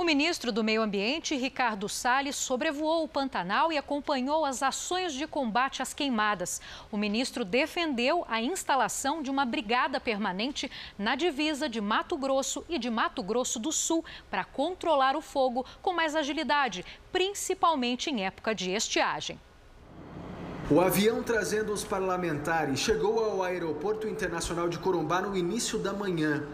O 0.00 0.04
ministro 0.04 0.50
do 0.50 0.64
Meio 0.64 0.80
Ambiente, 0.80 1.36
Ricardo 1.36 1.86
Salles, 1.86 2.34
sobrevoou 2.34 3.04
o 3.04 3.08
Pantanal 3.08 3.70
e 3.70 3.76
acompanhou 3.76 4.46
as 4.46 4.62
ações 4.62 5.12
de 5.12 5.26
combate 5.26 5.82
às 5.82 5.92
queimadas. 5.92 6.58
O 6.90 6.96
ministro 6.96 7.44
defendeu 7.44 8.24
a 8.26 8.40
instalação 8.40 9.22
de 9.22 9.30
uma 9.30 9.44
brigada 9.44 10.00
permanente 10.00 10.70
na 10.98 11.14
divisa 11.16 11.68
de 11.68 11.82
Mato 11.82 12.16
Grosso 12.16 12.64
e 12.66 12.78
de 12.78 12.88
Mato 12.88 13.22
Grosso 13.22 13.58
do 13.58 13.70
Sul 13.70 14.02
para 14.30 14.42
controlar 14.42 15.16
o 15.16 15.20
fogo 15.20 15.66
com 15.82 15.92
mais 15.92 16.16
agilidade, 16.16 16.82
principalmente 17.12 18.08
em 18.08 18.24
época 18.24 18.54
de 18.54 18.70
estiagem. 18.70 19.38
O 20.70 20.80
avião 20.80 21.20
trazendo 21.20 21.72
os 21.72 21.84
parlamentares 21.84 22.78
chegou 22.78 23.22
ao 23.22 23.42
Aeroporto 23.42 24.06
Internacional 24.06 24.68
de 24.68 24.78
Corumbá 24.78 25.20
no 25.20 25.36
início 25.36 25.78
da 25.78 25.92
manhã. 25.92 26.46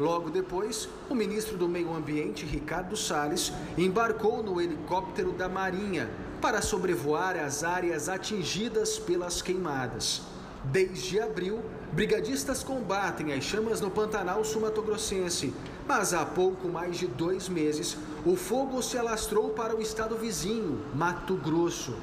Logo 0.00 0.30
depois, 0.30 0.88
o 1.10 1.14
ministro 1.14 1.56
do 1.56 1.68
Meio 1.68 1.94
Ambiente, 1.94 2.46
Ricardo 2.46 2.96
Salles, 2.96 3.52
embarcou 3.76 4.42
no 4.42 4.60
helicóptero 4.60 5.32
da 5.32 5.48
Marinha 5.48 6.10
para 6.40 6.62
sobrevoar 6.62 7.36
as 7.36 7.62
áreas 7.62 8.08
atingidas 8.08 8.98
pelas 8.98 9.42
queimadas. 9.42 10.22
Desde 10.64 11.20
abril, 11.20 11.60
brigadistas 11.92 12.62
combatem 12.62 13.32
as 13.32 13.44
chamas 13.44 13.80
no 13.80 13.90
Pantanal 13.90 14.44
Sumatogrossense, 14.44 15.52
mas 15.86 16.14
há 16.14 16.24
pouco 16.24 16.68
mais 16.68 16.96
de 16.96 17.06
dois 17.06 17.48
meses, 17.48 17.96
o 18.24 18.34
fogo 18.34 18.80
se 18.80 18.96
alastrou 18.96 19.50
para 19.50 19.76
o 19.76 19.82
estado 19.82 20.16
vizinho, 20.16 20.80
Mato 20.94 21.34
Grosso. 21.34 21.94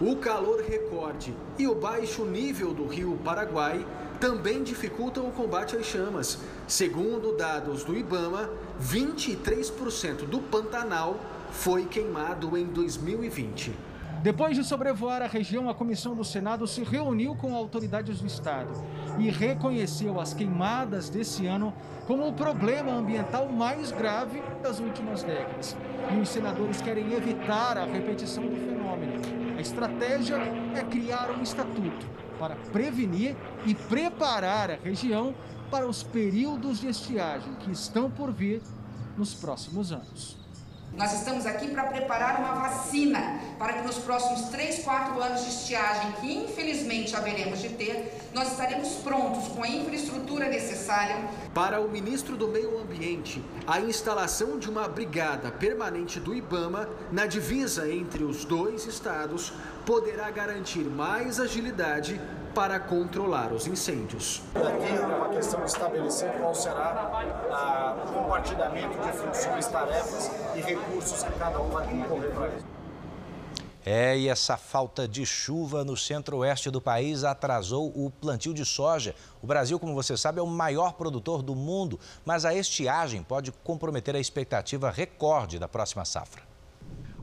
O 0.00 0.16
calor 0.16 0.62
recorde 0.62 1.34
e 1.58 1.66
o 1.66 1.74
baixo 1.74 2.24
nível 2.24 2.72
do 2.72 2.86
rio 2.86 3.18
Paraguai 3.24 3.84
também 4.20 4.62
dificultam 4.62 5.26
o 5.26 5.32
combate 5.32 5.76
às 5.76 5.86
chamas. 5.86 6.38
Segundo 6.66 7.36
dados 7.36 7.84
do 7.84 7.96
Ibama, 7.96 8.50
23% 8.82 10.26
do 10.26 10.40
Pantanal 10.40 11.16
foi 11.50 11.86
queimado 11.86 12.56
em 12.56 12.66
2020. 12.66 13.72
Depois 14.22 14.56
de 14.56 14.64
sobrevoar 14.64 15.22
a 15.22 15.28
região, 15.28 15.70
a 15.70 15.74
comissão 15.74 16.14
do 16.14 16.24
Senado 16.24 16.66
se 16.66 16.82
reuniu 16.82 17.36
com 17.36 17.54
autoridades 17.54 18.20
do 18.20 18.26
Estado 18.26 18.72
e 19.16 19.30
reconheceu 19.30 20.20
as 20.20 20.34
queimadas 20.34 21.08
desse 21.08 21.46
ano 21.46 21.72
como 22.04 22.26
o 22.26 22.32
problema 22.32 22.92
ambiental 22.92 23.48
mais 23.48 23.92
grave 23.92 24.42
das 24.60 24.80
últimas 24.80 25.22
décadas. 25.22 25.76
E 26.12 26.18
os 26.18 26.28
senadores 26.28 26.82
querem 26.82 27.12
evitar 27.12 27.78
a 27.78 27.84
repetição 27.84 28.44
do 28.44 28.56
fenômeno. 28.56 29.12
A 29.56 29.60
estratégia 29.60 30.36
é 30.74 30.82
criar 30.82 31.30
um 31.30 31.42
estatuto 31.42 32.27
para 32.38 32.56
prevenir 32.72 33.36
e 33.66 33.74
preparar 33.74 34.70
a 34.70 34.76
região 34.76 35.34
para 35.70 35.86
os 35.86 36.02
períodos 36.02 36.80
de 36.80 36.88
estiagem 36.88 37.54
que 37.56 37.70
estão 37.70 38.10
por 38.10 38.32
vir 38.32 38.62
nos 39.16 39.34
próximos 39.34 39.92
anos. 39.92 40.37
Nós 40.98 41.12
estamos 41.12 41.46
aqui 41.46 41.68
para 41.68 41.84
preparar 41.84 42.40
uma 42.40 42.54
vacina 42.56 43.38
para 43.56 43.74
que 43.74 43.86
nos 43.86 43.98
próximos 43.98 44.48
3, 44.48 44.80
4 44.80 45.22
anos 45.22 45.44
de 45.44 45.50
estiagem, 45.50 46.10
que 46.20 46.34
infelizmente 46.34 47.14
haveremos 47.14 47.60
de 47.60 47.68
ter, 47.68 48.20
nós 48.34 48.50
estaremos 48.50 48.94
prontos 48.94 49.46
com 49.46 49.62
a 49.62 49.68
infraestrutura 49.68 50.48
necessária. 50.48 51.14
Para 51.54 51.80
o 51.80 51.88
ministro 51.88 52.36
do 52.36 52.48
Meio 52.48 52.76
Ambiente, 52.80 53.40
a 53.64 53.80
instalação 53.80 54.58
de 54.58 54.68
uma 54.68 54.88
brigada 54.88 55.52
permanente 55.52 56.18
do 56.18 56.34
IBAMA 56.34 56.88
na 57.12 57.26
divisa 57.26 57.88
entre 57.88 58.24
os 58.24 58.44
dois 58.44 58.84
estados 58.84 59.52
poderá 59.86 60.28
garantir 60.32 60.82
mais 60.82 61.38
agilidade 61.38 62.20
para 62.58 62.80
controlar 62.80 63.52
os 63.52 63.68
incêndios. 63.68 64.42
Aqui 64.52 64.92
é 64.92 65.06
uma 65.06 65.28
questão 65.28 65.60
de 65.60 65.66
estabelecer 65.66 66.32
qual 66.40 66.52
será 66.52 67.08
o 68.04 68.12
compartilhamento 68.12 68.98
de 68.98 69.12
funções, 69.12 69.68
tarefas 69.68 70.28
e 70.56 70.60
recursos 70.60 71.22
que 71.22 71.38
cada 71.38 71.60
um 71.60 71.68
vai 71.68 71.86
concorrer 71.86 72.34
para 72.34 72.48
isso. 72.48 72.66
É, 73.86 74.18
e 74.18 74.28
essa 74.28 74.56
falta 74.56 75.06
de 75.06 75.24
chuva 75.24 75.84
no 75.84 75.96
centro-oeste 75.96 76.68
do 76.68 76.80
país 76.80 77.22
atrasou 77.22 77.92
o 77.94 78.10
plantio 78.10 78.52
de 78.52 78.64
soja. 78.64 79.14
O 79.40 79.46
Brasil, 79.46 79.78
como 79.78 79.94
você 79.94 80.16
sabe, 80.16 80.40
é 80.40 80.42
o 80.42 80.46
maior 80.48 80.94
produtor 80.94 81.42
do 81.42 81.54
mundo, 81.54 82.00
mas 82.26 82.44
a 82.44 82.52
estiagem 82.52 83.22
pode 83.22 83.52
comprometer 83.52 84.16
a 84.16 84.20
expectativa 84.20 84.90
recorde 84.90 85.60
da 85.60 85.68
próxima 85.68 86.04
safra. 86.04 86.42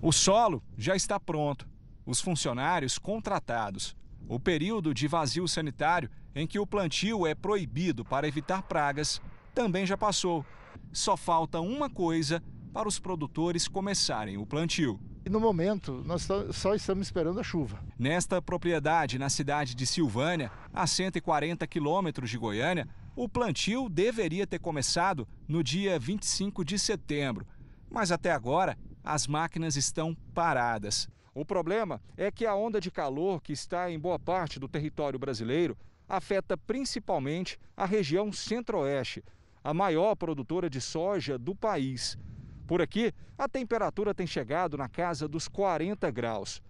O 0.01 0.13
solo 0.13 0.63
já 0.77 0.95
está 0.95 1.19
pronto 1.19 1.67
os 2.05 2.21
funcionários 2.21 2.97
contratados. 2.97 3.97
O 4.28 4.39
período 4.39 4.93
de 4.93 5.07
vazio 5.07 5.47
sanitário 5.47 6.09
em 6.36 6.47
que 6.47 6.59
o 6.59 6.67
plantio 6.67 7.26
é 7.26 7.36
proibido 7.36 8.03
para 8.03 8.28
evitar 8.28 8.63
pragas 8.63 9.21
também 9.53 9.86
já 9.86 9.95
passou. 9.95 10.45
Só 10.91 11.15
falta 11.15 11.61
uma 11.61 11.89
coisa 11.89 12.43
para 12.73 12.88
os 12.88 12.99
produtores 12.99 13.67
começarem 13.67 14.38
o 14.38 14.45
plantio. 14.45 14.99
E 15.26 15.30
no 15.30 15.39
momento, 15.39 16.03
nós 16.05 16.28
só 16.51 16.76
estamos 16.76 17.07
esperando 17.07 17.39
a 17.39 17.43
chuva. 17.43 17.80
Nesta 17.97 18.41
propriedade, 18.41 19.17
na 19.17 19.30
cidade 19.30 19.73
de 19.73 19.86
Silvânia, 19.86 20.51
a 20.73 20.86
140 20.86 21.65
quilômetros 21.65 22.30
de 22.30 22.38
Goiânia, 22.38 22.88
o 23.15 23.30
plantio 23.30 23.89
deveria 23.89 24.45
ter 24.45 24.59
começado 24.59 25.28
no 25.47 25.63
dia 25.63 25.97
25 25.97 26.63
de 26.63 26.78
setembro. 26.78 27.47
Mas 27.89 28.11
até 28.11 28.32
agora, 28.32 28.78
as 29.03 29.26
máquinas 29.26 29.76
estão 29.76 30.15
paradas. 30.34 31.07
O 31.36 31.43
problema 31.43 32.01
é 32.15 32.31
que 32.31 32.45
a 32.45 32.55
onda 32.55 32.79
de 32.79 32.89
calor 32.89 33.41
que 33.41 33.51
está 33.51 33.91
em 33.91 33.99
boa 33.99 34.17
parte 34.17 34.57
do 34.57 34.69
território 34.69 35.19
brasileiro 35.19 35.77
afeta 36.07 36.55
principalmente 36.55 37.59
a 37.75 37.86
região 37.86 38.31
centro-oeste, 38.31 39.21
a 39.61 39.73
maior 39.73 40.15
produtora 40.15 40.69
de 40.69 40.79
soja 40.79 41.38
do 41.38 41.53
país. 41.53 42.17
Por 42.65 42.81
aqui, 42.81 43.13
a 43.38 43.49
temperatura 43.49 44.15
tem 44.15 44.25
chegado 44.25 44.77
na 44.77 44.88
casa 44.88 45.27
dos 45.27 45.49
40 45.49 46.09
graus. 46.09 46.61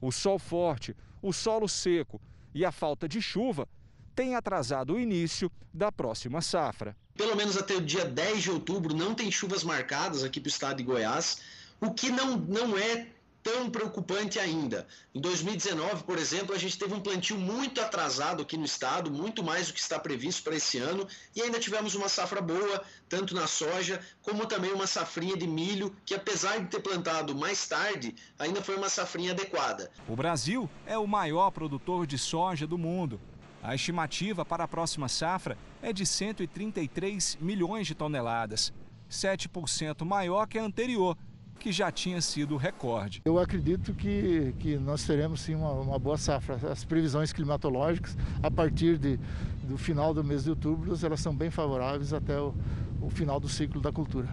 O 0.00 0.10
sol 0.10 0.38
forte, 0.38 0.96
o 1.20 1.30
solo 1.30 1.68
seco 1.68 2.18
e 2.54 2.64
a 2.64 2.72
falta 2.72 3.06
de 3.06 3.20
chuva 3.20 3.68
têm 4.14 4.34
atrasado 4.36 4.94
o 4.94 4.98
início 5.00 5.52
da 5.70 5.92
próxima 5.92 6.40
safra. 6.40 6.96
Pelo 7.14 7.36
menos 7.36 7.58
até 7.58 7.74
o 7.74 7.80
dia 7.82 8.06
10 8.06 8.42
de 8.42 8.50
outubro 8.50 8.94
não 8.94 9.14
tem 9.14 9.30
chuvas 9.30 9.62
marcadas 9.62 10.24
aqui 10.24 10.40
para 10.40 10.48
o 10.48 10.50
estado 10.50 10.78
de 10.78 10.82
Goiás, 10.82 11.42
o 11.78 11.92
que 11.92 12.10
não, 12.10 12.38
não 12.38 12.78
é 12.78 13.08
tão 13.44 13.68
preocupante 13.68 14.38
ainda. 14.38 14.86
Em 15.14 15.20
2019, 15.20 16.04
por 16.04 16.18
exemplo, 16.18 16.54
a 16.54 16.58
gente 16.58 16.78
teve 16.78 16.94
um 16.94 17.00
plantio 17.00 17.36
muito 17.36 17.78
atrasado 17.78 18.42
aqui 18.42 18.56
no 18.56 18.64
estado, 18.64 19.10
muito 19.10 19.44
mais 19.44 19.68
do 19.68 19.74
que 19.74 19.80
está 19.80 19.98
previsto 19.98 20.42
para 20.42 20.56
esse 20.56 20.78
ano, 20.78 21.06
e 21.36 21.42
ainda 21.42 21.60
tivemos 21.60 21.94
uma 21.94 22.08
safra 22.08 22.40
boa, 22.40 22.82
tanto 23.06 23.34
na 23.34 23.46
soja, 23.46 24.00
como 24.22 24.46
também 24.46 24.72
uma 24.72 24.86
safrinha 24.86 25.36
de 25.36 25.46
milho, 25.46 25.94
que 26.06 26.14
apesar 26.14 26.58
de 26.58 26.68
ter 26.68 26.80
plantado 26.80 27.36
mais 27.36 27.68
tarde, 27.68 28.16
ainda 28.38 28.62
foi 28.62 28.76
uma 28.76 28.88
safrinha 28.88 29.32
adequada. 29.32 29.90
O 30.08 30.16
Brasil 30.16 30.68
é 30.86 30.96
o 30.96 31.06
maior 31.06 31.50
produtor 31.50 32.06
de 32.06 32.16
soja 32.16 32.66
do 32.66 32.78
mundo. 32.78 33.20
A 33.62 33.74
estimativa 33.74 34.42
para 34.42 34.64
a 34.64 34.68
próxima 34.68 35.08
safra 35.08 35.58
é 35.82 35.92
de 35.92 36.06
133 36.06 37.36
milhões 37.42 37.86
de 37.86 37.94
toneladas, 37.94 38.72
7% 39.10 40.02
maior 40.04 40.46
que 40.46 40.58
a 40.58 40.64
anterior, 40.64 41.16
que 41.64 41.72
já 41.72 41.90
tinha 41.90 42.20
sido 42.20 42.58
recorde. 42.58 43.22
Eu 43.24 43.38
acredito 43.38 43.94
que, 43.94 44.54
que 44.58 44.76
nós 44.76 45.02
teremos 45.06 45.40
sim 45.40 45.54
uma, 45.54 45.70
uma 45.70 45.98
boa 45.98 46.18
safra. 46.18 46.58
As 46.70 46.84
previsões 46.84 47.32
climatológicas, 47.32 48.18
a 48.42 48.50
partir 48.50 48.98
de, 48.98 49.18
do 49.62 49.78
final 49.78 50.12
do 50.12 50.22
mês 50.22 50.44
de 50.44 50.50
outubro, 50.50 50.94
elas 51.02 51.20
são 51.20 51.34
bem 51.34 51.50
favoráveis 51.50 52.12
até 52.12 52.38
o, 52.38 52.54
o 53.00 53.08
final 53.08 53.40
do 53.40 53.48
ciclo 53.48 53.80
da 53.80 53.90
cultura. 53.90 54.28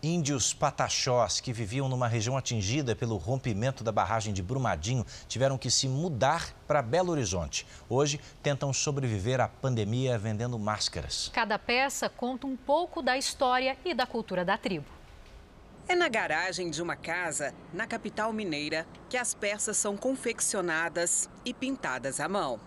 Índios 0.00 0.54
pataxós 0.54 1.40
que 1.40 1.52
viviam 1.52 1.88
numa 1.88 2.06
região 2.06 2.36
atingida 2.36 2.94
pelo 2.94 3.16
rompimento 3.16 3.82
da 3.82 3.90
barragem 3.90 4.32
de 4.32 4.44
Brumadinho 4.44 5.04
tiveram 5.26 5.58
que 5.58 5.72
se 5.72 5.88
mudar 5.88 6.54
para 6.68 6.82
Belo 6.82 7.10
Horizonte. 7.10 7.66
Hoje 7.88 8.20
tentam 8.44 8.72
sobreviver 8.72 9.40
à 9.40 9.48
pandemia 9.48 10.16
vendendo 10.16 10.56
máscaras. 10.56 11.32
Cada 11.34 11.58
peça 11.58 12.08
conta 12.08 12.46
um 12.46 12.56
pouco 12.56 13.02
da 13.02 13.18
história 13.18 13.76
e 13.84 13.92
da 13.92 14.06
cultura 14.06 14.44
da 14.44 14.56
tribo. 14.56 14.95
É 15.88 15.94
na 15.94 16.08
garagem 16.08 16.68
de 16.68 16.82
uma 16.82 16.96
casa, 16.96 17.54
na 17.72 17.86
capital 17.86 18.32
mineira, 18.32 18.84
que 19.08 19.16
as 19.16 19.34
peças 19.34 19.76
são 19.76 19.96
confeccionadas 19.96 21.30
e 21.44 21.54
pintadas 21.54 22.18
à 22.18 22.28
mão. 22.28 22.58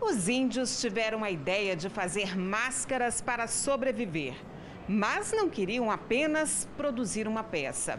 Os 0.00 0.28
índios 0.28 0.80
tiveram 0.80 1.24
a 1.24 1.32
ideia 1.32 1.74
de 1.74 1.90
fazer 1.90 2.38
máscaras 2.38 3.20
para 3.20 3.48
sobreviver, 3.48 4.36
mas 4.88 5.32
não 5.32 5.50
queriam 5.50 5.90
apenas 5.90 6.68
produzir 6.76 7.26
uma 7.26 7.42
peça. 7.42 7.98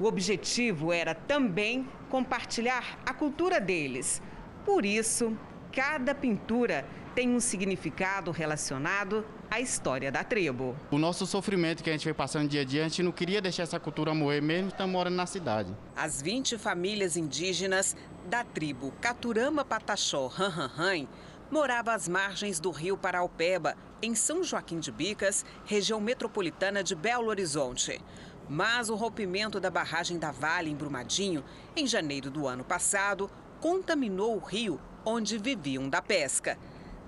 O 0.00 0.04
objetivo 0.06 0.92
era 0.92 1.14
também 1.14 1.88
compartilhar 2.10 2.98
a 3.06 3.14
cultura 3.14 3.60
deles. 3.60 4.20
Por 4.64 4.84
isso, 4.84 5.38
cada 5.72 6.12
pintura 6.12 6.84
tem 7.18 7.34
um 7.34 7.40
significado 7.40 8.30
relacionado 8.30 9.26
à 9.50 9.60
história 9.60 10.12
da 10.12 10.22
tribo. 10.22 10.76
O 10.88 10.98
nosso 10.98 11.26
sofrimento 11.26 11.82
que 11.82 11.90
a 11.90 11.92
gente 11.92 12.04
vem 12.04 12.14
passando 12.14 12.48
dia 12.48 12.60
a 12.60 12.64
dia, 12.64 12.82
a 12.82 12.88
gente 12.88 13.02
não 13.02 13.10
queria 13.10 13.42
deixar 13.42 13.64
essa 13.64 13.80
cultura 13.80 14.14
morrer, 14.14 14.40
mesmo 14.40 14.68
estando 14.68 14.92
morando 14.92 15.16
na 15.16 15.26
cidade. 15.26 15.74
As 15.96 16.22
20 16.22 16.56
famílias 16.58 17.16
indígenas 17.16 17.96
da 18.26 18.44
tribo 18.44 18.92
Caturama 19.00 19.64
Pataxó 19.64 20.28
Ranranhan 20.28 21.08
moravam 21.50 21.92
às 21.92 22.06
margens 22.06 22.60
do 22.60 22.70
rio 22.70 22.96
Paraupeba, 22.96 23.74
em 24.00 24.14
São 24.14 24.44
Joaquim 24.44 24.78
de 24.78 24.92
Bicas, 24.92 25.44
região 25.64 26.00
metropolitana 26.00 26.84
de 26.84 26.94
Belo 26.94 27.26
Horizonte. 27.26 28.00
Mas 28.48 28.88
o 28.88 28.94
rompimento 28.94 29.58
da 29.58 29.70
barragem 29.72 30.20
da 30.20 30.30
Vale, 30.30 30.70
em 30.70 30.76
Brumadinho, 30.76 31.42
em 31.74 31.84
janeiro 31.84 32.30
do 32.30 32.46
ano 32.46 32.62
passado, 32.62 33.28
contaminou 33.60 34.36
o 34.36 34.38
rio 34.38 34.80
onde 35.04 35.38
viviam 35.38 35.88
da 35.88 36.02
pesca. 36.02 36.56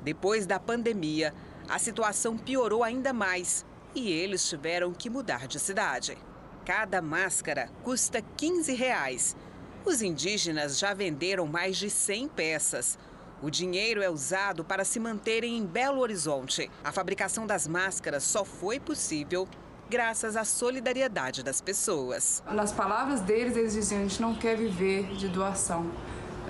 Depois 0.03 0.47
da 0.47 0.59
pandemia, 0.59 1.35
a 1.69 1.79
situação 1.79 2.37
piorou 2.37 2.83
ainda 2.83 3.13
mais 3.13 3.65
e 3.95 4.11
eles 4.11 4.49
tiveram 4.49 4.93
que 4.93 5.11
mudar 5.11 5.47
de 5.47 5.59
cidade. 5.59 6.17
Cada 6.65 7.03
máscara 7.03 7.69
custa 7.83 8.23
15 8.37 8.75
reais. 8.75 9.37
Os 9.85 10.03
indígenas 10.03 10.79
já 10.79 10.95
venderam 10.95 11.47
mais 11.47 11.77
de 11.77 11.91
100 11.91 12.29
peças. 12.29 12.99
O 13.43 13.51
dinheiro 13.51 14.03
é 14.03 14.11
usado 14.11 14.63
para 14.63 14.85
se 14.85 15.01
manterem 15.01 15.57
em 15.57 15.65
Belo 15.65 16.01
Horizonte. 16.01 16.71
A 16.85 16.93
fabricação 16.93 17.47
das 17.47 17.67
máscaras 17.67 18.23
só 18.23 18.45
foi 18.45 18.79
possível 18.79 19.49
graças 19.89 20.37
à 20.37 20.45
solidariedade 20.45 21.43
das 21.43 21.61
pessoas. 21.61 22.43
Nas 22.51 22.73
palavras 22.73 23.21
deles, 23.23 23.57
eles 23.57 23.73
diziam: 23.73 24.01
a 24.01 24.03
gente 24.05 24.21
não 24.21 24.35
quer 24.35 24.57
viver 24.57 25.15
de 25.17 25.29
doação. 25.29 25.91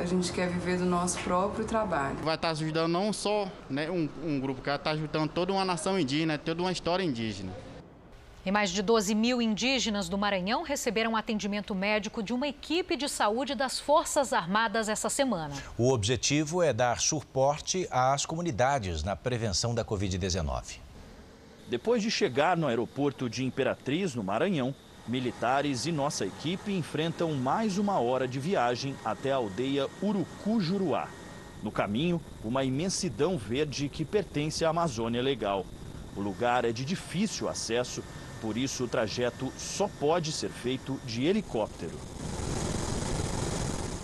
A 0.01 0.07
gente 0.07 0.33
quer 0.33 0.49
viver 0.49 0.79
do 0.79 0.87
nosso 0.87 1.19
próprio 1.19 1.63
trabalho. 1.67 2.17
Vai 2.23 2.35
estar 2.35 2.49
ajudando 2.49 2.91
não 2.91 3.13
só 3.13 3.47
né, 3.69 3.91
um, 3.91 4.09
um 4.25 4.41
grupo, 4.41 4.63
que 4.63 4.67
vai 4.67 4.77
estar 4.77 4.93
ajudando 4.93 5.29
toda 5.29 5.53
uma 5.53 5.63
nação 5.63 6.01
indígena, 6.01 6.39
toda 6.39 6.63
uma 6.63 6.73
história 6.73 7.05
indígena. 7.05 7.53
E 8.45 8.51
mais 8.51 8.71
de 8.71 8.81
12 8.81 9.15
mil 9.15 9.43
indígenas 9.43 10.09
do 10.09 10.17
Maranhão 10.17 10.63
receberam 10.63 11.15
atendimento 11.15 11.75
médico 11.75 12.23
de 12.23 12.33
uma 12.33 12.49
equipe 12.49 12.97
de 12.97 13.11
saúde 13.11 13.55
das 13.55 13.79
Forças 13.79 14.33
Armadas 14.33 14.89
essa 14.89 15.11
semana. 15.11 15.55
O 15.77 15.93
objetivo 15.93 16.63
é 16.63 16.73
dar 16.73 16.99
suporte 16.99 17.87
às 17.91 18.25
comunidades 18.25 19.03
na 19.03 19.15
prevenção 19.15 19.75
da 19.75 19.85
Covid-19. 19.85 20.79
Depois 21.69 22.03
de 22.03 22.11
chegar 22.11 22.57
no 22.57 22.67
aeroporto 22.67 23.29
de 23.29 23.45
Imperatriz, 23.45 24.15
no 24.15 24.25
Maranhão, 24.25 24.75
militares 25.09 25.87
e 25.87 25.93
nossa 25.93 26.27
equipe 26.27 26.73
enfrentam 26.73 27.33
mais 27.35 27.79
uma 27.79 27.99
hora 27.99 28.29
de 28.29 28.39
viagem 28.39 28.95
até 29.05 29.33
a 29.33 29.37
aldeia 29.37 29.89
Urucu-Juruá. 30.03 31.09
No 31.63 31.71
caminho, 31.71 32.21
uma 32.45 32.65
imensidão 32.65 33.37
verde 33.37 33.89
que 33.89 34.05
pertence 34.05 34.65
à 34.65 34.71
Amazônia 34.71 35.23
Legal. 35.23 35.67
O 36.17 36.21
lugar 36.21 36.65
é 36.65 36.73
de 36.73 36.85
difícil 36.85 37.49
acesso, 37.49 38.03
por 38.41 38.57
isso 38.57 38.85
o 38.85 38.89
trajeto 38.89 39.53
só 39.59 39.89
pode 39.89 40.33
ser 40.33 40.51
feito 40.51 40.99
de 41.05 41.27
helicóptero. 41.27 41.99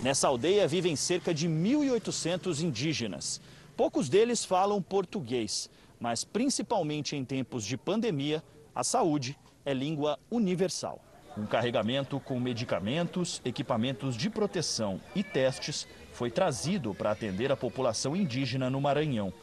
Nessa 0.03 0.27
aldeia 0.27 0.67
vivem 0.67 0.95
cerca 0.95 1.33
de 1.33 1.49
1.800 1.49 2.61
indígenas. 2.61 3.41
Poucos 3.75 4.07
deles 4.07 4.45
falam 4.45 4.81
português, 4.81 5.69
mas 5.99 6.23
principalmente 6.23 7.15
em 7.15 7.25
tempos 7.25 7.65
de 7.65 7.75
pandemia, 7.75 8.43
a 8.73 8.83
saúde 8.83 9.37
é 9.67 9.73
língua 9.73 10.17
universal. 10.31 11.03
Um 11.37 11.45
carregamento 11.45 12.21
com 12.21 12.39
medicamentos, 12.39 13.41
equipamentos 13.43 14.15
de 14.15 14.29
proteção 14.29 14.97
e 15.13 15.21
testes 15.21 15.85
foi 16.13 16.31
trazido 16.31 16.95
para 16.95 17.11
atender 17.11 17.51
a 17.51 17.57
população 17.57 18.15
indígena 18.15 18.69
no 18.69 18.79
Maranhão. 18.79 19.33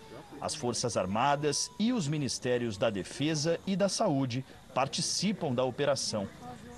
As 0.40 0.54
Forças 0.54 0.96
Armadas 0.96 1.70
e 1.78 1.92
os 1.92 2.08
Ministérios 2.08 2.78
da 2.78 2.88
Defesa 2.88 3.60
e 3.66 3.76
da 3.76 3.90
Saúde 3.90 4.42
participam 4.74 5.52
da 5.52 5.62
operação. 5.62 6.26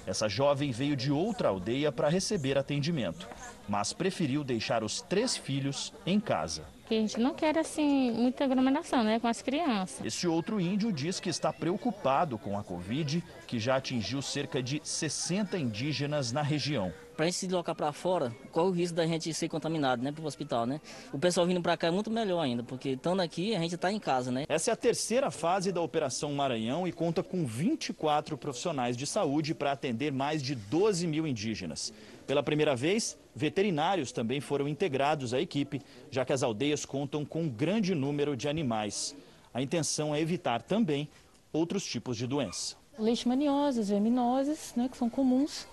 Essa 0.04 0.28
jovem 0.28 0.72
veio 0.72 0.96
de 0.96 1.12
outra 1.12 1.48
aldeia 1.48 1.92
para 1.92 2.08
receber 2.08 2.58
atendimento, 2.58 3.28
mas 3.68 3.92
preferiu 3.92 4.42
deixar 4.42 4.82
os 4.82 5.00
três 5.02 5.36
filhos 5.36 5.94
em 6.04 6.18
casa. 6.18 6.64
Que 6.86 6.94
a 6.94 7.00
gente 7.00 7.18
não 7.18 7.34
quer 7.34 7.58
assim 7.58 8.12
muita 8.12 8.44
aglomeração, 8.44 9.02
né, 9.02 9.18
com 9.18 9.26
as 9.26 9.42
crianças. 9.42 10.04
Esse 10.04 10.28
outro 10.28 10.60
índio 10.60 10.92
diz 10.92 11.18
que 11.18 11.28
está 11.28 11.52
preocupado 11.52 12.38
com 12.38 12.56
a 12.56 12.62
Covid, 12.62 13.22
que 13.46 13.58
já 13.58 13.76
atingiu 13.76 14.22
cerca 14.22 14.62
de 14.62 14.80
60 14.84 15.58
indígenas 15.58 16.30
na 16.30 16.42
região. 16.42 16.92
Para 17.16 17.24
a 17.24 17.28
gente 17.28 17.38
se 17.38 17.46
deslocar 17.46 17.74
para 17.74 17.90
fora, 17.92 18.36
qual 18.52 18.66
o 18.66 18.70
risco 18.70 18.94
da 18.94 19.06
gente 19.06 19.32
ser 19.32 19.48
contaminado, 19.48 20.02
né, 20.02 20.12
para 20.12 20.22
o 20.22 20.26
hospital, 20.26 20.66
né? 20.66 20.82
O 21.10 21.18
pessoal 21.18 21.46
vindo 21.46 21.62
para 21.62 21.74
cá 21.74 21.86
é 21.86 21.90
muito 21.90 22.10
melhor 22.10 22.42
ainda, 22.42 22.62
porque 22.62 22.90
estando 22.90 23.22
aqui 23.22 23.56
a 23.56 23.58
gente 23.58 23.74
está 23.74 23.90
em 23.90 23.98
casa, 23.98 24.30
né? 24.30 24.44
Essa 24.46 24.70
é 24.70 24.74
a 24.74 24.76
terceira 24.76 25.30
fase 25.30 25.72
da 25.72 25.80
Operação 25.80 26.34
Maranhão 26.34 26.86
e 26.86 26.92
conta 26.92 27.22
com 27.22 27.46
24 27.46 28.36
profissionais 28.36 28.98
de 28.98 29.06
saúde 29.06 29.54
para 29.54 29.72
atender 29.72 30.12
mais 30.12 30.42
de 30.42 30.54
12 30.54 31.06
mil 31.06 31.26
indígenas. 31.26 31.90
Pela 32.26 32.42
primeira 32.42 32.76
vez, 32.76 33.16
veterinários 33.34 34.12
também 34.12 34.38
foram 34.38 34.68
integrados 34.68 35.32
à 35.32 35.40
equipe, 35.40 35.80
já 36.10 36.22
que 36.22 36.34
as 36.34 36.42
aldeias 36.42 36.84
contam 36.84 37.24
com 37.24 37.44
um 37.44 37.48
grande 37.48 37.94
número 37.94 38.36
de 38.36 38.46
animais. 38.46 39.16
A 39.54 39.62
intenção 39.62 40.14
é 40.14 40.20
evitar 40.20 40.60
também 40.60 41.08
outros 41.50 41.82
tipos 41.86 42.14
de 42.18 42.26
doença. 42.26 42.76
Leishmanioses, 42.98 43.88
verminoses, 43.88 44.74
né, 44.76 44.86
que 44.86 44.98
são 44.98 45.08
comuns 45.08 45.66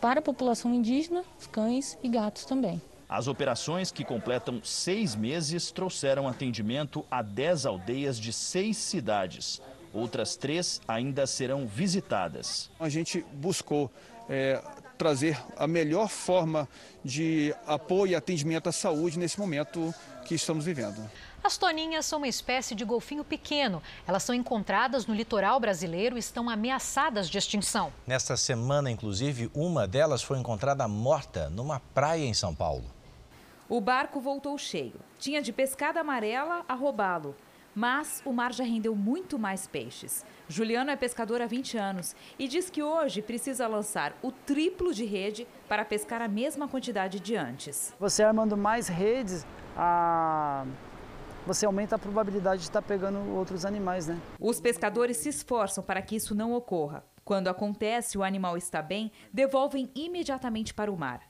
para 0.00 0.20
a 0.20 0.22
população 0.22 0.74
indígena, 0.74 1.24
cães 1.52 1.98
e 2.02 2.08
gatos 2.08 2.44
também. 2.44 2.80
As 3.08 3.26
operações, 3.26 3.90
que 3.90 4.04
completam 4.04 4.60
seis 4.62 5.16
meses, 5.16 5.70
trouxeram 5.72 6.28
atendimento 6.28 7.04
a 7.10 7.22
dez 7.22 7.66
aldeias 7.66 8.18
de 8.18 8.32
seis 8.32 8.76
cidades. 8.76 9.60
Outras 9.92 10.36
três 10.36 10.80
ainda 10.86 11.26
serão 11.26 11.66
visitadas. 11.66 12.70
A 12.78 12.88
gente 12.88 13.24
buscou 13.32 13.90
é, 14.28 14.62
trazer 14.96 15.36
a 15.56 15.66
melhor 15.66 16.08
forma 16.08 16.68
de 17.04 17.52
apoio 17.66 18.12
e 18.12 18.14
atendimento 18.14 18.68
à 18.68 18.72
saúde 18.72 19.18
nesse 19.18 19.40
momento 19.40 19.92
que 20.24 20.36
estamos 20.36 20.64
vivendo. 20.64 21.10
As 21.42 21.56
toninhas 21.56 22.04
são 22.04 22.18
uma 22.18 22.28
espécie 22.28 22.74
de 22.74 22.84
golfinho 22.84 23.24
pequeno. 23.24 23.82
Elas 24.06 24.22
são 24.22 24.34
encontradas 24.34 25.06
no 25.06 25.14
litoral 25.14 25.58
brasileiro 25.58 26.16
e 26.16 26.20
estão 26.20 26.50
ameaçadas 26.50 27.30
de 27.30 27.38
extinção. 27.38 27.90
Nesta 28.06 28.36
semana, 28.36 28.90
inclusive, 28.90 29.50
uma 29.54 29.88
delas 29.88 30.22
foi 30.22 30.38
encontrada 30.38 30.86
morta 30.86 31.48
numa 31.48 31.80
praia 31.94 32.24
em 32.24 32.34
São 32.34 32.54
Paulo. 32.54 32.84
O 33.68 33.80
barco 33.80 34.20
voltou 34.20 34.58
cheio. 34.58 35.00
Tinha 35.18 35.40
de 35.40 35.50
pescada 35.52 36.00
amarela 36.00 36.62
a 36.68 36.74
roubá-lo. 36.74 37.34
Mas 37.74 38.20
o 38.24 38.32
mar 38.32 38.52
já 38.52 38.64
rendeu 38.64 38.94
muito 38.94 39.38
mais 39.38 39.66
peixes. 39.66 40.24
Juliano 40.48 40.90
é 40.90 40.96
pescador 40.96 41.40
há 41.40 41.46
20 41.46 41.78
anos 41.78 42.16
e 42.38 42.48
diz 42.48 42.68
que 42.68 42.82
hoje 42.82 43.22
precisa 43.22 43.66
lançar 43.68 44.12
o 44.22 44.32
triplo 44.32 44.92
de 44.92 45.04
rede 45.04 45.46
para 45.68 45.84
pescar 45.84 46.20
a 46.20 46.28
mesma 46.28 46.66
quantidade 46.66 47.20
de 47.20 47.36
antes. 47.36 47.94
Você 47.98 48.24
armando 48.24 48.56
mais 48.56 48.88
redes, 48.88 49.46
a... 49.76 50.66
você 51.52 51.66
aumenta 51.66 51.96
a 51.96 51.98
probabilidade 51.98 52.60
de 52.60 52.68
estar 52.68 52.80
pegando 52.80 53.18
outros 53.34 53.64
animais, 53.64 54.06
né? 54.06 54.20
Os 54.38 54.60
pescadores 54.60 55.16
se 55.16 55.28
esforçam 55.28 55.82
para 55.82 56.00
que 56.00 56.14
isso 56.14 56.32
não 56.32 56.52
ocorra. 56.52 57.04
Quando 57.24 57.48
acontece 57.48 58.16
o 58.16 58.22
animal 58.22 58.56
está 58.56 58.80
bem, 58.80 59.10
devolvem 59.32 59.90
imediatamente 59.92 60.72
para 60.72 60.92
o 60.92 60.96
mar. 60.96 61.20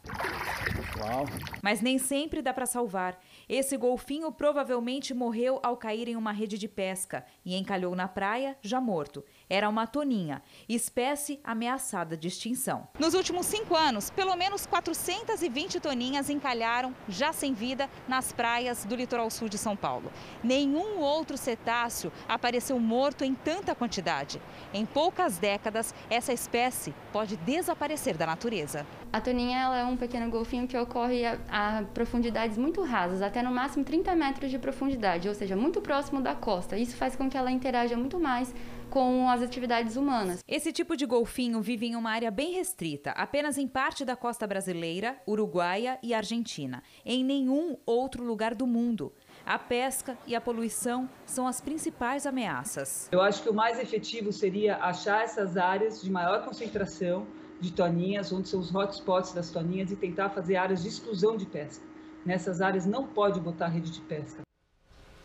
Uau. 0.99 1.25
Mas 1.63 1.81
nem 1.81 1.97
sempre 1.99 2.43
dá 2.43 2.53
para 2.53 2.67
salvar. 2.67 3.19
Esse 3.53 3.77
golfinho 3.77 4.31
provavelmente 4.31 5.13
morreu 5.13 5.59
ao 5.61 5.77
cair 5.77 6.07
em 6.07 6.15
uma 6.15 6.31
rede 6.31 6.57
de 6.57 6.69
pesca 6.69 7.25
e 7.45 7.57
encalhou 7.57 7.97
na 7.97 8.07
praia, 8.07 8.57
já 8.63 8.81
morto. 8.81 9.25
Era 9.49 9.69
uma 9.69 9.89
toninha, 9.89 10.41
espécie 10.69 11.41
ameaçada 11.43 12.17
de 12.17 12.29
extinção. 12.29 12.87
Nos 12.97 13.13
últimos 13.13 13.47
cinco 13.47 13.75
anos, 13.75 14.09
pelo 14.09 14.37
menos 14.37 14.67
420 14.67 15.81
toninhas 15.81 16.31
encalharam, 16.31 16.95
já 17.09 17.33
sem 17.33 17.53
vida, 17.53 17.91
nas 18.07 18.31
praias 18.31 18.85
do 18.85 18.95
litoral 18.95 19.29
sul 19.33 19.49
de 19.49 19.59
São 19.59 19.75
Paulo. 19.75 20.13
Nenhum 20.45 21.01
outro 21.01 21.37
cetáceo 21.37 22.13
apareceu 22.29 22.79
morto 22.79 23.25
em 23.25 23.35
tanta 23.35 23.75
quantidade. 23.75 24.41
Em 24.73 24.87
poucas 24.87 25.39
décadas, 25.39 25.93
essa 26.09 26.33
espécie 26.33 26.95
pode 27.13 27.37
desaparecer 27.39 28.17
da 28.17 28.27
natureza. 28.27 28.87
A 29.13 29.21
toninha 29.21 29.59
ela 29.59 29.77
é 29.77 29.85
um 29.85 29.97
pequeno 29.97 30.31
golfinho 30.31 30.69
que 30.69 30.79
ocorre 30.79 31.27
a, 31.27 31.37
a, 31.51 31.83
profundidades 31.83 32.57
muito 32.57 32.85
rasas, 32.85 33.21
até 33.21 33.40
no 33.43 33.51
máximo 33.51 33.85
30 33.85 34.15
metros 34.15 34.51
de 34.51 34.59
profundidade, 34.59 35.29
ou 35.29 35.35
seja, 35.35 35.57
muito 35.57 35.81
próximo 35.81 36.21
da 36.21 36.35
costa. 36.35 36.77
Isso 36.77 36.97
faz 36.97 37.17
com 37.17 37.29
que 37.29 37.37
ela 37.37 37.51
interaja 37.51 37.97
muito 37.97 38.19
mais 38.19 38.55
com 38.91 39.31
as 39.31 39.41
atividades 39.41 39.97
humanas. 39.97 40.41
Esse 40.47 40.73
tipo 40.73 40.97
de 40.97 41.07
golfinho 41.07 41.63
vive 41.63 41.87
em 41.87 41.97
uma 41.97 42.11
área 42.11 42.31
bem 42.31 42.53
restrita, 42.53 43.11
apenas 43.13 43.57
em 43.57 43.69
parte 43.69 44.05
da 44.05 44.17
costa 44.17 44.47
brasileira, 44.47 45.17
uruguaia 45.27 45.99
e 46.03 46.13
argentina, 46.13 46.83
em 47.05 47.25
nenhum 47.25 47.77
outro 47.87 48.25
lugar 48.25 48.55
do 48.55 48.67
mundo. 48.67 49.13
A 49.47 49.59
pesca 49.59 50.19
e 50.27 50.35
a 50.35 50.41
poluição 50.41 51.09
são 51.25 51.47
as 51.47 51.61
principais 51.61 52.27
ameaças. 52.27 53.09
Eu 53.13 53.23
acho 53.23 53.43
que 53.43 53.49
o 53.49 53.55
mais 53.55 53.79
efetivo 53.79 54.33
seria 54.33 54.77
achar 54.77 55.23
essas 55.23 55.57
áreas 55.57 56.03
de 56.03 56.11
maior 56.11 56.45
concentração 56.45 57.27
de 57.61 57.73
toninhas, 57.73 58.33
onde 58.33 58.49
são 58.49 58.59
os 58.59 58.75
hotspots 58.75 59.33
das 59.33 59.51
toninhas, 59.51 59.93
e 59.93 59.97
tentar 59.97 60.31
fazer 60.31 60.57
áreas 60.57 60.83
de 60.83 60.89
exclusão 60.89 61.37
de 61.37 61.47
pesca. 61.47 61.90
Nessas 62.25 62.61
áreas 62.61 62.87
não 62.87 63.07
pode 63.07 63.41
botar 63.41 63.69
rede 63.69 63.91
de 63.91 64.01
pesca. 64.03 64.43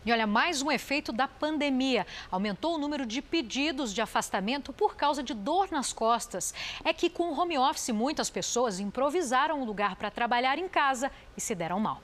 E 0.06 0.12
olha, 0.12 0.28
mais 0.28 0.62
um 0.62 0.72
efeito 0.72 1.12
da 1.12 1.28
pandemia. 1.28 2.06
Aumentou 2.30 2.76
o 2.76 2.78
número 2.78 3.08
de 3.08 3.24
pedidos 3.24 3.92
de 3.92 4.02
afastamento 4.02 4.72
por 4.72 4.96
causa 4.96 5.24
de 5.24 5.34
dor 5.34 5.72
nas 5.72 5.92
costas. 5.92 6.54
É 6.84 6.94
que 6.94 7.10
com 7.10 7.32
o 7.32 7.40
home 7.40 7.58
office, 7.58 7.90
muitas 7.90 8.30
pessoas 8.30 8.80
improvisaram 8.80 9.60
um 9.60 9.66
lugar 9.66 9.96
para 9.96 10.12
trabalhar 10.12 10.60
em 10.60 10.70
casa 10.70 11.12
e 11.36 11.42
se 11.42 11.56
deram 11.56 11.80
mal. 11.80 12.04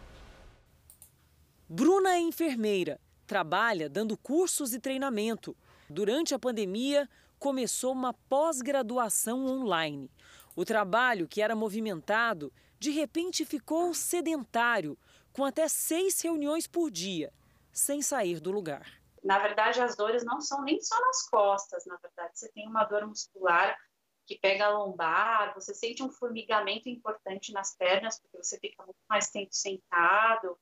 Bruna 1.70 2.16
é 2.16 2.20
enfermeira, 2.20 3.00
trabalha 3.28 3.88
dando 3.88 4.18
cursos 4.18 4.74
e 4.74 4.80
treinamento. 4.80 5.56
Durante 5.88 6.34
a 6.34 6.40
pandemia, 6.40 7.08
começou 7.38 7.94
uma 7.94 8.14
pós-graduação 8.14 9.46
online. 9.46 10.10
O 10.56 10.66
trabalho, 10.66 11.28
que 11.28 11.42
era 11.42 11.56
movimentado, 11.56 12.52
de 12.82 12.90
repente 12.90 13.46
ficou 13.46 13.94
sedentário, 13.94 14.98
com 15.32 15.46
até 15.46 15.68
seis 15.68 16.20
reuniões 16.20 16.66
por 16.66 16.90
dia 16.90 17.32
sem 17.72 18.02
sair 18.02 18.40
do 18.40 18.50
lugar. 18.50 19.00
Na 19.24 19.38
verdade, 19.38 19.80
as 19.80 19.96
dores 19.96 20.26
não 20.26 20.42
são 20.42 20.64
nem 20.64 20.82
só 20.82 21.00
nas 21.00 21.30
costas, 21.30 21.86
na 21.86 21.96
verdade, 21.98 22.40
você 22.40 22.52
tem 22.52 22.68
uma 22.68 22.84
dor 22.86 23.06
muscular 23.06 23.78
que 24.26 24.40
pega 24.40 24.66
a 24.66 24.70
lombar, 24.70 25.54
você 25.54 25.76
sente 25.76 26.02
um 26.02 26.10
formigamento 26.10 26.90
importante 26.90 27.54
nas 27.54 27.76
pernas, 27.76 28.20
porque 28.20 28.44
você 28.44 28.58
fica 28.58 28.84
muito 28.84 28.98
mais 29.08 29.30
tempo 29.30 29.54
sentado. 29.54 30.58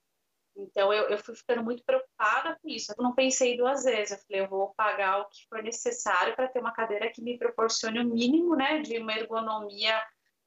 Então, 0.58 0.92
eu, 0.92 1.08
eu 1.08 1.18
fui 1.20 1.36
ficando 1.36 1.64
muito 1.64 1.86
preocupada 1.86 2.60
com 2.62 2.68
isso. 2.68 2.92
Eu 2.98 3.02
não 3.02 3.16
pensei 3.16 3.56
duas 3.56 3.86
vezes. 3.86 4.12
Eu 4.12 4.18
falei, 4.18 4.42
eu 4.42 4.50
vou 4.50 4.74
pagar 4.76 5.22
o 5.22 5.30
que 5.30 5.48
for 5.48 5.64
necessário 5.64 6.36
para 6.36 6.50
ter 6.50 6.60
uma 6.60 6.74
cadeira 6.74 7.10
que 7.10 7.22
me 7.22 7.38
proporcione 7.38 8.00
o 8.00 8.06
mínimo 8.06 8.58
né, 8.58 8.82
de 8.82 8.98
uma 8.98 9.14
ergonomia 9.14 9.98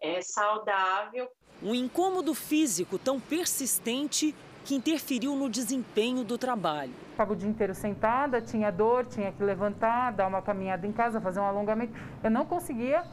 é, 0.02 0.20
saudável. 0.20 1.30
Um 1.62 1.74
incômodo 1.74 2.34
físico 2.34 2.98
tão 2.98 3.20
persistente 3.20 4.34
que 4.64 4.74
interferiu 4.74 5.36
no 5.36 5.48
desempenho 5.48 6.24
do 6.24 6.36
trabalho. 6.36 6.92
Estava 7.10 7.32
o 7.32 7.36
dia 7.36 7.48
inteiro 7.48 7.74
sentada, 7.74 8.40
tinha 8.40 8.70
dor, 8.70 9.06
tinha 9.06 9.30
que 9.30 9.42
levantar, 9.42 10.12
dar 10.12 10.26
uma 10.26 10.42
caminhada 10.42 10.86
em 10.86 10.92
casa, 10.92 11.20
fazer 11.20 11.38
um 11.38 11.44
alongamento. 11.44 11.92
Eu 12.22 12.30
não 12.30 12.44
conseguia 12.44 13.04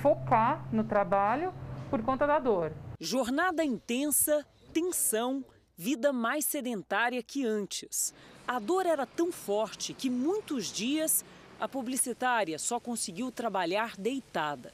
focar 0.00 0.64
no 0.72 0.84
trabalho 0.84 1.52
por 1.90 2.00
conta 2.02 2.26
da 2.26 2.38
dor. 2.38 2.72
Jornada 3.00 3.64
intensa, 3.64 4.44
tensão, 4.72 5.44
vida 5.76 6.12
mais 6.12 6.44
sedentária 6.44 7.22
que 7.22 7.44
antes. 7.44 8.14
A 8.46 8.58
dor 8.58 8.86
era 8.86 9.06
tão 9.06 9.32
forte 9.32 9.92
que 9.92 10.08
muitos 10.08 10.72
dias 10.72 11.24
a 11.60 11.66
publicitária 11.68 12.58
só 12.58 12.78
conseguiu 12.78 13.32
trabalhar 13.32 13.96
deitada. 13.96 14.72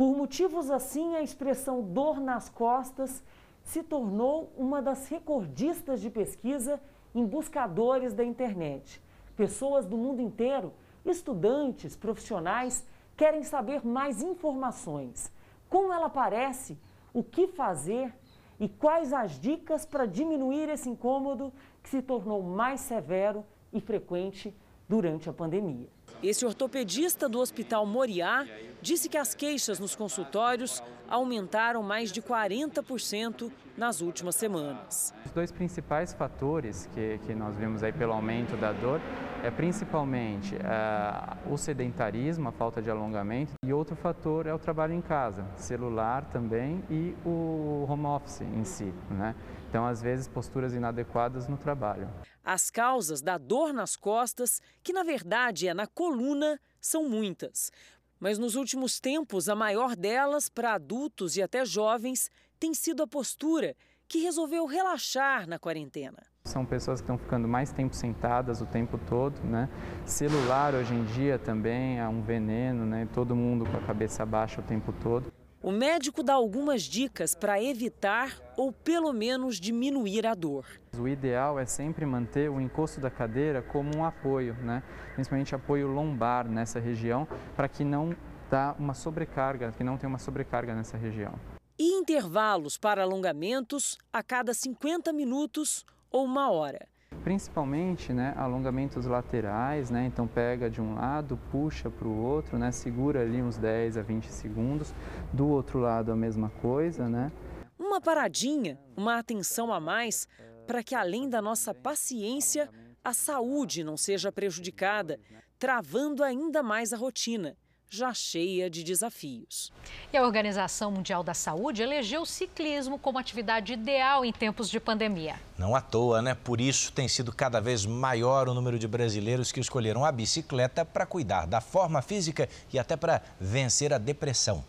Por 0.00 0.16
motivos 0.16 0.70
assim, 0.70 1.14
a 1.14 1.20
expressão 1.20 1.82
dor 1.82 2.18
nas 2.18 2.48
costas 2.48 3.22
se 3.62 3.82
tornou 3.82 4.50
uma 4.56 4.80
das 4.80 5.06
recordistas 5.08 6.00
de 6.00 6.08
pesquisa 6.08 6.80
em 7.14 7.26
buscadores 7.26 8.14
da 8.14 8.24
internet. 8.24 8.98
Pessoas 9.36 9.84
do 9.84 9.98
mundo 9.98 10.22
inteiro, 10.22 10.72
estudantes, 11.04 11.96
profissionais, 11.96 12.82
querem 13.14 13.42
saber 13.42 13.86
mais 13.86 14.22
informações. 14.22 15.30
Como 15.68 15.92
ela 15.92 16.06
aparece, 16.06 16.78
o 17.12 17.22
que 17.22 17.46
fazer 17.48 18.10
e 18.58 18.70
quais 18.70 19.12
as 19.12 19.38
dicas 19.38 19.84
para 19.84 20.06
diminuir 20.06 20.70
esse 20.70 20.88
incômodo 20.88 21.52
que 21.82 21.90
se 21.90 22.00
tornou 22.00 22.42
mais 22.42 22.80
severo 22.80 23.44
e 23.70 23.82
frequente 23.82 24.56
durante 24.88 25.28
a 25.28 25.32
pandemia. 25.34 25.90
Esse 26.22 26.44
ortopedista 26.44 27.28
do 27.28 27.40
Hospital 27.40 27.86
Moriá 27.86 28.46
disse 28.82 29.08
que 29.08 29.16
as 29.16 29.34
queixas 29.34 29.78
nos 29.78 29.96
consultórios 29.96 30.82
aumentaram 31.08 31.82
mais 31.82 32.12
de 32.12 32.20
40% 32.20 33.50
nas 33.76 34.02
últimas 34.02 34.36
semanas. 34.36 35.14
Os 35.24 35.32
dois 35.32 35.50
principais 35.50 36.12
fatores 36.12 36.88
que, 36.94 37.18
que 37.26 37.34
nós 37.34 37.56
vimos 37.56 37.82
aí 37.82 37.92
pelo 37.92 38.12
aumento 38.12 38.54
da 38.56 38.72
dor 38.72 39.00
é 39.42 39.50
principalmente 39.50 40.54
uh, 40.54 41.52
o 41.52 41.56
sedentarismo, 41.56 42.48
a 42.48 42.52
falta 42.52 42.82
de 42.82 42.90
alongamento, 42.90 43.54
e 43.64 43.72
outro 43.72 43.96
fator 43.96 44.46
é 44.46 44.52
o 44.52 44.58
trabalho 44.58 44.92
em 44.92 45.00
casa, 45.00 45.46
celular 45.56 46.26
também 46.26 46.84
e 46.90 47.14
o 47.24 47.86
home 47.88 48.04
office 48.04 48.42
em 48.42 48.64
si. 48.64 48.92
Né? 49.10 49.34
Então, 49.68 49.86
às 49.86 50.02
vezes, 50.02 50.28
posturas 50.28 50.74
inadequadas 50.74 51.48
no 51.48 51.56
trabalho. 51.56 52.08
As 52.52 52.68
causas 52.68 53.22
da 53.22 53.38
dor 53.38 53.72
nas 53.72 53.94
costas, 53.94 54.60
que 54.82 54.92
na 54.92 55.04
verdade 55.04 55.68
é 55.68 55.72
na 55.72 55.86
coluna, 55.86 56.58
são 56.80 57.08
muitas. 57.08 57.70
Mas 58.18 58.40
nos 58.40 58.56
últimos 58.56 58.98
tempos, 58.98 59.48
a 59.48 59.54
maior 59.54 59.94
delas, 59.94 60.48
para 60.48 60.74
adultos 60.74 61.36
e 61.36 61.42
até 61.42 61.64
jovens, 61.64 62.28
tem 62.58 62.74
sido 62.74 63.04
a 63.04 63.06
postura, 63.06 63.76
que 64.08 64.18
resolveu 64.18 64.66
relaxar 64.66 65.48
na 65.48 65.60
quarentena. 65.60 66.18
São 66.42 66.66
pessoas 66.66 67.00
que 67.00 67.04
estão 67.04 67.16
ficando 67.16 67.46
mais 67.46 67.70
tempo 67.70 67.94
sentadas 67.94 68.60
o 68.60 68.66
tempo 68.66 68.98
todo, 69.08 69.40
né? 69.44 69.68
Celular 70.04 70.74
hoje 70.74 70.92
em 70.92 71.04
dia 71.04 71.38
também 71.38 72.00
é 72.00 72.08
um 72.08 72.20
veneno, 72.20 72.84
né? 72.84 73.08
Todo 73.14 73.36
mundo 73.36 73.64
com 73.64 73.76
a 73.76 73.86
cabeça 73.86 74.26
baixa 74.26 74.60
o 74.60 74.64
tempo 74.64 74.92
todo. 75.00 75.32
O 75.62 75.70
médico 75.70 76.20
dá 76.20 76.34
algumas 76.34 76.82
dicas 76.82 77.32
para 77.32 77.62
evitar 77.62 78.36
ou 78.56 78.72
pelo 78.72 79.12
menos 79.12 79.60
diminuir 79.60 80.26
a 80.26 80.34
dor. 80.34 80.79
O 80.98 81.06
ideal 81.06 81.58
é 81.58 81.64
sempre 81.64 82.04
manter 82.04 82.50
o 82.50 82.60
encosto 82.60 83.00
da 83.00 83.10
cadeira 83.10 83.62
como 83.62 83.96
um 83.96 84.04
apoio, 84.04 84.54
né? 84.54 84.82
principalmente 85.14 85.54
apoio 85.54 85.86
lombar 85.86 86.48
nessa 86.48 86.80
região, 86.80 87.28
para 87.54 87.68
que 87.68 87.84
não 87.84 88.14
dá 88.50 88.74
uma 88.78 88.92
sobrecarga, 88.92 89.72
que 89.72 89.84
não 89.84 89.96
tenha 89.96 90.08
uma 90.08 90.18
sobrecarga 90.18 90.74
nessa 90.74 90.96
região. 90.96 91.32
E 91.78 91.94
intervalos 91.94 92.76
para 92.76 93.02
alongamentos 93.02 93.96
a 94.12 94.22
cada 94.22 94.52
50 94.52 95.12
minutos 95.12 95.86
ou 96.10 96.24
uma 96.24 96.50
hora 96.50 96.86
principalmente 97.24 98.12
né, 98.12 98.32
alongamentos 98.36 99.04
laterais, 99.04 99.90
né, 99.90 100.06
então 100.06 100.26
pega 100.26 100.70
de 100.70 100.80
um 100.80 100.94
lado, 100.94 101.38
puxa 101.50 101.90
para 101.90 102.08
o 102.08 102.16
outro, 102.16 102.58
né, 102.58 102.70
segura 102.72 103.20
ali 103.20 103.42
uns 103.42 103.58
10 103.58 103.98
a 103.98 104.02
20 104.02 104.26
segundos, 104.26 104.94
do 105.32 105.46
outro 105.48 105.78
lado 105.78 106.10
a 106.10 106.16
mesma 106.16 106.50
coisa. 106.62 107.08
Né. 107.08 107.30
Uma 107.78 108.00
paradinha, 108.00 108.78
uma 108.96 109.18
atenção 109.18 109.72
a 109.72 109.80
mais 109.80 110.26
para 110.70 110.84
que 110.84 110.94
além 110.94 111.28
da 111.28 111.42
nossa 111.42 111.74
paciência, 111.74 112.70
a 113.02 113.12
saúde 113.12 113.82
não 113.82 113.96
seja 113.96 114.30
prejudicada, 114.30 115.18
travando 115.58 116.22
ainda 116.22 116.62
mais 116.62 116.92
a 116.92 116.96
rotina 116.96 117.56
já 117.88 118.14
cheia 118.14 118.70
de 118.70 118.84
desafios. 118.84 119.72
E 120.12 120.16
a 120.16 120.22
Organização 120.22 120.92
Mundial 120.92 121.24
da 121.24 121.34
Saúde 121.34 121.82
elegeu 121.82 122.22
o 122.22 122.26
ciclismo 122.26 123.00
como 123.00 123.18
atividade 123.18 123.72
ideal 123.72 124.24
em 124.24 124.32
tempos 124.32 124.70
de 124.70 124.78
pandemia. 124.78 125.40
Não 125.58 125.74
à 125.74 125.80
toa, 125.80 126.22
né? 126.22 126.36
Por 126.36 126.60
isso 126.60 126.92
tem 126.92 127.08
sido 127.08 127.34
cada 127.34 127.60
vez 127.60 127.84
maior 127.84 128.48
o 128.48 128.54
número 128.54 128.78
de 128.78 128.86
brasileiros 128.86 129.50
que 129.50 129.58
escolheram 129.58 130.04
a 130.04 130.12
bicicleta 130.12 130.84
para 130.84 131.04
cuidar 131.04 131.46
da 131.46 131.60
forma 131.60 132.00
física 132.00 132.48
e 132.72 132.78
até 132.78 132.96
para 132.96 133.20
vencer 133.40 133.92
a 133.92 133.98
depressão. 133.98 134.64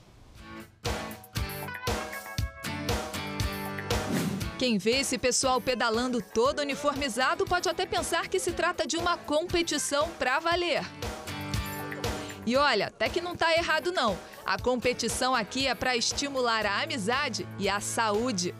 Quem 4.62 4.78
vê 4.78 4.99
esse 4.99 5.18
pessoal 5.18 5.59
pedalando 5.59 6.22
todo 6.22 6.59
uniformizado 6.59 7.45
pode 7.45 7.68
até 7.68 7.84
pensar 7.84 8.28
que 8.28 8.38
se 8.38 8.51
trata 8.51 8.86
de 8.86 8.95
uma 8.95 9.18
competição 9.18 10.07
para 10.20 10.38
valer. 10.38 10.84
E 12.45 12.55
olha, 12.55 12.86
até 12.86 13.09
que 13.09 13.20
não 13.20 13.34
está 13.34 13.51
errado 13.55 13.91
não. 13.91 14.16
A 14.45 14.59
competição 14.59 15.34
aqui 15.34 15.66
é 15.66 15.74
para 15.74 15.97
estimular 15.97 16.64
a 16.68 16.84
amizade 16.84 17.47
e 17.57 17.68
a 17.68 17.80
saúde. 17.80 18.53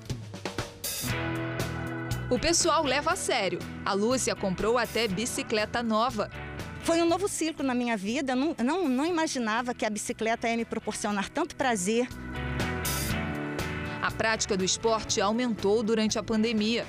O 2.32 2.40
pessoal 2.40 2.84
leva 2.84 3.12
a 3.12 3.16
sério. 3.16 3.60
A 3.86 3.94
Lúcia 3.94 4.36
comprou 4.36 4.80
até 4.80 5.08
bicicleta 5.08 5.84
nova. 5.84 6.32
Foi 6.82 7.00
um 7.00 7.06
novo 7.06 7.28
ciclo 7.28 7.64
na 7.64 7.76
minha 7.76 7.96
vida. 7.96 8.36
Não, 8.36 8.56
não, 8.58 8.90
não 8.90 9.06
imaginava 9.06 9.72
que 9.76 9.86
a 9.86 9.90
bicicleta 9.92 10.50
ia 10.50 10.58
me 10.58 10.66
proporcionar 10.66 11.30
tanto 11.30 11.56
prazer. 11.56 12.08
A 14.02 14.10
prática 14.10 14.58
do 14.58 14.66
esporte 14.66 15.22
aumentou 15.22 15.84
durante 15.84 16.18
a 16.18 16.24
pandemia. 16.24 16.88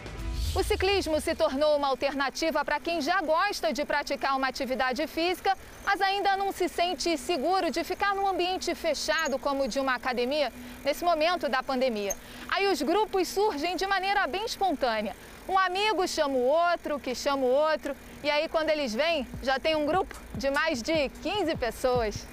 O 0.55 0.63
ciclismo 0.63 1.21
se 1.21 1.35
tornou 1.35 1.77
uma 1.77 1.89
alternativa 1.89 2.65
para 2.65 2.81
quem 2.81 3.03
já 3.03 3.21
gosta 3.21 3.71
de 3.71 3.85
praticar 3.85 4.35
uma 4.35 4.49
atividade 4.49 5.07
física, 5.07 5.57
mas 5.85 6.01
ainda 6.01 6.39
não 6.39 6.53
se 6.53 6.71
sente 6.71 7.19
seguro 7.19 7.71
de 7.71 7.85
ficar 7.85 8.15
num 8.15 8.27
ambiente 8.27 8.75
fechado 8.75 9.39
como 9.39 9.65
o 9.65 9.69
de 9.69 9.79
uma 9.79 9.95
academia 9.95 10.51
nesse 10.83 11.05
momento 11.05 11.51
da 11.51 11.63
pandemia. 11.63 12.17
Aí 12.49 12.67
os 12.73 12.81
grupos 12.81 13.29
surgem 13.29 13.77
de 13.77 13.87
maneira 13.87 14.27
bem 14.27 14.47
espontânea. 14.47 15.15
Um 15.47 15.59
amigo 15.59 16.09
chama 16.09 16.35
o 16.35 16.47
outro, 16.47 16.99
que 16.99 17.15
chama 17.15 17.45
o 17.45 17.51
outro, 17.51 17.95
e 18.23 18.31
aí 18.31 18.49
quando 18.49 18.71
eles 18.71 18.95
vêm, 18.95 19.27
já 19.43 19.59
tem 19.59 19.77
um 19.77 19.85
grupo 19.85 20.15
de 20.35 20.51
mais 20.51 20.83
de 20.83 21.11
15 21.23 21.57
pessoas. 21.57 22.27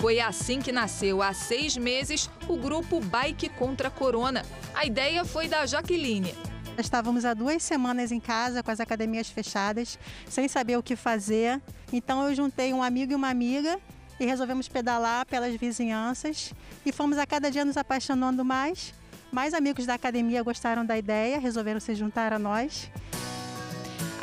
Foi 0.00 0.20
assim 0.20 0.60
que 0.60 0.70
nasceu 0.70 1.22
há 1.22 1.32
seis 1.32 1.76
meses 1.76 2.28
o 2.46 2.56
grupo 2.56 3.00
Bike 3.00 3.48
contra 3.48 3.90
Corona. 3.90 4.44
A 4.74 4.84
ideia 4.84 5.24
foi 5.24 5.48
da 5.48 5.64
Jaqueline. 5.64 6.34
Estávamos 6.76 7.24
há 7.24 7.32
duas 7.32 7.62
semanas 7.62 8.12
em 8.12 8.20
casa 8.20 8.62
com 8.62 8.70
as 8.70 8.78
academias 8.78 9.30
fechadas, 9.30 9.98
sem 10.28 10.48
saber 10.48 10.76
o 10.76 10.82
que 10.82 10.94
fazer. 10.94 11.60
Então 11.90 12.28
eu 12.28 12.34
juntei 12.34 12.74
um 12.74 12.82
amigo 12.82 13.12
e 13.12 13.14
uma 13.14 13.30
amiga 13.30 13.80
e 14.20 14.26
resolvemos 14.26 14.68
pedalar 14.68 15.24
pelas 15.24 15.54
vizinhanças 15.56 16.52
e 16.84 16.92
fomos 16.92 17.16
a 17.16 17.26
cada 17.26 17.50
dia 17.50 17.64
nos 17.64 17.78
apaixonando 17.78 18.44
mais. 18.44 18.92
Mais 19.32 19.54
amigos 19.54 19.86
da 19.86 19.94
academia 19.94 20.42
gostaram 20.42 20.84
da 20.84 20.98
ideia, 20.98 21.38
resolveram 21.38 21.80
se 21.80 21.94
juntar 21.94 22.34
a 22.34 22.38
nós. 22.38 22.90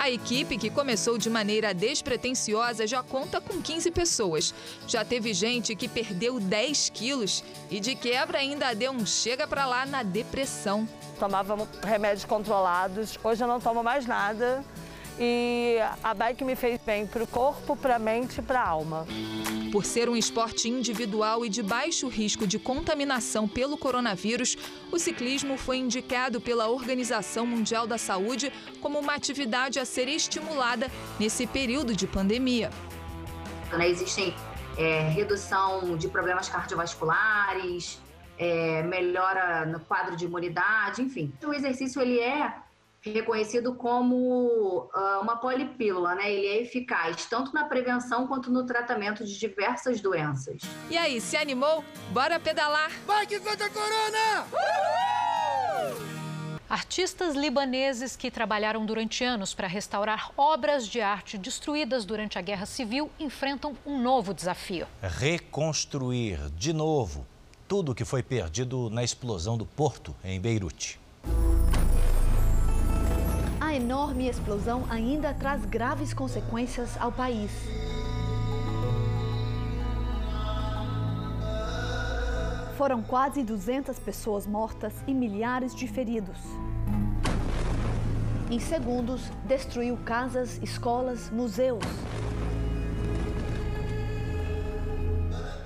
A 0.04 0.12
equipe, 0.12 0.58
que 0.58 0.70
começou 0.70 1.18
de 1.18 1.30
maneira 1.30 1.74
despretensiosa, 1.74 2.86
já 2.86 3.02
conta 3.02 3.40
com 3.40 3.62
15 3.62 3.90
pessoas. 3.90 4.54
Já 4.86 5.06
teve 5.06 5.34
gente 5.34 5.74
que 5.78 5.88
perdeu 5.88 6.42
10 6.42 6.90
quilos 6.90 7.42
e 7.72 7.80
de 7.80 7.96
quebra 7.96 8.40
ainda 8.40 8.74
deu 8.74 8.92
um 8.92 9.06
chega 9.06 9.48
para 9.48 9.66
lá 9.66 9.86
na 9.86 10.04
depressão. 10.04 10.86
Tomava 11.18 11.56
remédios 11.82 12.26
controlados, 12.26 13.18
hoje 13.24 13.46
eu 13.46 13.48
não 13.48 13.62
tomo 13.62 13.82
mais 13.82 14.06
nada. 14.06 14.62
E 15.18 15.78
a 16.04 16.14
bike 16.14 16.44
me 16.44 16.58
fez 16.58 16.82
bem 16.86 17.08
para 17.08 17.24
o 17.24 17.28
corpo, 17.28 17.74
para 17.74 17.96
a 17.96 18.00
mente 18.00 18.40
e 18.40 18.42
para 18.42 18.60
a 18.60 18.68
alma. 18.68 19.08
Por 19.74 19.86
ser 19.86 20.08
um 20.08 20.16
esporte 20.16 20.70
individual 20.70 21.44
e 21.44 21.50
de 21.50 21.64
baixo 21.64 22.08
risco 22.08 22.46
de 22.46 22.60
contaminação 22.60 23.48
pelo 23.48 23.76
coronavírus, 23.76 24.56
o 24.92 25.00
ciclismo 25.00 25.58
foi 25.58 25.78
indicado 25.78 26.40
pela 26.40 26.68
Organização 26.68 27.44
Mundial 27.48 27.88
da 27.88 27.98
Saúde 27.98 28.54
como 28.80 29.00
uma 29.00 29.16
atividade 29.16 29.80
a 29.80 29.86
ser 29.86 30.08
estimulada 30.08 30.92
nesse 31.20 31.48
período 31.48 31.96
de 31.96 32.06
pandemia. 32.06 32.70
Né, 33.76 33.90
existem 33.90 34.36
é, 34.78 35.10
redução 35.10 35.98
de 35.98 36.08
problemas 36.08 36.48
cardiovasculares, 36.48 38.00
é, 38.38 38.84
melhora 38.84 39.66
no 39.66 39.80
quadro 39.80 40.16
de 40.16 40.26
imunidade, 40.26 41.02
enfim. 41.02 41.34
O 41.44 41.52
exercício 41.52 42.00
ele 42.00 42.20
é 42.20 42.54
reconhecido 43.12 43.76
como 43.76 44.90
uh, 44.94 45.22
uma 45.22 45.38
polipílula, 45.38 46.16
né? 46.16 46.32
Ele 46.32 46.48
é 46.48 46.62
eficaz 46.62 47.26
tanto 47.26 47.54
na 47.54 47.66
prevenção 47.66 48.28
quanto 48.28 48.50
no 48.52 48.66
tratamento 48.66 49.26
de 49.26 49.38
diversas 49.38 50.00
doenças. 50.00 50.62
E 50.90 50.98
aí, 50.98 51.20
se 51.20 51.36
animou? 51.36 51.84
Bora 52.12 52.40
pedalar! 52.40 52.92
Vai 53.06 53.28
que 53.28 53.40
conta 53.40 53.70
corona! 53.70 54.48
Artistas 56.70 57.36
libaneses 57.36 58.16
que 58.16 58.32
trabalharam 58.32 58.84
durante 58.84 59.24
anos 59.24 59.54
para 59.54 59.68
restaurar 59.68 60.32
obras 60.36 60.88
de 60.88 61.02
arte 61.02 61.38
destruídas 61.38 62.04
durante 62.04 62.40
a 62.40 62.42
Guerra 62.42 62.66
Civil 62.66 63.12
enfrentam 63.20 63.78
um 63.86 64.02
novo 64.02 64.34
desafio. 64.34 64.88
Reconstruir 65.02 66.40
de 66.58 66.74
novo 66.74 67.28
tudo 67.68 67.92
o 67.92 67.96
que 67.96 68.06
foi 68.06 68.24
perdido 68.24 68.90
na 68.90 69.04
explosão 69.04 69.58
do 69.58 69.66
porto 69.66 70.16
em 70.24 70.40
Beirute. 70.40 71.00
Enorme 73.74 74.30
explosão 74.30 74.84
ainda 74.88 75.34
traz 75.34 75.66
graves 75.66 76.14
consequências 76.14 76.96
ao 77.00 77.12
país. 77.12 77.50
Foram 82.78 83.02
quase 83.02 83.42
200 83.42 83.98
pessoas 83.98 84.46
mortas 84.46 84.94
e 85.08 85.14
milhares 85.14 85.74
de 85.74 85.88
feridos. 85.88 86.38
Em 88.52 88.60
segundos, 88.60 89.24
destruiu 89.46 89.98
casas, 90.06 90.60
escolas, 90.62 91.32
museus. 91.32 91.84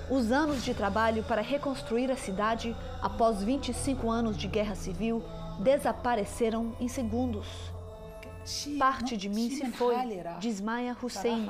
Os 0.10 0.32
anos 0.32 0.64
de 0.64 0.74
trabalho 0.74 1.24
para 1.24 1.42
reconstruir 1.42 2.10
a 2.10 2.16
cidade 2.16 2.74
após 3.02 3.44
25 3.44 4.10
anos 4.10 4.38
de 4.38 4.48
guerra 4.48 4.76
civil 4.76 5.22
desapareceram 5.60 6.74
em 6.80 6.88
segundos. 6.88 7.76
Parte 8.80 9.18
de 9.18 9.28
mim 9.28 9.50
se 9.50 9.66
foi, 9.72 9.96
diz 10.40 10.62
Maya 10.62 10.96
Hussein. 11.02 11.50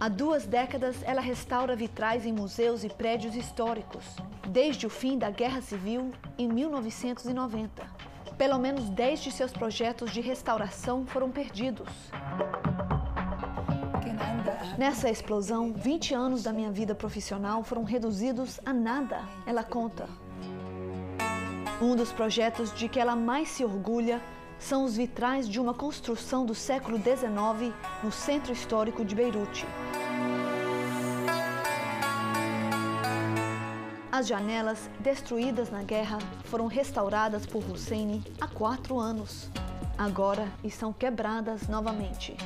Há 0.00 0.08
duas 0.08 0.44
décadas, 0.44 0.96
ela 1.04 1.20
restaura 1.20 1.76
vitrais 1.76 2.26
em 2.26 2.32
museus 2.32 2.82
e 2.82 2.88
prédios 2.88 3.36
históricos, 3.36 4.04
desde 4.48 4.84
o 4.84 4.90
fim 4.90 5.16
da 5.16 5.30
Guerra 5.30 5.60
Civil, 5.62 6.10
em 6.36 6.48
1990. 6.48 7.86
Pelo 8.36 8.58
menos 8.58 8.90
10 8.90 9.22
de 9.22 9.30
seus 9.30 9.52
projetos 9.52 10.10
de 10.10 10.20
restauração 10.20 11.06
foram 11.06 11.30
perdidos. 11.30 11.88
Nessa 14.76 15.08
explosão, 15.08 15.72
20 15.72 16.12
anos 16.12 16.42
da 16.42 16.52
minha 16.52 16.72
vida 16.72 16.92
profissional 16.92 17.62
foram 17.62 17.84
reduzidos 17.84 18.58
a 18.66 18.72
nada, 18.72 19.20
ela 19.46 19.62
conta. 19.62 20.08
Um 21.80 21.94
dos 21.94 22.10
projetos 22.10 22.74
de 22.74 22.88
que 22.88 22.98
ela 22.98 23.14
mais 23.14 23.48
se 23.48 23.64
orgulha 23.64 24.20
são 24.62 24.84
os 24.84 24.96
vitrais 24.96 25.48
de 25.48 25.60
uma 25.60 25.74
construção 25.74 26.46
do 26.46 26.54
século 26.54 26.96
XIX 26.96 27.74
no 28.02 28.12
centro 28.12 28.52
histórico 28.52 29.04
de 29.04 29.14
Beirute. 29.14 29.66
As 34.10 34.28
janelas, 34.28 34.88
destruídas 35.00 35.70
na 35.70 35.82
guerra, 35.82 36.18
foram 36.44 36.66
restauradas 36.66 37.44
por 37.44 37.64
Hussein 37.68 38.22
há 38.40 38.46
quatro 38.46 39.00
anos. 39.00 39.50
Agora 39.98 40.46
estão 40.62 40.92
quebradas 40.92 41.66
novamente. 41.66 42.36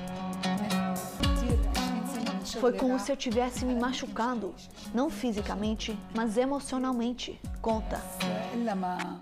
Foi 2.60 2.72
como 2.72 2.98
se 2.98 3.12
eu 3.12 3.16
tivesse 3.16 3.64
me 3.64 3.74
machucado, 3.74 4.54
não 4.94 5.10
fisicamente, 5.10 5.96
mas 6.14 6.36
emocionalmente, 6.36 7.38
conta. 7.60 8.00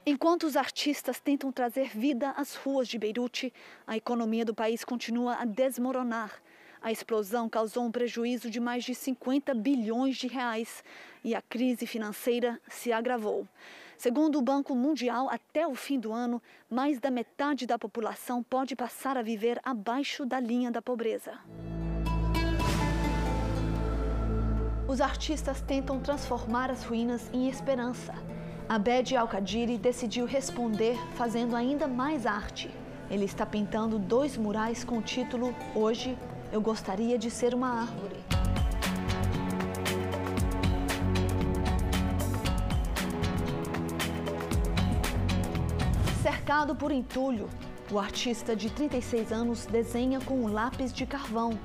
Enquanto 0.06 0.44
os 0.44 0.56
artistas 0.56 1.18
tentam 1.18 1.50
trazer 1.50 1.88
vida 1.88 2.30
às 2.36 2.54
ruas 2.54 2.86
de 2.86 2.98
Beirute, 2.98 3.52
a 3.86 3.96
economia 3.96 4.44
do 4.44 4.54
país 4.54 4.84
continua 4.84 5.34
a 5.36 5.44
desmoronar. 5.44 6.32
A 6.80 6.92
explosão 6.92 7.48
causou 7.48 7.84
um 7.84 7.90
prejuízo 7.90 8.50
de 8.50 8.60
mais 8.60 8.84
de 8.84 8.94
50 8.94 9.54
bilhões 9.54 10.16
de 10.16 10.26
reais 10.28 10.84
e 11.24 11.34
a 11.34 11.42
crise 11.42 11.86
financeira 11.86 12.60
se 12.68 12.92
agravou. 12.92 13.48
Segundo 13.96 14.38
o 14.38 14.42
Banco 14.42 14.74
Mundial, 14.74 15.28
até 15.30 15.66
o 15.66 15.74
fim 15.74 15.98
do 15.98 16.12
ano, 16.12 16.42
mais 16.68 17.00
da 17.00 17.10
metade 17.10 17.66
da 17.66 17.78
população 17.78 18.42
pode 18.42 18.76
passar 18.76 19.16
a 19.16 19.22
viver 19.22 19.58
abaixo 19.64 20.26
da 20.26 20.38
linha 20.38 20.70
da 20.70 20.82
pobreza. 20.82 21.38
Os 24.86 25.00
artistas 25.00 25.62
tentam 25.62 25.98
transformar 25.98 26.70
as 26.70 26.84
ruínas 26.84 27.30
em 27.32 27.48
esperança. 27.48 28.12
Abed 28.68 29.16
Al-Qadiri 29.16 29.78
decidiu 29.78 30.26
responder 30.26 30.98
fazendo 31.14 31.56
ainda 31.56 31.88
mais 31.88 32.26
arte. 32.26 32.70
Ele 33.10 33.24
está 33.24 33.46
pintando 33.46 33.98
dois 33.98 34.36
murais 34.36 34.84
com 34.84 34.98
o 34.98 35.02
título 35.02 35.54
Hoje 35.74 36.18
eu 36.52 36.60
gostaria 36.60 37.16
de 37.18 37.30
ser 37.30 37.54
uma 37.54 37.80
árvore. 37.80 38.16
Cercado 46.22 46.76
por 46.76 46.92
entulho, 46.92 47.48
o 47.90 47.98
artista 47.98 48.54
de 48.54 48.70
36 48.70 49.32
anos 49.32 49.64
desenha 49.64 50.20
com 50.20 50.34
um 50.44 50.52
lápis 50.52 50.92
de 50.92 51.06
carvão. 51.06 51.58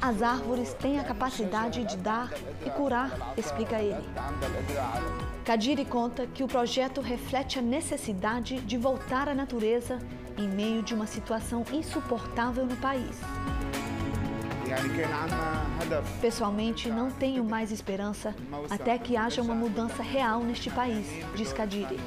As 0.00 0.22
árvores 0.22 0.74
têm 0.74 1.00
a 1.00 1.04
capacidade 1.04 1.84
de 1.84 1.96
dar 1.96 2.32
e 2.64 2.70
curar, 2.70 3.34
explica 3.36 3.82
ele. 3.82 4.04
Kadiri 5.44 5.84
conta 5.84 6.26
que 6.26 6.44
o 6.44 6.46
projeto 6.46 7.00
reflete 7.00 7.58
a 7.58 7.62
necessidade 7.62 8.60
de 8.60 8.78
voltar 8.78 9.28
à 9.28 9.34
natureza 9.34 9.98
em 10.36 10.48
meio 10.48 10.82
de 10.82 10.94
uma 10.94 11.06
situação 11.06 11.64
insuportável 11.72 12.64
no 12.64 12.76
país. 12.76 13.20
Pessoalmente, 16.20 16.88
não 16.88 17.10
tenho 17.10 17.42
mais 17.42 17.72
esperança 17.72 18.34
até 18.70 18.98
que 18.98 19.16
haja 19.16 19.42
uma 19.42 19.54
mudança 19.54 20.02
real 20.02 20.44
neste 20.44 20.70
país, 20.70 21.06
diz 21.34 21.52
Kadiri. 21.52 21.98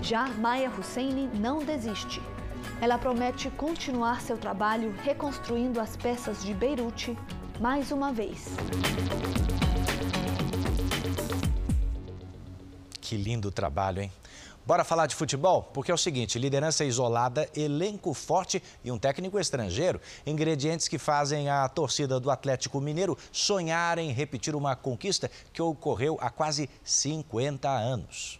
Já 0.00 0.28
Maya 0.28 0.70
Husseini 0.70 1.28
não 1.34 1.58
desiste. 1.58 2.22
Ela 2.78 2.98
promete 2.98 3.48
continuar 3.50 4.20
seu 4.20 4.36
trabalho 4.36 4.94
reconstruindo 5.02 5.80
as 5.80 5.96
peças 5.96 6.42
de 6.44 6.52
Beirute 6.52 7.16
mais 7.58 7.90
uma 7.90 8.12
vez. 8.12 8.54
Que 13.00 13.16
lindo 13.16 13.50
trabalho, 13.50 14.02
hein? 14.02 14.12
Bora 14.66 14.84
falar 14.84 15.06
de 15.06 15.14
futebol? 15.14 15.62
Porque 15.62 15.90
é 15.90 15.94
o 15.94 15.98
seguinte: 15.98 16.38
liderança 16.38 16.84
isolada, 16.84 17.48
elenco 17.56 18.12
forte 18.12 18.62
e 18.84 18.92
um 18.92 18.98
técnico 18.98 19.38
estrangeiro. 19.38 19.98
Ingredientes 20.26 20.86
que 20.86 20.98
fazem 20.98 21.48
a 21.48 21.66
torcida 21.70 22.20
do 22.20 22.30
Atlético 22.30 22.78
Mineiro 22.78 23.16
sonhar 23.32 23.96
em 23.96 24.12
repetir 24.12 24.54
uma 24.54 24.76
conquista 24.76 25.30
que 25.52 25.62
ocorreu 25.62 26.18
há 26.20 26.28
quase 26.28 26.68
50 26.84 27.70
anos. 27.70 28.38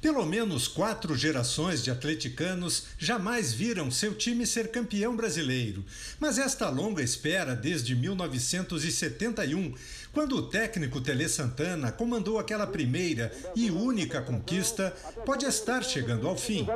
Pelo 0.00 0.24
menos 0.24 0.66
quatro 0.66 1.14
gerações 1.14 1.84
de 1.84 1.90
atleticanos 1.90 2.86
jamais 2.96 3.52
viram 3.52 3.90
seu 3.90 4.14
time 4.14 4.46
ser 4.46 4.70
campeão 4.70 5.14
brasileiro. 5.14 5.84
Mas 6.18 6.38
esta 6.38 6.70
longa 6.70 7.02
espera 7.02 7.54
desde 7.54 7.94
1971, 7.94 9.74
quando 10.10 10.36
o 10.36 10.42
técnico 10.48 11.02
Tele 11.02 11.28
Santana 11.28 11.92
comandou 11.92 12.38
aquela 12.38 12.66
primeira 12.66 13.30
e 13.54 13.70
única 13.70 14.22
conquista, 14.22 14.90
pode 15.26 15.44
estar 15.44 15.84
chegando 15.84 16.26
ao 16.26 16.36
fim. 16.36 16.66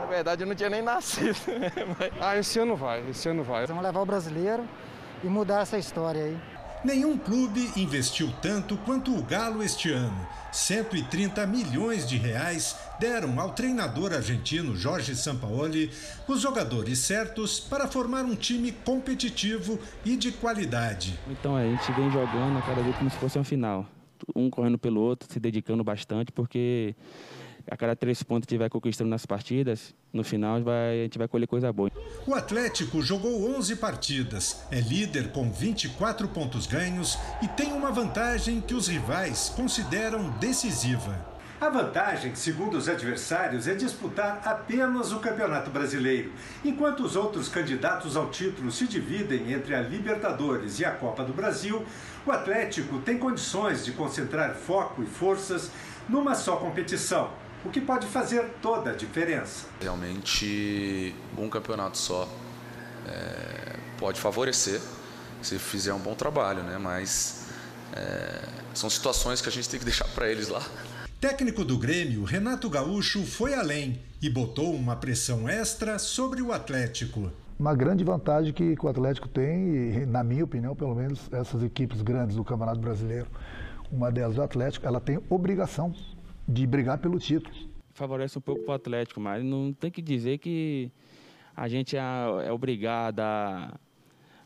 Na 0.00 0.06
verdade, 0.06 0.42
eu 0.42 0.46
não 0.46 0.54
tinha 0.54 0.70
nem 0.70 0.82
nascido. 0.82 1.36
ah, 2.20 2.36
esse 2.36 2.58
ano 2.58 2.76
vai, 2.76 3.08
esse 3.08 3.26
ano 3.26 3.42
vai. 3.42 3.66
Vamos 3.66 3.82
levar 3.82 4.00
o 4.00 4.06
brasileiro 4.06 4.68
e 5.24 5.28
mudar 5.28 5.62
essa 5.62 5.78
história 5.78 6.24
aí. 6.24 6.55
Nenhum 6.86 7.18
clube 7.18 7.68
investiu 7.76 8.32
tanto 8.40 8.76
quanto 8.76 9.12
o 9.12 9.20
Galo 9.20 9.60
este 9.60 9.90
ano. 9.90 10.24
130 10.52 11.44
milhões 11.44 12.06
de 12.06 12.16
reais 12.16 12.76
deram 13.00 13.40
ao 13.40 13.50
treinador 13.50 14.12
argentino 14.12 14.76
Jorge 14.76 15.16
Sampaoli 15.16 15.90
os 16.28 16.40
jogadores 16.40 17.00
certos 17.00 17.58
para 17.58 17.88
formar 17.88 18.24
um 18.24 18.36
time 18.36 18.70
competitivo 18.70 19.80
e 20.04 20.16
de 20.16 20.30
qualidade. 20.30 21.18
Então 21.28 21.56
a 21.56 21.64
gente 21.64 21.90
vem 21.90 22.08
jogando 22.08 22.64
cada 22.64 22.80
vez 22.80 22.94
como 22.94 23.10
se 23.10 23.16
fosse 23.16 23.36
uma 23.36 23.44
final. 23.44 23.84
Um 24.36 24.48
correndo 24.48 24.78
pelo 24.78 25.00
outro, 25.00 25.28
se 25.28 25.40
dedicando 25.40 25.82
bastante, 25.82 26.30
porque 26.30 26.94
a 27.70 27.76
cada 27.76 27.96
três 27.96 28.22
pontos 28.22 28.46
que 28.46 28.54
tiver 28.54 28.68
conquistando 28.68 29.10
nas 29.10 29.26
partidas, 29.26 29.94
no 30.12 30.22
final 30.22 30.62
vai, 30.62 31.00
a 31.00 31.02
gente 31.02 31.18
vai 31.18 31.26
colher 31.26 31.46
coisa 31.46 31.72
boa. 31.72 31.90
O 32.26 32.34
Atlético 32.34 33.02
jogou 33.02 33.56
11 33.56 33.76
partidas, 33.76 34.64
é 34.70 34.80
líder 34.80 35.32
com 35.32 35.50
24 35.50 36.28
pontos 36.28 36.66
ganhos 36.66 37.18
e 37.42 37.48
tem 37.48 37.72
uma 37.72 37.90
vantagem 37.90 38.60
que 38.60 38.74
os 38.74 38.88
rivais 38.88 39.48
consideram 39.50 40.30
decisiva. 40.38 41.36
A 41.58 41.70
vantagem, 41.70 42.34
segundo 42.34 42.76
os 42.76 42.86
adversários, 42.86 43.66
é 43.66 43.74
disputar 43.74 44.42
apenas 44.44 45.10
o 45.10 45.20
Campeonato 45.20 45.70
Brasileiro, 45.70 46.30
enquanto 46.62 47.00
os 47.00 47.16
outros 47.16 47.48
candidatos 47.48 48.14
ao 48.14 48.28
título 48.28 48.70
se 48.70 48.86
dividem 48.86 49.54
entre 49.54 49.74
a 49.74 49.80
Libertadores 49.80 50.78
e 50.78 50.84
a 50.84 50.90
Copa 50.90 51.24
do 51.24 51.32
Brasil. 51.32 51.82
O 52.26 52.30
Atlético 52.30 52.98
tem 52.98 53.16
condições 53.16 53.86
de 53.86 53.92
concentrar 53.92 54.54
foco 54.54 55.02
e 55.02 55.06
forças 55.06 55.70
numa 56.06 56.34
só 56.34 56.56
competição 56.56 57.30
o 57.66 57.70
que 57.70 57.80
pode 57.80 58.06
fazer 58.06 58.44
toda 58.62 58.90
a 58.90 58.94
diferença. 58.94 59.66
Realmente, 59.80 61.14
um 61.36 61.48
campeonato 61.48 61.98
só 61.98 62.28
é, 63.06 63.76
pode 63.98 64.20
favorecer 64.20 64.80
se 65.42 65.58
fizer 65.58 65.92
um 65.92 65.98
bom 65.98 66.14
trabalho, 66.14 66.62
né? 66.62 66.78
mas 66.78 67.46
é, 67.92 68.42
são 68.74 68.88
situações 68.88 69.40
que 69.40 69.48
a 69.48 69.52
gente 69.52 69.68
tem 69.68 69.78
que 69.78 69.84
deixar 69.84 70.06
para 70.08 70.30
eles 70.30 70.48
lá. 70.48 70.62
Técnico 71.20 71.64
do 71.64 71.78
Grêmio, 71.78 72.24
Renato 72.24 72.68
Gaúcho 72.70 73.24
foi 73.24 73.54
além 73.54 74.00
e 74.22 74.30
botou 74.30 74.74
uma 74.74 74.96
pressão 74.96 75.48
extra 75.48 75.98
sobre 75.98 76.42
o 76.42 76.52
Atlético. 76.52 77.32
Uma 77.58 77.74
grande 77.74 78.04
vantagem 78.04 78.52
que 78.52 78.76
o 78.80 78.88
Atlético 78.88 79.28
tem, 79.28 80.02
e, 80.02 80.06
na 80.06 80.22
minha 80.22 80.44
opinião, 80.44 80.76
pelo 80.76 80.94
menos 80.94 81.20
essas 81.32 81.62
equipes 81.62 82.02
grandes 82.02 82.36
do 82.36 82.44
Campeonato 82.44 82.78
Brasileiro, 82.80 83.28
uma 83.90 84.12
delas 84.12 84.36
o 84.36 84.42
Atlético, 84.42 84.86
ela 84.86 85.00
tem 85.00 85.18
obrigação 85.30 85.94
de 86.46 86.66
brigar 86.66 86.98
pelo 86.98 87.18
título. 87.18 87.54
Favorece 87.92 88.38
um 88.38 88.40
pouco 88.40 88.62
para 88.62 88.72
o 88.72 88.74
Atlético, 88.74 89.20
mas 89.20 89.42
não 89.42 89.72
tem 89.72 89.90
que 89.90 90.02
dizer 90.02 90.38
que 90.38 90.90
a 91.56 91.68
gente 91.68 91.96
é, 91.96 92.00
é 92.44 92.52
obrigado 92.52 93.20
a, 93.20 93.74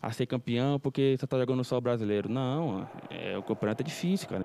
a, 0.01 0.13
ser 0.13 0.27
campeão 0.27 0.79
porque 0.79 1.17
você 1.19 1.25
está 1.25 1.39
jogando 1.39 1.65
só 1.65 1.77
o 1.77 1.81
brasileiro. 1.81 2.29
Não, 2.29 2.89
é, 3.11 3.37
o 3.37 3.43
campeonato 3.43 3.83
é 3.83 3.85
difícil, 3.85 4.29
cara. 4.29 4.45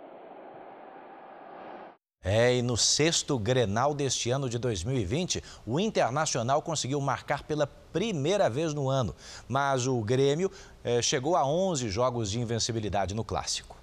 É, 2.27 2.55
e 2.55 2.63
no 2.63 2.75
sexto 2.75 3.37
Grenal 3.37 3.93
deste 3.93 4.31
ano 4.31 4.49
de 4.49 4.57
2020, 4.57 5.43
o 5.63 5.79
Internacional 5.79 6.59
conseguiu 6.59 6.99
marcar 6.99 7.43
pela 7.43 7.67
primeira 7.67 8.49
vez 8.49 8.73
no 8.73 8.89
ano. 8.89 9.15
Mas 9.47 9.85
o 9.85 10.01
Grêmio 10.01 10.49
é, 10.83 11.03
chegou 11.03 11.35
a 11.35 11.45
11 11.45 11.87
jogos 11.87 12.31
de 12.31 12.39
invencibilidade 12.39 13.13
no 13.13 13.23
Clássico. 13.23 13.77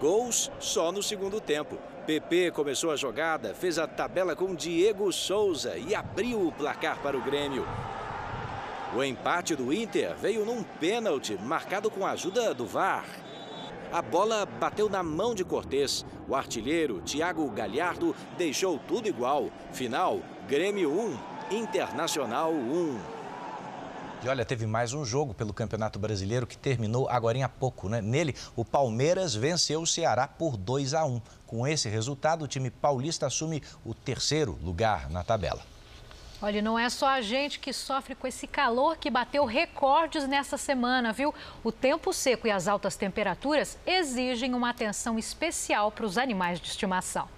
Gols 0.00 0.50
só 0.58 0.90
no 0.90 1.02
segundo 1.02 1.42
tempo. 1.42 1.78
PP 2.08 2.52
começou 2.52 2.90
a 2.90 2.96
jogada, 2.96 3.54
fez 3.54 3.78
a 3.78 3.86
tabela 3.86 4.34
com 4.34 4.54
Diego 4.54 5.12
Souza 5.12 5.76
e 5.76 5.94
abriu 5.94 6.48
o 6.48 6.50
placar 6.50 6.98
para 7.02 7.18
o 7.18 7.20
Grêmio. 7.20 7.66
O 8.96 9.04
empate 9.04 9.54
do 9.54 9.70
Inter 9.70 10.16
veio 10.16 10.42
num 10.42 10.62
pênalti 10.62 11.36
marcado 11.36 11.90
com 11.90 12.06
a 12.06 12.12
ajuda 12.12 12.54
do 12.54 12.64
VAR. 12.64 13.04
A 13.92 14.00
bola 14.00 14.46
bateu 14.46 14.88
na 14.88 15.02
mão 15.02 15.34
de 15.34 15.44
Cortez. 15.44 16.02
O 16.26 16.34
artilheiro, 16.34 17.02
Thiago 17.02 17.46
Galhardo, 17.50 18.16
deixou 18.38 18.78
tudo 18.88 19.06
igual. 19.06 19.50
Final, 19.70 20.20
Grêmio 20.48 20.90
1, 21.50 21.56
Internacional 21.58 22.54
1. 22.54 23.18
E 24.24 24.28
olha, 24.28 24.44
teve 24.44 24.66
mais 24.66 24.92
um 24.92 25.04
jogo 25.04 25.32
pelo 25.32 25.54
Campeonato 25.54 25.96
Brasileiro 25.96 26.44
que 26.44 26.58
terminou 26.58 27.08
agora 27.08 27.44
há 27.44 27.48
pouco, 27.48 27.88
né? 27.88 28.00
Nele, 28.00 28.34
o 28.56 28.64
Palmeiras 28.64 29.32
venceu 29.32 29.80
o 29.80 29.86
Ceará 29.86 30.26
por 30.26 30.56
2 30.56 30.92
a 30.92 31.04
1. 31.04 31.20
Com 31.48 31.66
esse 31.66 31.88
resultado, 31.88 32.44
o 32.44 32.46
time 32.46 32.70
paulista 32.70 33.26
assume 33.26 33.62
o 33.82 33.94
terceiro 33.94 34.58
lugar 34.62 35.08
na 35.08 35.24
tabela. 35.24 35.62
Olha, 36.42 36.60
não 36.60 36.78
é 36.78 36.90
só 36.90 37.08
a 37.08 37.22
gente 37.22 37.58
que 37.58 37.72
sofre 37.72 38.14
com 38.14 38.26
esse 38.26 38.46
calor 38.46 38.98
que 38.98 39.10
bateu 39.10 39.46
recordes 39.46 40.28
nessa 40.28 40.58
semana, 40.58 41.10
viu? 41.10 41.34
O 41.64 41.72
tempo 41.72 42.12
seco 42.12 42.46
e 42.46 42.50
as 42.50 42.68
altas 42.68 42.96
temperaturas 42.96 43.78
exigem 43.86 44.54
uma 44.54 44.68
atenção 44.68 45.18
especial 45.18 45.90
para 45.90 46.04
os 46.04 46.18
animais 46.18 46.60
de 46.60 46.68
estimação. 46.68 47.28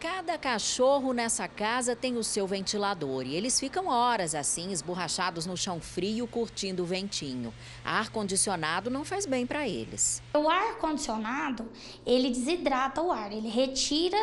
Cada 0.00 0.38
cachorro 0.38 1.12
nessa 1.12 1.48
casa 1.48 1.96
tem 1.96 2.16
o 2.16 2.22
seu 2.22 2.46
ventilador 2.46 3.26
e 3.26 3.34
eles 3.34 3.58
ficam 3.58 3.88
horas 3.88 4.32
assim, 4.32 4.70
esborrachados 4.70 5.44
no 5.44 5.56
chão 5.56 5.80
frio, 5.80 6.24
curtindo 6.28 6.84
o 6.84 6.86
ventinho. 6.86 7.52
Ar-condicionado 7.84 8.90
não 8.90 9.04
faz 9.04 9.26
bem 9.26 9.44
para 9.44 9.66
eles. 9.66 10.22
O 10.32 10.48
ar-condicionado, 10.48 11.68
ele 12.06 12.30
desidrata 12.30 13.02
o 13.02 13.10
ar, 13.10 13.32
ele 13.32 13.48
retira 13.48 14.16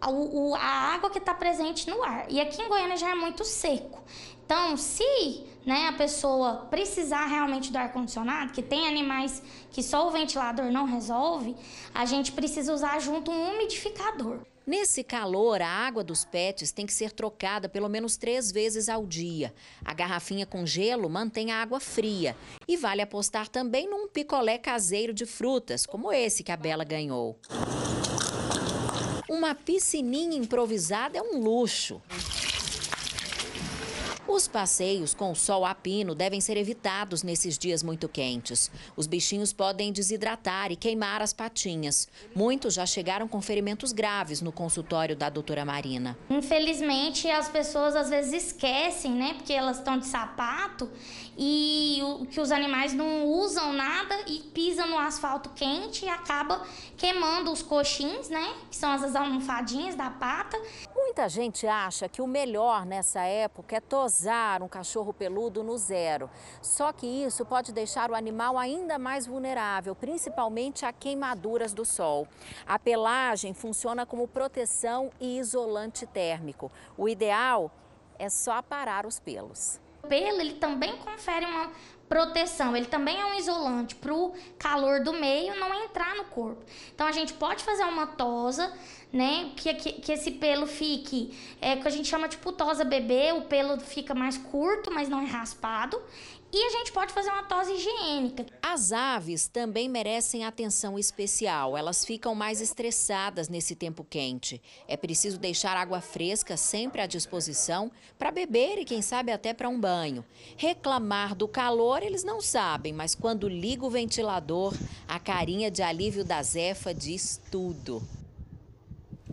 a, 0.00 0.08
a 0.56 0.94
água 0.94 1.10
que 1.10 1.18
está 1.18 1.34
presente 1.34 1.90
no 1.90 2.00
ar. 2.04 2.26
E 2.30 2.40
aqui 2.40 2.62
em 2.62 2.68
Goiânia 2.68 2.96
já 2.96 3.10
é 3.10 3.14
muito 3.16 3.44
seco. 3.44 4.04
Então, 4.46 4.76
se 4.76 5.44
né, 5.66 5.88
a 5.88 5.94
pessoa 5.94 6.66
precisar 6.70 7.26
realmente 7.26 7.72
do 7.72 7.76
ar-condicionado, 7.76 8.52
que 8.52 8.62
tem 8.62 8.86
animais 8.86 9.42
que 9.72 9.82
só 9.82 10.06
o 10.06 10.12
ventilador 10.12 10.70
não 10.70 10.84
resolve, 10.84 11.56
a 11.92 12.04
gente 12.04 12.30
precisa 12.30 12.72
usar 12.72 13.00
junto 13.00 13.32
um 13.32 13.54
umidificador. 13.54 14.42
Nesse 14.64 15.02
calor, 15.02 15.60
a 15.60 15.66
água 15.66 16.04
dos 16.04 16.24
pets 16.24 16.70
tem 16.70 16.86
que 16.86 16.92
ser 16.92 17.10
trocada 17.10 17.68
pelo 17.68 17.88
menos 17.88 18.16
três 18.16 18.52
vezes 18.52 18.88
ao 18.88 19.04
dia. 19.04 19.52
A 19.84 19.92
garrafinha 19.92 20.46
com 20.46 20.64
gelo 20.64 21.10
mantém 21.10 21.50
a 21.50 21.60
água 21.60 21.80
fria. 21.80 22.36
E 22.68 22.76
vale 22.76 23.02
apostar 23.02 23.48
também 23.48 23.90
num 23.90 24.06
picolé 24.06 24.58
caseiro 24.58 25.12
de 25.12 25.26
frutas, 25.26 25.84
como 25.84 26.12
esse 26.12 26.44
que 26.44 26.52
a 26.52 26.56
Bela 26.56 26.84
ganhou. 26.84 27.38
Uma 29.28 29.54
piscininha 29.54 30.36
improvisada 30.36 31.18
é 31.18 31.22
um 31.22 31.40
luxo. 31.40 32.00
Os 34.32 34.48
passeios 34.48 35.12
com 35.12 35.34
sol 35.34 35.62
a 35.62 35.74
pino 35.74 36.14
devem 36.14 36.40
ser 36.40 36.56
evitados 36.56 37.22
nesses 37.22 37.58
dias 37.58 37.82
muito 37.82 38.08
quentes. 38.08 38.70
Os 38.96 39.06
bichinhos 39.06 39.52
podem 39.52 39.92
desidratar 39.92 40.72
e 40.72 40.76
queimar 40.76 41.20
as 41.20 41.34
patinhas. 41.34 42.08
Muitos 42.34 42.72
já 42.72 42.86
chegaram 42.86 43.28
com 43.28 43.42
ferimentos 43.42 43.92
graves 43.92 44.40
no 44.40 44.50
consultório 44.50 45.14
da 45.14 45.28
doutora 45.28 45.66
Marina. 45.66 46.16
Infelizmente, 46.30 47.28
as 47.28 47.50
pessoas 47.50 47.94
às 47.94 48.08
vezes 48.08 48.46
esquecem, 48.46 49.12
né? 49.12 49.34
Porque 49.34 49.52
elas 49.52 49.76
estão 49.76 49.98
de 49.98 50.06
sapato 50.06 50.88
e 51.36 52.00
o, 52.02 52.24
que 52.24 52.40
os 52.40 52.50
animais 52.50 52.94
não 52.94 53.26
usam 53.26 53.74
nada 53.74 54.14
e 54.26 54.38
pisam 54.54 54.88
no 54.88 54.98
asfalto 54.98 55.50
quente 55.50 56.06
e 56.06 56.08
acaba 56.08 56.66
queimando 56.96 57.52
os 57.52 57.60
coxins, 57.60 58.30
né? 58.30 58.54
Que 58.70 58.76
são 58.76 58.90
as 58.90 59.14
almofadinhas 59.14 59.94
da 59.94 60.08
pata. 60.08 60.58
Muita 60.94 61.28
gente 61.28 61.66
acha 61.66 62.08
que 62.08 62.22
o 62.22 62.26
melhor 62.26 62.86
nessa 62.86 63.20
época 63.20 63.76
é 63.76 63.80
tosar 63.80 64.21
um 64.62 64.68
cachorro 64.68 65.12
peludo 65.12 65.62
no 65.62 65.76
zero. 65.76 66.30
Só 66.60 66.92
que 66.92 67.06
isso 67.06 67.44
pode 67.44 67.72
deixar 67.72 68.10
o 68.10 68.14
animal 68.14 68.58
ainda 68.58 68.98
mais 68.98 69.26
vulnerável, 69.26 69.94
principalmente 69.94 70.84
a 70.84 70.92
queimaduras 70.92 71.72
do 71.72 71.84
sol. 71.84 72.28
A 72.66 72.78
pelagem 72.78 73.54
funciona 73.54 74.06
como 74.06 74.28
proteção 74.28 75.10
e 75.20 75.38
isolante 75.38 76.06
térmico. 76.06 76.70
O 76.96 77.08
ideal 77.08 77.70
é 78.18 78.28
só 78.28 78.52
aparar 78.52 79.06
os 79.06 79.18
pelos 79.18 79.80
pelo 80.08 80.40
ele 80.40 80.54
também 80.54 80.96
confere 80.96 81.46
uma 81.46 81.70
proteção. 82.12 82.76
Ele 82.76 82.84
também 82.84 83.18
é 83.18 83.24
um 83.24 83.38
isolante 83.38 83.94
para 83.94 84.12
o 84.12 84.34
calor 84.58 85.02
do 85.02 85.14
meio 85.14 85.58
não 85.58 85.72
entrar 85.82 86.14
no 86.14 86.24
corpo. 86.24 86.62
Então 86.94 87.06
a 87.06 87.12
gente 87.12 87.32
pode 87.32 87.64
fazer 87.64 87.84
uma 87.84 88.06
tosa, 88.06 88.70
né? 89.10 89.50
Que, 89.56 89.72
que, 89.72 89.92
que 89.94 90.12
esse 90.12 90.32
pelo 90.32 90.66
fique, 90.66 91.34
é 91.58 91.74
que 91.74 91.88
a 91.88 91.90
gente 91.90 92.06
chama 92.06 92.28
de 92.28 92.36
tipo 92.36 92.52
tosa 92.52 92.84
bebê, 92.84 93.32
o 93.32 93.42
pelo 93.42 93.80
fica 93.80 94.14
mais 94.14 94.36
curto, 94.36 94.92
mas 94.92 95.08
não 95.08 95.22
é 95.22 95.24
raspado. 95.24 95.98
E 96.54 96.66
a 96.66 96.70
gente 96.70 96.92
pode 96.92 97.14
fazer 97.14 97.30
uma 97.30 97.44
tosse 97.44 97.72
higiênica. 97.72 98.44
As 98.60 98.92
aves 98.92 99.48
também 99.48 99.88
merecem 99.88 100.44
atenção 100.44 100.98
especial. 100.98 101.78
Elas 101.78 102.04
ficam 102.04 102.34
mais 102.34 102.60
estressadas 102.60 103.48
nesse 103.48 103.74
tempo 103.74 104.04
quente. 104.04 104.60
É 104.86 104.94
preciso 104.94 105.38
deixar 105.38 105.78
água 105.78 106.02
fresca 106.02 106.54
sempre 106.58 107.00
à 107.00 107.06
disposição 107.06 107.90
para 108.18 108.30
beber 108.30 108.78
e, 108.78 108.84
quem 108.84 109.00
sabe, 109.00 109.32
até 109.32 109.54
para 109.54 109.68
um 109.68 109.80
banho. 109.80 110.22
Reclamar 110.58 111.34
do 111.34 111.48
calor 111.48 112.02
eles 112.02 112.22
não 112.22 112.38
sabem, 112.42 112.92
mas 112.92 113.14
quando 113.14 113.48
liga 113.48 113.86
o 113.86 113.90
ventilador, 113.90 114.74
a 115.08 115.18
carinha 115.18 115.70
de 115.70 115.82
alívio 115.82 116.22
da 116.22 116.42
Zefa 116.42 116.92
diz 116.92 117.40
tudo. 117.50 118.06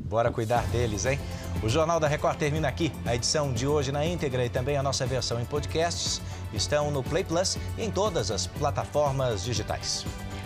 Bora 0.09 0.31
cuidar 0.31 0.63
deles, 0.69 1.05
hein? 1.05 1.19
O 1.61 1.69
Jornal 1.69 1.99
da 1.99 2.07
Record 2.07 2.35
termina 2.35 2.67
aqui. 2.67 2.91
A 3.05 3.13
edição 3.13 3.53
de 3.53 3.67
hoje 3.67 3.91
na 3.91 4.03
íntegra 4.03 4.43
e 4.43 4.49
também 4.49 4.75
a 4.75 4.81
nossa 4.81 5.05
versão 5.05 5.39
em 5.39 5.45
podcasts 5.45 6.19
estão 6.51 6.89
no 6.89 7.03
Play 7.03 7.23
Plus 7.23 7.59
e 7.77 7.83
em 7.83 7.91
todas 7.91 8.31
as 8.31 8.47
plataformas 8.47 9.43
digitais. 9.43 10.03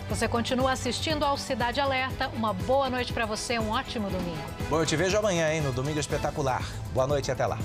Você 0.10 0.28
continua 0.28 0.74
assistindo 0.74 1.24
ao 1.24 1.38
Cidade 1.38 1.80
Alerta. 1.80 2.28
Uma 2.36 2.52
boa 2.52 2.90
noite 2.90 3.14
para 3.14 3.26
você, 3.26 3.58
um 3.58 3.70
ótimo 3.70 4.10
domingo. 4.10 4.44
Bom, 4.70 4.82
eu 4.82 4.86
te 4.86 4.98
vejo 4.98 5.18
amanhã, 5.18 5.54
hein, 5.54 5.62
no 5.62 5.72
Domingo 5.72 5.98
Espetacular. 5.98 6.62
Boa 6.94 7.08
noite 7.08 7.30
e 7.30 7.32
até 7.32 7.46
lá. 7.46 7.58